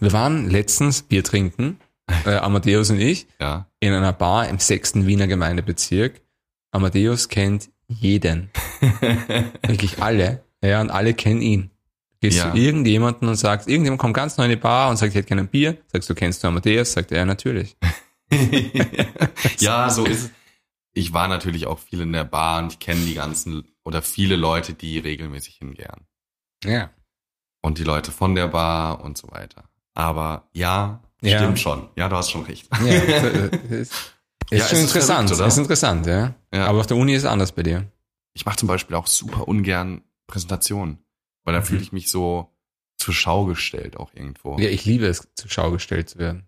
Wir 0.00 0.14
waren 0.14 0.48
letztens 0.48 1.02
Bier 1.02 1.24
trinken, 1.24 1.78
äh, 2.26 2.36
Amadeus 2.36 2.90
und 2.90 3.00
ich, 3.00 3.26
Ja. 3.40 3.66
in 3.80 3.92
einer 3.92 4.12
Bar 4.12 4.48
im 4.48 4.58
sechsten 4.58 5.06
Wiener 5.06 5.26
Gemeindebezirk. 5.26 6.20
Amadeus 6.70 7.28
kennt 7.28 7.70
jeden. 7.88 8.50
Wirklich 9.66 10.02
alle. 10.02 10.44
Ja, 10.62 10.80
und 10.80 10.90
alle 10.90 11.14
kennen 11.14 11.40
ihn. 11.40 11.70
Gehst 12.20 12.38
Ja. 12.38 12.50
zu 12.50 12.56
irgendjemanden 12.58 13.28
und 13.28 13.36
sagst, 13.36 13.68
irgendjemand 13.68 14.00
kommt 14.00 14.14
ganz 14.14 14.36
neu 14.36 14.44
in 14.44 14.50
die 14.50 14.56
Bar 14.56 14.90
und 14.90 14.96
sagt, 14.96 15.10
ich 15.10 15.16
hätte 15.16 15.28
gerne 15.28 15.42
ein 15.42 15.48
Bier. 15.48 15.78
Sagst 15.92 16.10
du, 16.10 16.14
kennst 16.14 16.42
du 16.42 16.48
Amadeus? 16.48 16.92
Sagt 16.92 17.12
er, 17.12 17.24
natürlich. 17.24 17.76
ja, 19.58 19.88
so 19.90 20.04
ist 20.04 20.24
es. 20.24 20.30
Ich 20.92 21.12
war 21.12 21.28
natürlich 21.28 21.66
auch 21.66 21.78
viel 21.78 22.00
in 22.00 22.12
der 22.12 22.24
Bar 22.24 22.62
und 22.62 22.72
ich 22.72 22.78
kenne 22.80 23.00
die 23.04 23.14
ganzen 23.14 23.64
oder 23.84 24.02
viele 24.02 24.36
Leute, 24.36 24.74
die 24.74 24.98
regelmäßig 24.98 25.56
hingehen. 25.56 26.06
Ja. 26.64 26.90
Und 27.62 27.78
die 27.78 27.84
Leute 27.84 28.10
von 28.10 28.34
der 28.34 28.48
Bar 28.48 29.00
und 29.02 29.16
so 29.16 29.30
weiter. 29.30 29.64
Aber 29.94 30.48
ja, 30.52 31.00
Ja. 31.22 31.38
stimmt 31.38 31.58
schon. 31.58 31.88
Ja, 31.96 32.08
du 32.08 32.16
hast 32.16 32.30
schon 32.30 32.44
recht. 32.44 32.68
ja 32.84 33.00
das 33.00 33.22
ist, 33.70 33.70
ist 33.70 33.92
Ja, 34.50 34.66
schon 34.68 34.78
interessant. 34.78 35.28
verrückt, 35.30 35.48
ist 35.48 35.58
interessant, 35.58 36.06
ja. 36.06 36.34
Ja. 36.54 36.66
Aber 36.66 36.80
auf 36.80 36.86
der 36.86 36.96
Uni 36.96 37.14
ist 37.14 37.22
es 37.24 37.28
anders 37.28 37.52
bei 37.52 37.62
dir. 37.62 37.90
Ich 38.34 38.46
mache 38.46 38.56
zum 38.56 38.68
Beispiel 38.68 38.94
auch 38.96 39.06
super 39.06 39.48
ungern 39.48 40.02
Präsentationen, 40.26 40.98
weil 41.44 41.54
dann 41.54 41.62
Mhm. 41.62 41.66
fühle 41.66 41.82
ich 41.82 41.92
mich 41.92 42.10
so 42.10 42.50
zur 42.98 43.14
Schau 43.14 43.46
gestellt 43.46 43.96
auch 43.96 44.12
irgendwo. 44.14 44.58
Ja, 44.58 44.68
ich 44.68 44.84
liebe 44.84 45.06
es, 45.06 45.28
zur 45.34 45.50
Schau 45.50 45.70
gestellt 45.70 46.08
zu 46.08 46.18
werden. 46.18 46.46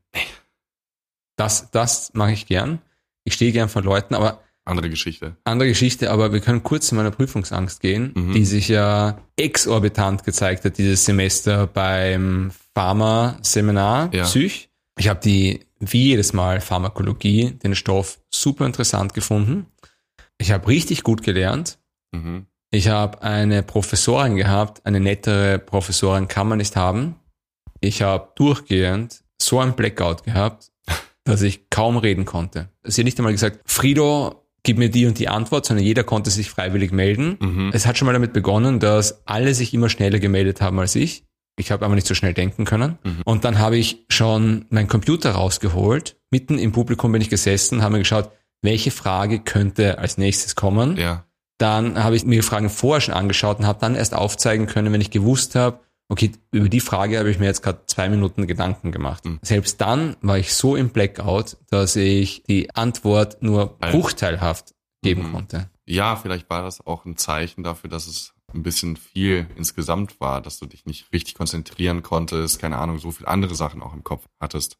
Das, 1.36 1.70
das 1.70 2.12
mache 2.14 2.32
ich 2.32 2.46
gern. 2.46 2.80
Ich 3.24 3.34
stehe 3.34 3.52
gern 3.52 3.68
vor 3.68 3.82
Leuten, 3.82 4.14
aber 4.14 4.42
Andere 4.64 4.90
Geschichte. 4.90 5.36
andere 5.44 5.68
Geschichte, 5.68 6.10
aber 6.10 6.32
wir 6.32 6.40
können 6.40 6.62
kurz 6.62 6.88
zu 6.88 6.94
meiner 6.94 7.10
Prüfungsangst 7.10 7.80
gehen, 7.80 8.12
Mhm. 8.14 8.32
die 8.34 8.44
sich 8.44 8.68
ja 8.68 9.18
exorbitant 9.36 10.22
gezeigt 10.24 10.64
hat 10.64 10.76
dieses 10.78 11.04
Semester 11.06 11.66
beim 11.66 12.50
Pharma-Seminar 12.74 14.10
Ja. 14.14 14.24
Psych. 14.24 14.70
Ich 14.98 15.08
habe 15.08 15.20
die, 15.20 15.60
wie 15.78 16.04
jedes 16.08 16.32
Mal, 16.32 16.60
Pharmakologie, 16.60 17.52
den 17.62 17.74
Stoff 17.74 18.18
super 18.30 18.66
interessant 18.66 19.14
gefunden. 19.14 19.66
Ich 20.38 20.52
habe 20.52 20.68
richtig 20.68 21.02
gut 21.02 21.22
gelernt. 21.22 21.78
Mhm. 22.12 22.46
Ich 22.70 22.88
habe 22.88 23.22
eine 23.22 23.62
Professorin 23.62 24.36
gehabt, 24.36 24.86
eine 24.86 25.00
nettere 25.00 25.58
Professorin 25.58 26.28
kann 26.28 26.48
man 26.48 26.58
nicht 26.58 26.76
haben. 26.76 27.16
Ich 27.80 28.02
habe 28.02 28.28
durchgehend 28.36 29.24
so 29.40 29.58
ein 29.58 29.74
Blackout 29.74 30.24
gehabt, 30.24 30.70
dass 31.24 31.42
ich 31.42 31.68
kaum 31.70 31.96
reden 31.96 32.24
konnte. 32.24 32.68
Sie 32.84 33.00
hat 33.00 33.06
nicht 33.06 33.18
einmal 33.18 33.32
gesagt, 33.32 33.60
Frido, 33.64 34.46
gib 34.62 34.78
mir 34.78 34.90
die 34.90 35.06
und 35.06 35.18
die 35.18 35.28
Antwort, 35.28 35.66
sondern 35.66 35.84
jeder 35.84 36.04
konnte 36.04 36.30
sich 36.30 36.50
freiwillig 36.50 36.92
melden. 36.92 37.38
Mhm. 37.40 37.70
Es 37.72 37.86
hat 37.86 37.98
schon 37.98 38.06
mal 38.06 38.12
damit 38.12 38.32
begonnen, 38.32 38.78
dass 38.80 39.26
alle 39.26 39.54
sich 39.54 39.74
immer 39.74 39.88
schneller 39.88 40.18
gemeldet 40.18 40.60
haben 40.60 40.78
als 40.78 40.94
ich. 40.94 41.24
Ich 41.60 41.70
habe 41.70 41.84
aber 41.84 41.94
nicht 41.94 42.06
so 42.06 42.14
schnell 42.14 42.34
denken 42.34 42.64
können. 42.64 42.98
Mhm. 43.04 43.22
Und 43.24 43.44
dann 43.44 43.58
habe 43.58 43.76
ich 43.76 44.04
schon 44.08 44.66
meinen 44.70 44.88
Computer 44.88 45.32
rausgeholt. 45.32 46.16
Mitten 46.30 46.58
im 46.58 46.72
Publikum 46.72 47.12
bin 47.12 47.22
ich 47.22 47.30
gesessen, 47.30 47.82
habe 47.82 47.92
mir 47.92 47.98
geschaut, 48.00 48.30
welche 48.62 48.90
Frage 48.90 49.38
könnte 49.40 49.98
als 49.98 50.18
nächstes 50.18 50.54
kommen. 50.56 50.96
Ja. 50.96 51.24
Dann 51.58 52.02
habe 52.02 52.16
ich 52.16 52.24
mir 52.24 52.36
die 52.36 52.42
Fragen 52.42 52.70
vorher 52.70 53.00
schon 53.00 53.14
angeschaut 53.14 53.58
und 53.58 53.66
habe 53.66 53.78
dann 53.80 53.94
erst 53.94 54.14
aufzeigen 54.14 54.66
können, 54.66 54.92
wenn 54.92 55.00
ich 55.00 55.10
gewusst 55.10 55.54
habe, 55.54 55.80
okay, 56.08 56.32
über 56.50 56.68
die 56.68 56.80
Frage 56.80 57.18
habe 57.18 57.30
ich 57.30 57.38
mir 57.38 57.46
jetzt 57.46 57.62
gerade 57.62 57.80
zwei 57.86 58.08
Minuten 58.08 58.46
Gedanken 58.46 58.92
gemacht. 58.92 59.24
Mhm. 59.24 59.38
Selbst 59.42 59.80
dann 59.80 60.16
war 60.22 60.38
ich 60.38 60.54
so 60.54 60.74
im 60.76 60.88
Blackout, 60.90 61.56
dass 61.70 61.96
ich 61.96 62.42
die 62.44 62.74
Antwort 62.74 63.42
nur 63.42 63.78
bruchteilhaft 63.78 64.74
geben 65.02 65.28
Mhm. 65.28 65.32
konnte. 65.32 65.70
Ja, 65.86 66.16
vielleicht 66.16 66.48
war 66.50 66.62
das 66.62 66.84
auch 66.86 67.04
ein 67.04 67.16
Zeichen 67.16 67.62
dafür, 67.64 67.90
dass 67.90 68.06
es 68.06 68.32
ein 68.54 68.62
bisschen 68.62 68.96
viel 68.96 69.46
insgesamt 69.56 70.20
war, 70.20 70.40
dass 70.40 70.58
du 70.58 70.66
dich 70.66 70.86
nicht 70.86 71.12
richtig 71.12 71.34
konzentrieren 71.34 72.02
konntest, 72.02 72.58
keine 72.58 72.78
Ahnung, 72.78 72.98
so 72.98 73.10
viel 73.10 73.26
andere 73.26 73.54
Sachen 73.54 73.82
auch 73.82 73.94
im 73.94 74.04
Kopf 74.04 74.26
hattest. 74.40 74.76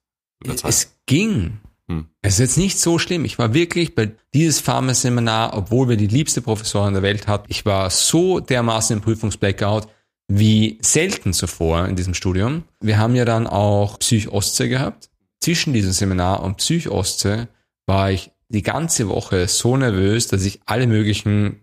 Es 0.65 0.97
ging. 1.07 1.61
Hm. 1.89 2.07
Es 2.23 2.35
ist 2.35 2.39
jetzt 2.39 2.59
nicht 2.59 2.79
so 2.79 2.99
schlimm. 2.99 3.25
Ich 3.25 3.39
war 3.39 3.53
wirklich 3.53 3.95
bei 3.95 4.13
dieses 4.33 4.61
Pharma-Seminar, 4.61 5.57
obwohl 5.57 5.89
wir 5.89 5.97
die 5.97 6.07
liebste 6.07 6.41
Professorin 6.41 6.95
der 6.95 7.03
Welt 7.03 7.27
hatten, 7.27 7.47
ich 7.49 7.67
war 7.67 7.91
so 7.91 8.41
dermaßen 8.41 8.97
im 8.97 9.03
Prüfungsblackout 9.03 9.89
wie 10.29 10.79
selten 10.81 11.33
zuvor 11.33 11.87
in 11.87 11.97
diesem 11.97 12.15
Studium. 12.15 12.63
Wir 12.81 12.99
haben 12.99 13.17
ja 13.17 13.25
dann 13.25 13.49
auch 13.49 13.99
Psych-Ostsee 13.99 14.69
gehabt. 14.69 15.11
Zwischen 15.41 15.73
diesem 15.73 15.93
Seminar 15.93 16.43
und 16.43 16.59
Psych-Ostsee 16.59 17.49
war 17.87 18.13
ich 18.13 18.31
die 18.49 18.63
ganze 18.63 19.09
Woche 19.09 19.49
so 19.49 19.77
nervös, 19.77 20.29
dass 20.29 20.45
ich 20.45 20.61
alle 20.67 20.87
möglichen 20.87 21.61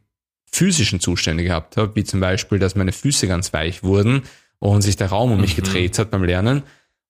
physischen 0.52 1.00
Zustände 1.00 1.44
gehabt 1.44 1.78
habe, 1.78 1.96
wie 1.96 2.04
zum 2.04 2.20
Beispiel, 2.20 2.60
dass 2.60 2.76
meine 2.76 2.92
Füße 2.94 3.28
ganz 3.28 3.54
weich 3.54 3.84
wurden 3.84 4.24
und 4.60 4.82
sich 4.82 4.96
der 4.96 5.08
Raum 5.10 5.32
um 5.32 5.42
mich 5.42 5.52
Mhm. 5.58 5.64
gedreht 5.64 6.00
hat 6.00 6.12
beim 6.12 6.24
Lernen. 6.24 6.64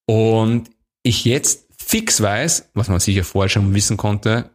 Und 0.05 0.69
ich 1.03 1.25
jetzt 1.25 1.67
fix 1.77 2.21
weiß, 2.21 2.69
was 2.73 2.89
man 2.89 2.99
sicher 2.99 3.23
vorher 3.23 3.49
schon 3.49 3.73
wissen 3.73 3.97
konnte, 3.97 4.49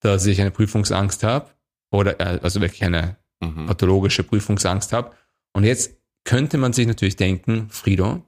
dass 0.00 0.24
ich 0.26 0.40
eine 0.40 0.50
Prüfungsangst 0.50 1.22
habe 1.24 1.50
oder 1.90 2.20
äh, 2.20 2.38
also 2.42 2.60
wirklich 2.60 2.84
eine 2.84 3.16
Mhm. 3.40 3.66
pathologische 3.66 4.22
Prüfungsangst 4.24 4.92
habe. 4.92 5.12
Und 5.52 5.64
jetzt 5.64 5.92
könnte 6.24 6.58
man 6.58 6.72
sich 6.72 6.86
natürlich 6.86 7.16
denken, 7.16 7.68
Frido, 7.70 8.24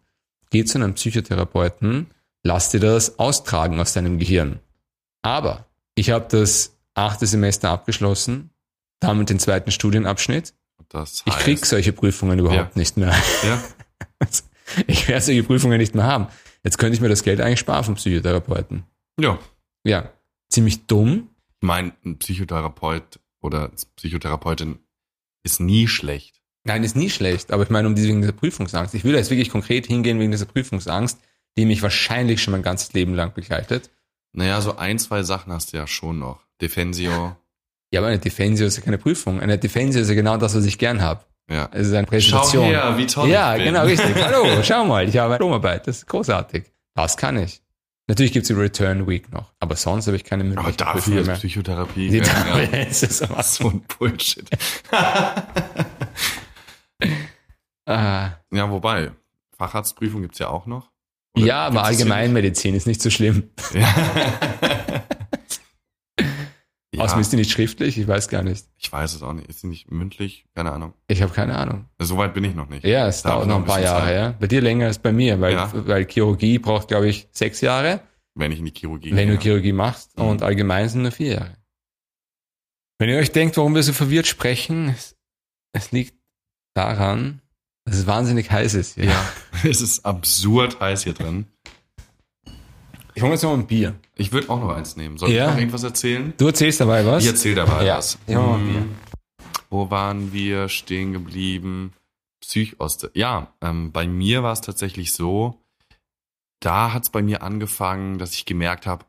geh 0.50 0.64
zu 0.64 0.78
einem 0.78 0.94
Psychotherapeuten, 0.94 2.06
lass 2.42 2.70
dir 2.70 2.80
das 2.80 3.18
austragen 3.18 3.80
aus 3.80 3.92
deinem 3.92 4.18
Gehirn. 4.18 4.61
Aber 5.22 5.66
ich 5.94 6.11
habe 6.11 6.26
das 6.30 6.76
achte 6.94 7.26
Semester 7.26 7.70
abgeschlossen, 7.70 8.49
damit 9.01 9.30
den 9.30 9.38
zweiten 9.38 9.70
Studienabschnitt. 9.70 10.55
Das 10.88 11.22
Ich 11.26 11.32
heißt, 11.34 11.44
krieg 11.44 11.66
solche 11.66 11.92
Prüfungen 11.92 12.38
überhaupt 12.38 12.76
nicht 12.76 12.96
mehr. 12.96 13.14
Ja, 13.44 13.62
Ich 14.86 15.09
werde 15.09 15.20
solche 15.24 15.42
Prüfungen 15.42 15.78
nicht 15.78 15.94
mehr 15.94 16.05
haben. 16.05 16.28
Jetzt 16.62 16.78
könnte 16.78 16.94
ich 16.94 17.01
mir 17.01 17.09
das 17.09 17.22
Geld 17.22 17.40
eigentlich 17.40 17.61
sparen 17.61 17.84
vom 17.84 17.94
Psychotherapeuten. 17.96 18.84
ja. 19.18 19.38
Ja, 19.82 20.11
ziemlich 20.51 20.86
dumm. 20.86 21.30
Ich 21.62 21.66
meine, 21.66 21.92
ein 22.05 22.18
Psychotherapeut 22.18 23.18
oder 23.40 23.70
Psychotherapeutin 23.96 24.78
ist 25.42 25.59
nie 25.59 25.88
schlecht. 25.88 26.42
Nein, 26.64 26.84
ist 26.84 26.96
nie 26.96 27.09
schlecht, 27.09 27.51
aber 27.51 27.62
ich 27.62 27.70
meine 27.70 27.88
um 27.88 27.94
diese, 27.94 28.09
wegen 28.09 28.20
dieser 28.20 28.34
Prüfungsangst. 28.34 28.94
Ich 28.94 29.05
will 29.05 29.14
jetzt 29.14 29.30
wirklich 29.30 29.48
konkret 29.48 29.86
hingehen 29.86 30.18
wegen 30.20 30.30
dieser 30.32 30.44
Prüfungsangst, 30.44 31.18
die 31.57 31.64
mich 31.64 31.80
wahrscheinlich 31.80 32.42
schon 32.42 32.53
mein 32.53 32.62
ganzes 32.62 32.92
Leben 32.92 33.14
lang 33.14 33.32
begleitet. 33.32 33.88
Naja, 34.32 34.61
so 34.61 34.76
ein, 34.76 34.98
zwei 34.98 35.22
Sachen 35.22 35.51
hast 35.51 35.72
du 35.72 35.78
ja 35.78 35.86
schon 35.86 36.18
noch. 36.18 36.42
Defensio, 36.61 37.34
Ja, 37.93 38.01
aber 38.01 38.09
eine 38.09 38.18
Defensio 38.18 38.66
ist 38.66 38.76
ja 38.76 38.82
keine 38.82 38.99
Prüfung. 38.99 39.41
Eine 39.41 39.59
Defensio 39.59 40.01
ist 40.01 40.09
ja 40.09 40.14
genau 40.14 40.36
das, 40.36 40.55
was 40.55 40.64
ich 40.64 40.78
gern 40.78 41.03
habe. 41.03 41.24
ja. 41.51 41.68
Es 41.72 41.88
ist 41.88 41.95
eine 41.95 42.07
Präsentation. 42.07 42.64
Schau 42.66 42.70
her, 42.70 42.95
wie 42.99 43.07
toll 43.07 43.28
ja, 43.28 43.57
genau, 43.57 43.82
richtig. 43.84 44.14
Hallo, 44.24 44.62
schau 44.62 44.84
mal, 44.84 45.09
ich 45.09 45.16
habe 45.16 45.26
eine 45.26 45.34
Diplomarbeit. 45.38 45.86
Das 45.88 45.99
ist 45.99 46.07
großartig. 46.07 46.64
Das 46.95 47.16
kann 47.16 47.36
ich. 47.38 47.61
Natürlich 48.07 48.32
gibt's 48.32 48.49
die 48.49 48.55
Return 48.55 49.07
Week 49.07 49.32
noch, 49.32 49.53
aber 49.61 49.76
sonst 49.76 50.07
habe 50.09 50.16
ich 50.16 50.24
keine 50.24 50.43
Aber 50.43 50.62
Möglichkeit. 50.62 50.80
dafür 50.97 51.20
ist 51.20 51.32
Psychotherapie 51.34 52.09
Die 52.11 52.18
ja, 52.18 52.59
ist 52.88 53.05
es 53.05 53.22
aber 53.22 53.43
so 53.43 53.68
ein 53.68 53.82
Bullshit. 53.99 54.49
Ah, 57.86 58.30
ja, 58.53 58.70
wobei, 58.70 59.11
Facharztprüfung 59.57 60.22
gibt's 60.22 60.38
ja 60.38 60.49
auch 60.49 60.66
noch. 60.66 60.91
ja, 61.36 61.66
aber 61.66 61.80
das 61.80 61.88
Allgemeinmedizin 61.88 62.74
ist 62.74 62.86
nicht 62.86 63.03
so 63.03 63.11
schlimm. 63.11 63.51
Ja. 63.72 63.95
Außerdem 66.97 67.18
ja, 67.18 67.20
ist 67.20 67.32
die 67.32 67.36
nicht 67.36 67.53
schriftlich, 67.53 67.99
ich 67.99 68.09
weiß 68.09 68.28
gar 68.28 68.43
nicht. 68.43 68.66
ich 68.76 68.91
weiß 68.91 69.14
es 69.14 69.22
auch 69.22 69.32
nicht. 69.32 69.47
Ist 69.49 69.61
sie 69.61 69.68
nicht 69.68 69.91
mündlich? 69.93 70.45
Keine 70.57 70.72
Ahnung. 70.72 70.93
Ich 71.07 71.22
habe 71.22 71.32
keine 71.32 71.57
Ahnung. 71.57 71.84
Soweit 72.01 72.34
bin 72.34 72.43
ich 72.43 72.55
noch 72.57 72.68
nicht. 72.68 72.84
Ja, 72.84 73.07
es 73.07 73.22
Da 73.22 73.30
dauert 73.30 73.47
noch 73.47 73.59
wir 73.59 73.62
ein 73.62 73.64
paar 73.66 73.80
Jahre, 73.80 74.07
Zeit. 74.07 74.16
ja. 74.16 74.30
Bei 74.41 74.47
dir 74.49 74.61
länger 74.61 74.86
als 74.86 74.99
bei 74.99 75.12
mir, 75.12 75.41
weil, 75.41 75.53
Ja. 75.53 75.70
weil 75.86 76.05
Chirurgie 76.07 76.59
braucht, 76.59 76.88
glaube 76.88 77.09
ich, 77.09 77.28
sechs 77.30 77.61
Jahre, 77.61 78.01
Wenn 78.34 78.51
ich 78.53 78.59
in 78.59 78.64
die 78.64 78.72
Chirurgie 78.76 79.14
wenn 79.14 79.28
du 79.28 79.34
gehe. 79.34 79.43
Chirurgie 79.53 79.72
machst, 79.72 80.18
Mhm. 80.18 80.24
und 80.24 80.43
allgemein 80.43 80.88
sind 80.88 81.03
nur 81.03 81.12
vier 81.12 81.34
Jahre. 81.34 81.57
Wenn 82.99 83.09
ihr 83.09 83.18
euch 83.18 83.30
denkt, 83.32 83.57
warum 83.57 83.74
wir 83.74 83.82
so 83.84 83.93
verwirrt 83.93 84.26
sprechen, 84.26 84.88
es, 84.88 85.16
es 85.72 85.93
liegt 85.93 86.14
daran, 86.74 87.41
dass 87.84 87.97
es 87.97 88.07
wahnsinnig 88.09 88.51
heiß 88.51 88.74
ist 88.74 88.95
hier. 88.97 89.05
Ja, 89.07 89.32
es 89.64 89.80
ist 89.80 90.05
absurd 90.05 90.80
heiß 90.80 91.05
hier 91.05 91.14
drin. 91.14 91.47
Ich 93.14 93.22
hole 93.22 93.32
jetzt 93.32 93.43
noch 93.43 93.53
ein 93.55 93.66
Bier. 93.66 93.95
Ich 94.21 94.33
würde 94.33 94.51
auch 94.51 94.61
noch 94.61 94.68
eins 94.77 94.97
nehmen. 94.97 95.16
Soll 95.16 95.31
Ja. 95.31 95.47
ich 95.47 95.51
noch 95.53 95.59
irgendwas 95.59 95.83
erzählen? 95.83 96.35
Du 96.37 96.47
erzählst 96.47 96.81
dabei 96.81 97.07
was? 97.07 97.23
Ich 97.25 97.31
erzähl 97.31 97.55
dabei 97.55 97.85
Ja. 97.87 97.97
was. 97.97 98.18
Ein 98.27 98.37
Hm. 98.37 98.95
Wo 99.71 99.91
waren 99.91 100.33
wir 100.33 100.68
stehen 100.68 101.12
geblieben? 101.12 101.93
Psychoste. 102.43 103.11
Ja, 103.14 103.55
ähm, 103.62 103.93
bei 103.93 104.07
mir 104.07 104.43
war 104.43 104.53
es 104.53 104.61
tatsächlich 104.61 105.12
so, 105.12 105.59
da 106.61 106.93
hat 106.93 107.05
es 107.05 107.11
bei 107.11 107.23
mir 107.23 107.43
angefangen, 107.43 108.18
dass 108.18 108.35
ich 108.35 108.45
gemerkt 108.45 108.87
habe, 108.87 109.07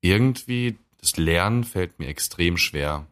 irgendwie 0.00 0.78
das 0.98 1.16
Lernen 1.16 1.64
fällt 1.64 1.98
mir 1.98 2.06
extrem 2.08 2.56
schwer. 2.56 3.06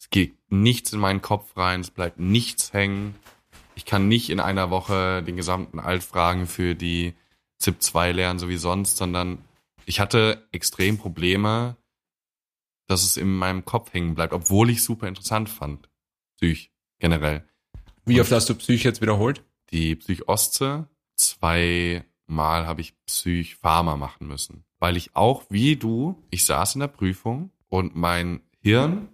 Es 0.00 0.10
geht 0.10 0.34
nichts 0.50 0.92
in 0.92 0.98
meinen 0.98 1.22
Kopf 1.22 1.56
rein, 1.56 1.80
es 1.80 1.90
bleibt 1.90 2.18
nichts 2.18 2.72
hängen. 2.72 3.14
Ich 3.76 3.84
kann 3.84 4.08
nicht 4.08 4.30
in 4.30 4.40
einer 4.40 4.70
Woche 4.70 5.22
den 5.22 5.36
gesamten 5.36 5.78
Altfragen 5.78 6.46
für 6.46 6.74
die 6.74 7.14
ZIP 7.58 7.80
2 7.82 8.12
lernen, 8.12 8.38
so 8.40 8.48
wie 8.48 8.56
sonst, 8.56 8.96
sondern 8.96 9.38
ich 9.92 10.00
hatte 10.00 10.48
extrem 10.52 10.96
Probleme, 10.96 11.76
dass 12.86 13.02
es 13.02 13.18
in 13.18 13.30
meinem 13.36 13.66
Kopf 13.66 13.92
hängen 13.92 14.14
bleibt, 14.14 14.32
obwohl 14.32 14.70
ich 14.70 14.82
super 14.82 15.06
interessant 15.06 15.50
fand. 15.50 15.90
Psych, 16.38 16.72
generell. 16.98 17.46
Wie 18.06 18.18
oft 18.18 18.32
hast 18.32 18.48
du 18.48 18.54
Psych 18.54 18.84
jetzt 18.84 19.02
wiederholt? 19.02 19.44
Die 19.70 19.94
Psych 19.96 20.28
Ostsee, 20.28 20.84
zweimal 21.14 22.66
habe 22.66 22.80
ich 22.80 22.94
Psych 23.04 23.56
Pharma 23.56 23.98
machen 23.98 24.26
müssen. 24.26 24.64
Weil 24.78 24.96
ich 24.96 25.14
auch, 25.14 25.44
wie 25.50 25.76
du, 25.76 26.16
ich 26.30 26.46
saß 26.46 26.76
in 26.76 26.80
der 26.80 26.88
Prüfung 26.88 27.50
und 27.68 27.94
mein 27.94 28.40
Hirn, 28.62 29.08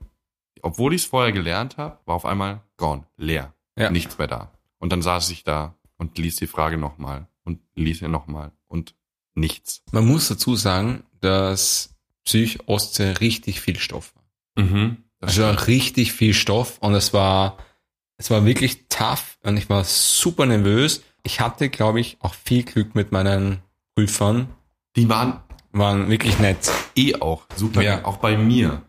obwohl 0.63 0.95
ich 0.95 1.03
es 1.03 1.09
vorher 1.09 1.33
gelernt 1.33 1.77
habe, 1.77 1.99
war 2.05 2.15
auf 2.15 2.25
einmal 2.25 2.63
gone, 2.77 3.05
leer. 3.17 3.53
Ja. 3.77 3.91
Nichts 3.91 4.17
mehr 4.19 4.29
da. 4.29 4.53
Und 4.79 4.93
dann 4.93 5.03
saß 5.03 5.29
ich 5.31 5.43
da 5.43 5.75
und 5.97 6.19
ließ 6.19 6.37
die 6.37 6.47
Frage 6.47 6.79
nochmal 6.79 7.27
und 7.43 7.59
ließ 7.75 7.99
sie 7.99 8.09
nochmal 8.09 8.53
und 8.69 8.95
nichts. 9.39 9.83
Man 9.93 10.07
muss 10.07 10.29
dazu 10.29 10.57
sagen, 10.57 11.05
dass 11.21 11.95
Psych 12.25 12.59
Ostsee 12.67 13.11
richtig 13.21 13.61
viel 13.61 13.79
Stoff 13.79 14.13
war. 14.15 14.65
Mhm. 14.65 14.99
Das 15.21 15.39
Also 15.39 15.65
richtig 15.65 16.13
viel 16.13 16.35
Stoff 16.35 16.79
und 16.81 16.95
es 16.95 17.13
war, 17.13 17.59
es 18.19 18.31
war 18.31 18.45
wirklich 18.45 18.87
tough 18.89 19.39
und 19.43 19.57
ich 19.57 19.69
war 19.69 19.85
super 19.85 20.47
nervös. 20.47 21.03
Ich 21.25 21.41
hatte, 21.41 21.69
glaube 21.71 22.01
ich, 22.01 22.17
auch 22.21 22.35
viel 22.35 22.63
Glück 22.63 22.95
mit 22.95 23.13
meinen 23.13 23.61
Prüfern. 23.95 24.49
die 24.97 25.09
waren 25.09 25.41
Waren 25.73 26.09
wirklich 26.09 26.39
nett. 26.39 26.71
eh 26.97 27.15
auch 27.17 27.47
super, 27.57 27.83
Ja. 27.83 28.05
auch 28.05 28.17
bei 28.19 28.37
mir. 28.39 28.83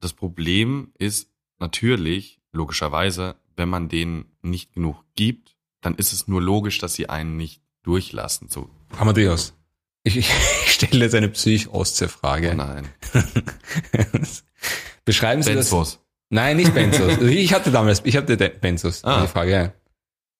Das 0.00 0.12
Problem 0.12 0.92
ist 0.98 1.30
natürlich, 1.58 2.40
logischerweise, 2.52 3.36
wenn 3.56 3.68
man 3.68 3.88
denen 3.88 4.26
nicht 4.42 4.72
genug 4.74 5.02
gibt, 5.14 5.56
dann 5.80 5.94
ist 5.96 6.12
es 6.12 6.28
nur 6.28 6.40
logisch, 6.42 6.78
dass 6.78 6.94
sie 6.94 7.08
einen 7.08 7.36
nicht 7.36 7.62
durchlassen. 7.82 8.48
So, 8.48 8.68
Amadeus. 8.98 9.54
Ich, 10.06 10.16
ich 10.18 10.30
stelle 10.66 11.04
jetzt 11.04 11.14
eine 11.14 11.28
Psych-Ostsee-Frage. 11.30 12.50
oh 12.52 12.56
nein. 12.56 12.88
Beschreiben 15.04 15.42
Sie 15.42 15.54
das. 15.54 15.70
Benzos. 15.70 16.00
Nein, 16.30 16.56
nicht 16.56 16.74
Benzos. 16.74 17.18
Ich 17.20 17.52
hatte 17.52 17.70
damals, 17.70 18.02
ich 18.04 18.16
hatte 18.16 18.36
Benzos, 18.36 19.04
Ah. 19.04 19.22
die 19.22 19.28
Frage. 19.28 19.50
Ja. 19.50 19.72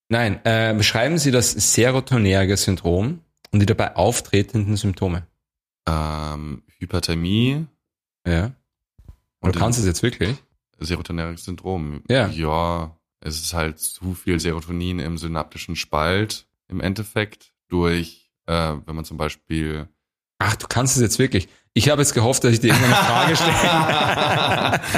Nein, 0.09 0.41
äh, 0.45 0.75
beschreiben 0.77 1.19
Sie 1.19 1.31
das 1.31 1.51
serotonerge 1.75 2.57
Syndrom 2.57 3.21
und 3.53 3.61
die 3.61 3.67
dabei 3.67 3.97
auftretenden 3.97 4.77
Symptome. 4.77 5.27
Ähm, 5.89 6.63
Hyperthermie, 6.79 7.67
Ja. 8.27 8.45
Und 9.41 9.49
Und 9.51 9.57
du 9.57 9.59
kannst 9.61 9.79
es 9.79 9.85
jetzt 9.87 10.03
wirklich? 10.03 10.37
serotonerges 10.81 11.45
Syndrom. 11.45 12.03
Ja. 12.11 12.29
Ja, 12.29 12.97
es 13.21 13.41
ist 13.41 13.53
halt 13.55 13.79
zu 13.79 14.15
viel 14.15 14.41
Serotonin 14.41 14.99
im 14.99 15.17
synaptischen 15.19 15.77
Spalt. 15.77 16.47
im 16.69 16.81
Endeffekt 16.81 17.53
durch, 17.69 18.24
äh, 18.47 18.73
wenn 18.87 18.95
man 18.97 19.05
zum 19.05 19.17
Beispiel 19.17 19.89
Ach, 20.39 20.57
du 20.57 20.67
kannst 20.69 20.97
es 20.97 21.03
jetzt 21.03 21.19
wirklich. 21.19 21.49
Ich 21.75 21.89
habe 21.89 22.03
jetzt 22.03 22.13
gehofft, 22.15 22.45
dass 22.45 22.53
ich 22.53 22.61
dir 22.61 22.69
irgendeine 22.69 22.95
Frage 22.97 23.37
stelle. 23.37 24.81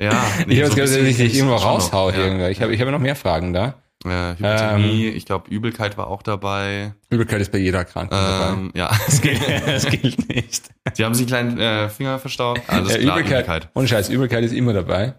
Ja, 0.00 0.10
ich 0.10 0.40
habe 0.40 0.52
jetzt 0.52 0.72
so 0.72 0.72
ein 0.72 0.74
gehofft, 0.74 0.78
dass 0.78 0.90
ich 0.96 1.16
dich 1.18 1.34
irgendwo 1.36 1.56
schon 1.58 1.68
noch, 1.68 1.92
raushaue. 1.92 2.12
ja. 2.40 2.48
Ich 2.48 2.60
habe 2.60 2.74
ich 2.74 2.80
habe 2.80 2.90
noch 2.90 2.98
mehr 2.98 3.14
Fragen 3.14 3.52
da. 3.52 3.74
Äh, 4.04 4.32
Hypothermie, 4.36 5.06
Ähm, 5.08 5.16
ich 5.16 5.24
glaube 5.24 5.48
Übelkeit 5.50 5.96
war 5.96 6.08
auch 6.08 6.22
dabei. 6.22 6.94
Übelkeit 7.10 7.40
ist 7.40 7.52
bei 7.52 7.58
jeder 7.58 7.84
dabei. 7.84 8.52
Ähm, 8.52 8.72
ja, 8.74 8.90
Das 9.06 9.20
gilt, 9.20 9.40
das 9.66 9.86
gilt 9.86 10.28
nicht. 10.28 10.64
sie 10.94 11.04
haben 11.04 11.14
sich 11.14 11.32
einen 11.32 11.56
kleinen 11.56 11.84
äh, 11.84 11.88
Finger 11.88 12.18
verstaucht. 12.18 12.60
Alles 12.66 12.92
Ja, 12.94 12.98
klar, 12.98 13.16
Übelkeit, 13.18 13.44
Übelkeit. 13.46 13.68
ohne 13.74 13.86
Scheiß, 13.86 14.08
Übelkeit 14.08 14.42
ist 14.44 14.52
immer 14.52 14.72
dabei. 14.72 15.14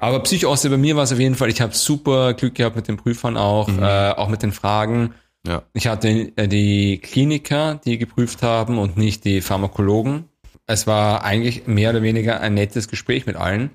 Aber 0.00 0.20
Psychoste, 0.20 0.70
bei 0.70 0.78
mir 0.78 0.96
war 0.96 1.04
es 1.04 1.12
auf 1.12 1.18
jeden 1.20 1.34
Fall, 1.34 1.50
ich 1.50 1.60
habe 1.60 1.74
super 1.74 2.32
Glück 2.32 2.54
gehabt 2.54 2.74
mit 2.74 2.88
den 2.88 2.96
Prüfern 2.96 3.36
auch, 3.36 3.68
Mhm. 3.68 3.82
äh, 3.82 4.10
auch 4.12 4.28
mit 4.28 4.42
den 4.42 4.52
Fragen. 4.52 5.12
Ja. 5.46 5.64
Ich 5.72 5.86
hatte 5.86 6.32
äh, 6.36 6.48
die 6.48 6.98
Kliniker, 6.98 7.76
die 7.84 7.98
geprüft 7.98 8.42
haben 8.42 8.78
und 8.78 8.96
nicht 8.96 9.24
die 9.24 9.40
Pharmakologen. 9.40 10.28
Es 10.66 10.86
war 10.86 11.24
eigentlich 11.24 11.66
mehr 11.66 11.90
oder 11.90 12.02
weniger 12.02 12.40
ein 12.40 12.54
nettes 12.54 12.88
Gespräch 12.88 13.26
mit 13.26 13.36
allen. 13.36 13.70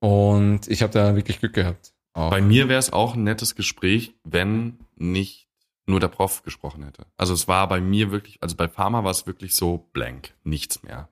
Und 0.00 0.68
ich 0.68 0.82
habe 0.82 0.92
da 0.92 1.16
wirklich 1.16 1.40
Glück 1.40 1.54
gehabt. 1.54 1.94
Auch. 2.12 2.30
Bei 2.30 2.42
mir 2.42 2.68
wäre 2.68 2.78
es 2.78 2.92
auch 2.92 3.14
ein 3.14 3.24
nettes 3.24 3.54
Gespräch, 3.54 4.14
wenn 4.22 4.78
nicht 4.96 5.48
nur 5.86 6.00
der 6.00 6.08
Prof 6.08 6.42
gesprochen 6.42 6.84
hätte. 6.84 7.06
Also 7.16 7.34
es 7.34 7.48
war 7.48 7.68
bei 7.68 7.80
mir 7.80 8.10
wirklich, 8.10 8.42
also 8.42 8.56
bei 8.56 8.68
Pharma 8.68 9.04
war 9.04 9.10
es 9.10 9.26
wirklich 9.26 9.54
so 9.54 9.88
blank, 9.92 10.34
nichts 10.44 10.82
mehr. 10.82 11.08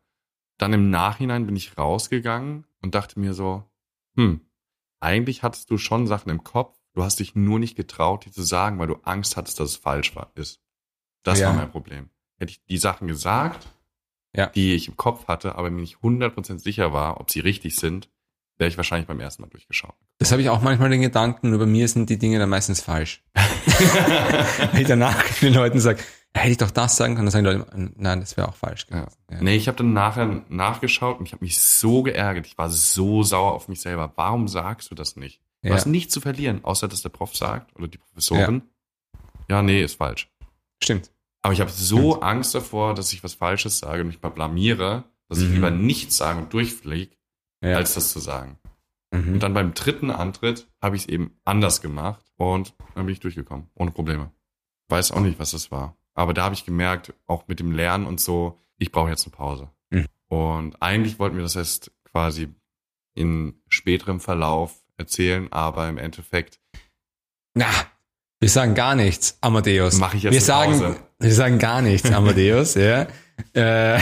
Dann 0.59 0.73
im 0.73 0.91
Nachhinein 0.91 1.47
bin 1.47 1.57
ich 1.57 1.77
rausgegangen 1.77 2.67
und 2.81 2.95
dachte 2.95 3.19
mir 3.19 3.35
so, 3.35 3.65
hm, 4.17 4.41
eigentlich 5.01 5.43
hattest 5.43 5.71
du 5.71 5.79
schon 5.79 6.07
Sachen 6.07 6.31
im 6.31 6.45
Kopf, 6.45 6.79
du 6.95 7.03
hast 7.03 7.19
dich 7.21 7.35
nur 7.35 7.59
nicht 7.59 7.77
getraut, 7.77 8.25
die 8.25 8.31
zu 8.31 8.43
sagen, 8.43 8.79
weil 8.79 8.87
du 8.89 8.97
Angst 9.05 9.37
hattest, 9.37 9.59
dass 9.61 9.71
es 9.71 9.77
falsch 9.77 10.15
war, 10.17 10.31
ist. 10.35 10.61
Das 11.23 11.39
Ja. 11.41 11.49
war 11.49 11.55
mein 11.55 11.71
Problem. 11.71 12.11
Hätte 12.39 12.51
ich 12.53 12.63
die 12.65 12.79
Sachen 12.79 13.07
gesagt, 13.09 13.67
Ja. 14.35 14.47
die 14.47 14.75
ich 14.75 14.89
im 14.89 14.97
Kopf 14.97 15.29
hatte, 15.29 15.55
aber 15.57 15.71
mir 15.71 15.81
nicht 15.81 15.99
100% 16.03 16.61
sicher 16.63 16.93
war, 16.93 17.21
ob 17.21 17.31
sie 17.31 17.41
richtig 17.41 17.77
sind, 17.77 18.09
wäre 18.59 18.69
ich 18.69 18.77
wahrscheinlich 18.77 19.07
beim 19.09 19.21
ersten 19.21 19.43
Mal 19.43 19.49
durchgeschaut. 19.49 19.95
Das 20.19 20.31
habe 20.33 20.43
ich 20.43 20.49
auch 20.51 20.61
manchmal 20.63 20.91
den 20.91 21.01
Gedanken, 21.03 21.51
nur 21.51 21.59
bei 21.59 21.67
mir 21.67 21.89
sind 21.89 22.11
die 22.11 22.19
Dinge 22.19 22.39
dann 22.39 22.49
meistens 22.51 22.81
falsch. 22.81 23.23
Wenn 24.73 24.81
ich 24.83 24.89
danach 24.89 25.23
den 25.41 25.55
Leuten 25.55 25.81
sage, 25.81 26.03
hätte 26.35 26.51
ich 26.51 26.57
doch 26.59 26.71
das 26.71 26.97
sagen 26.97 27.15
können, 27.15 27.27
dann 27.27 27.33
sagen 27.33 27.45
die 27.45 27.51
Leute, 27.53 27.93
nein, 27.97 28.21
das 28.21 28.37
wäre 28.37 28.49
auch 28.49 28.55
falsch 28.55 28.87
Ja. 28.91 29.07
Ja. 29.31 29.41
Nee, 29.43 29.57
ich 29.57 29.69
habe 29.69 29.79
dann 29.79 29.93
nachher 29.93 30.43
nachgeschaut 30.49 31.19
und 31.19 31.27
ich 31.27 31.33
habe 31.33 31.45
mich 31.45 31.59
so 31.61 32.03
geärgert. 32.03 32.47
Ich 32.47 32.57
war 32.59 32.71
so 32.71 33.23
sauer 33.23 33.53
auf 33.53 33.69
mich 33.69 33.81
selber. 33.81 34.13
Warum 34.17 34.49
sagst 34.49 34.91
du 34.91 34.95
das 34.95 35.17
nicht? 35.17 35.41
Du 35.63 35.69
Ja. 35.69 35.75
hast 35.75 35.87
nichts 35.87 36.13
zu 36.13 36.21
verlieren, 36.21 36.65
außer 36.65 36.89
dass 36.89 37.03
der 37.03 37.09
Prof 37.11 37.37
sagt 37.37 37.75
oder 37.77 37.89
die 37.89 37.99
Professorin. 37.99 38.63
Ja, 39.49 39.63
nee, 39.63 39.83
ist 39.83 39.97
falsch. 39.97 40.31
Stimmt. 40.83 41.13
Aber 41.43 41.53
ich 41.55 41.61
habe 41.61 41.71
so 41.71 42.21
Angst 42.21 42.55
davor, 42.55 42.95
dass 42.95 43.13
ich 43.13 43.23
was 43.25 43.35
Falsches 43.35 43.79
sage 43.79 44.03
und 44.03 44.09
mich 44.09 44.23
mal 44.23 44.29
blamiere, 44.31 45.05
dass 45.29 45.39
ich 45.41 45.49
Mhm. 45.49 45.55
lieber 45.55 45.71
nichts 45.71 46.17
sage 46.17 46.39
und 46.41 46.53
durchfliege, 46.53 47.17
Ja. 47.63 47.77
als 47.77 47.95
das 47.95 48.13
zu 48.13 48.19
sagen. 48.21 48.59
mhm. 49.13 49.35
Und 49.35 49.43
dann 49.43 49.55
beim 49.55 49.75
dritten 49.75 50.11
Antritt 50.11 50.69
habe 50.81 50.97
ich 50.97 51.03
es 51.03 51.09
eben 51.09 51.39
anders 51.45 51.81
gemacht 51.83 52.25
und 52.37 52.75
dann 52.95 53.05
bin 53.07 53.13
ich 53.13 53.21
durchgekommen, 53.21 53.69
ohne 53.75 53.91
Probleme. 53.91 54.33
Weiß 54.89 55.13
auch 55.13 55.21
nicht, 55.21 55.39
was 55.39 55.51
das 55.53 55.71
war. 55.71 55.97
Aber 56.15 56.35
da 56.35 56.45
habe 56.45 56.55
ich 56.55 56.65
gemerkt, 56.65 57.13
auch 57.27 57.47
mit 57.49 57.61
dem 57.61 57.73
Lernen 57.73 58.07
und 58.07 58.21
so, 58.21 58.59
ich 58.79 58.91
brauche 58.91 59.11
jetzt 59.11 59.27
eine 59.27 59.33
Pause. 59.37 59.71
Mhm. 59.91 60.07
Und 60.29 60.83
eigentlich 60.83 61.19
wollten 61.19 61.37
wir 61.37 61.43
das 61.43 61.57
erst 61.57 61.93
quasi 62.05 62.49
in 63.15 63.61
späterem 63.69 64.19
Verlauf 64.21 64.82
erzählen, 65.03 65.49
aber 65.53 65.89
im 65.89 65.99
Endeffekt 65.99 66.59
Na, 67.55 67.67
wir 68.41 68.49
sagen 68.49 68.75
gar 68.75 68.95
nichts, 68.95 69.39
Amadeus. 69.41 69.99
Mach 69.99 70.15
ich 70.15 70.25
jetzt 70.25 70.33
wir 70.33 70.41
sagen, 70.41 70.73
Pause. 70.73 70.97
wir 71.21 71.33
sagen 71.35 71.59
gar 71.59 71.81
nichts, 71.83 72.11
Amadeus, 72.11 72.75
ja. 72.77 73.03
Äh, 73.53 74.01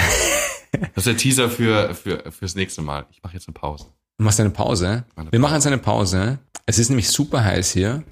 das 0.72 0.96
ist 0.96 1.07
der 1.07 1.16
Teaser 1.16 1.51
für, 1.51 1.94
für 1.94 2.30
fürs 2.30 2.55
nächste 2.55 2.80
Mal. 2.82 3.07
Ich 3.11 3.22
mache 3.22 3.34
jetzt 3.34 3.48
eine 3.48 3.55
Pause. 3.55 3.86
du 4.18 4.24
machst 4.24 4.40
eine 4.40 4.51
Pause. 4.51 5.05
Eine 5.16 5.32
Wir 5.32 5.40
machen 5.40 5.55
jetzt 5.55 5.66
eine 5.66 5.78
Pause. 5.78 6.38
Es 6.66 6.78
ist 6.78 6.88
nämlich 6.88 7.11
super 7.11 7.44
heiß 7.44 7.72
hier. 7.72 8.05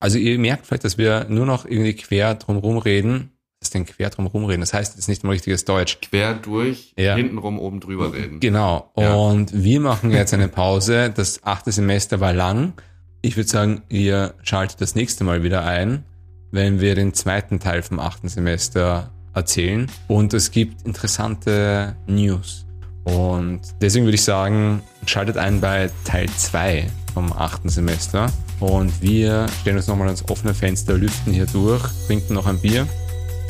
Also 0.00 0.18
ihr 0.18 0.38
merkt 0.38 0.66
vielleicht, 0.66 0.84
dass 0.84 0.98
wir 0.98 1.26
nur 1.28 1.46
noch 1.46 1.64
irgendwie 1.64 1.94
quer 1.94 2.34
drumherum 2.34 2.78
reden. 2.78 3.31
Ist 3.72 3.74
denn 3.74 3.86
quer 3.86 4.10
drumherum 4.10 4.44
reden? 4.44 4.60
Das 4.60 4.74
heißt 4.74 4.96
jetzt 4.96 5.08
nicht 5.08 5.24
mal 5.24 5.30
richtiges 5.30 5.64
Deutsch. 5.64 5.98
Quer 6.02 6.34
durch, 6.34 6.92
Ja. 6.98 7.14
hintenrum, 7.14 7.58
oben 7.58 7.80
drüber 7.80 8.12
reden. 8.12 8.38
Genau. 8.38 8.92
Ja. 8.98 9.14
Und 9.14 9.50
wir 9.64 9.80
machen 9.80 10.10
jetzt 10.10 10.34
eine 10.34 10.48
Pause. 10.48 11.10
Das 11.14 11.40
achte 11.42 11.72
Semester 11.72 12.20
war 12.20 12.34
lang. 12.34 12.74
Ich 13.22 13.38
würde 13.38 13.48
sagen, 13.48 13.80
ihr 13.88 14.34
schaltet 14.42 14.82
das 14.82 14.94
nächste 14.94 15.24
Mal 15.24 15.42
wieder 15.42 15.64
ein, 15.64 16.04
wenn 16.50 16.82
wir 16.82 16.94
den 16.94 17.14
zweiten 17.14 17.60
Teil 17.60 17.82
vom 17.82 17.98
achten 17.98 18.28
Semester 18.28 19.10
erzählen. 19.32 19.90
Und 20.06 20.34
es 20.34 20.50
gibt 20.50 20.82
interessante 20.86 21.96
News. 22.06 22.66
Und 23.04 23.62
deswegen 23.80 24.04
würde 24.04 24.16
ich 24.16 24.22
sagen, 24.24 24.82
schaltet 25.06 25.38
ein 25.38 25.62
bei 25.62 25.90
Teil 26.04 26.28
2 26.28 26.88
vom 27.14 27.32
achten 27.32 27.70
Semester. 27.70 28.30
Und 28.60 29.00
wir 29.00 29.46
stellen 29.62 29.78
uns 29.78 29.86
nochmal 29.88 30.08
ans 30.08 30.28
offene 30.28 30.52
Fenster, 30.52 30.98
lüften 30.98 31.32
hier 31.32 31.46
durch, 31.46 31.82
trinken 32.06 32.34
noch 32.34 32.46
ein 32.46 32.58
Bier 32.58 32.86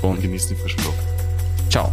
und 0.02 0.20
genießt 0.20 0.50
die 0.50 0.54
frische 0.54 0.78
Luft. 0.78 0.98
ciao. 1.70 1.92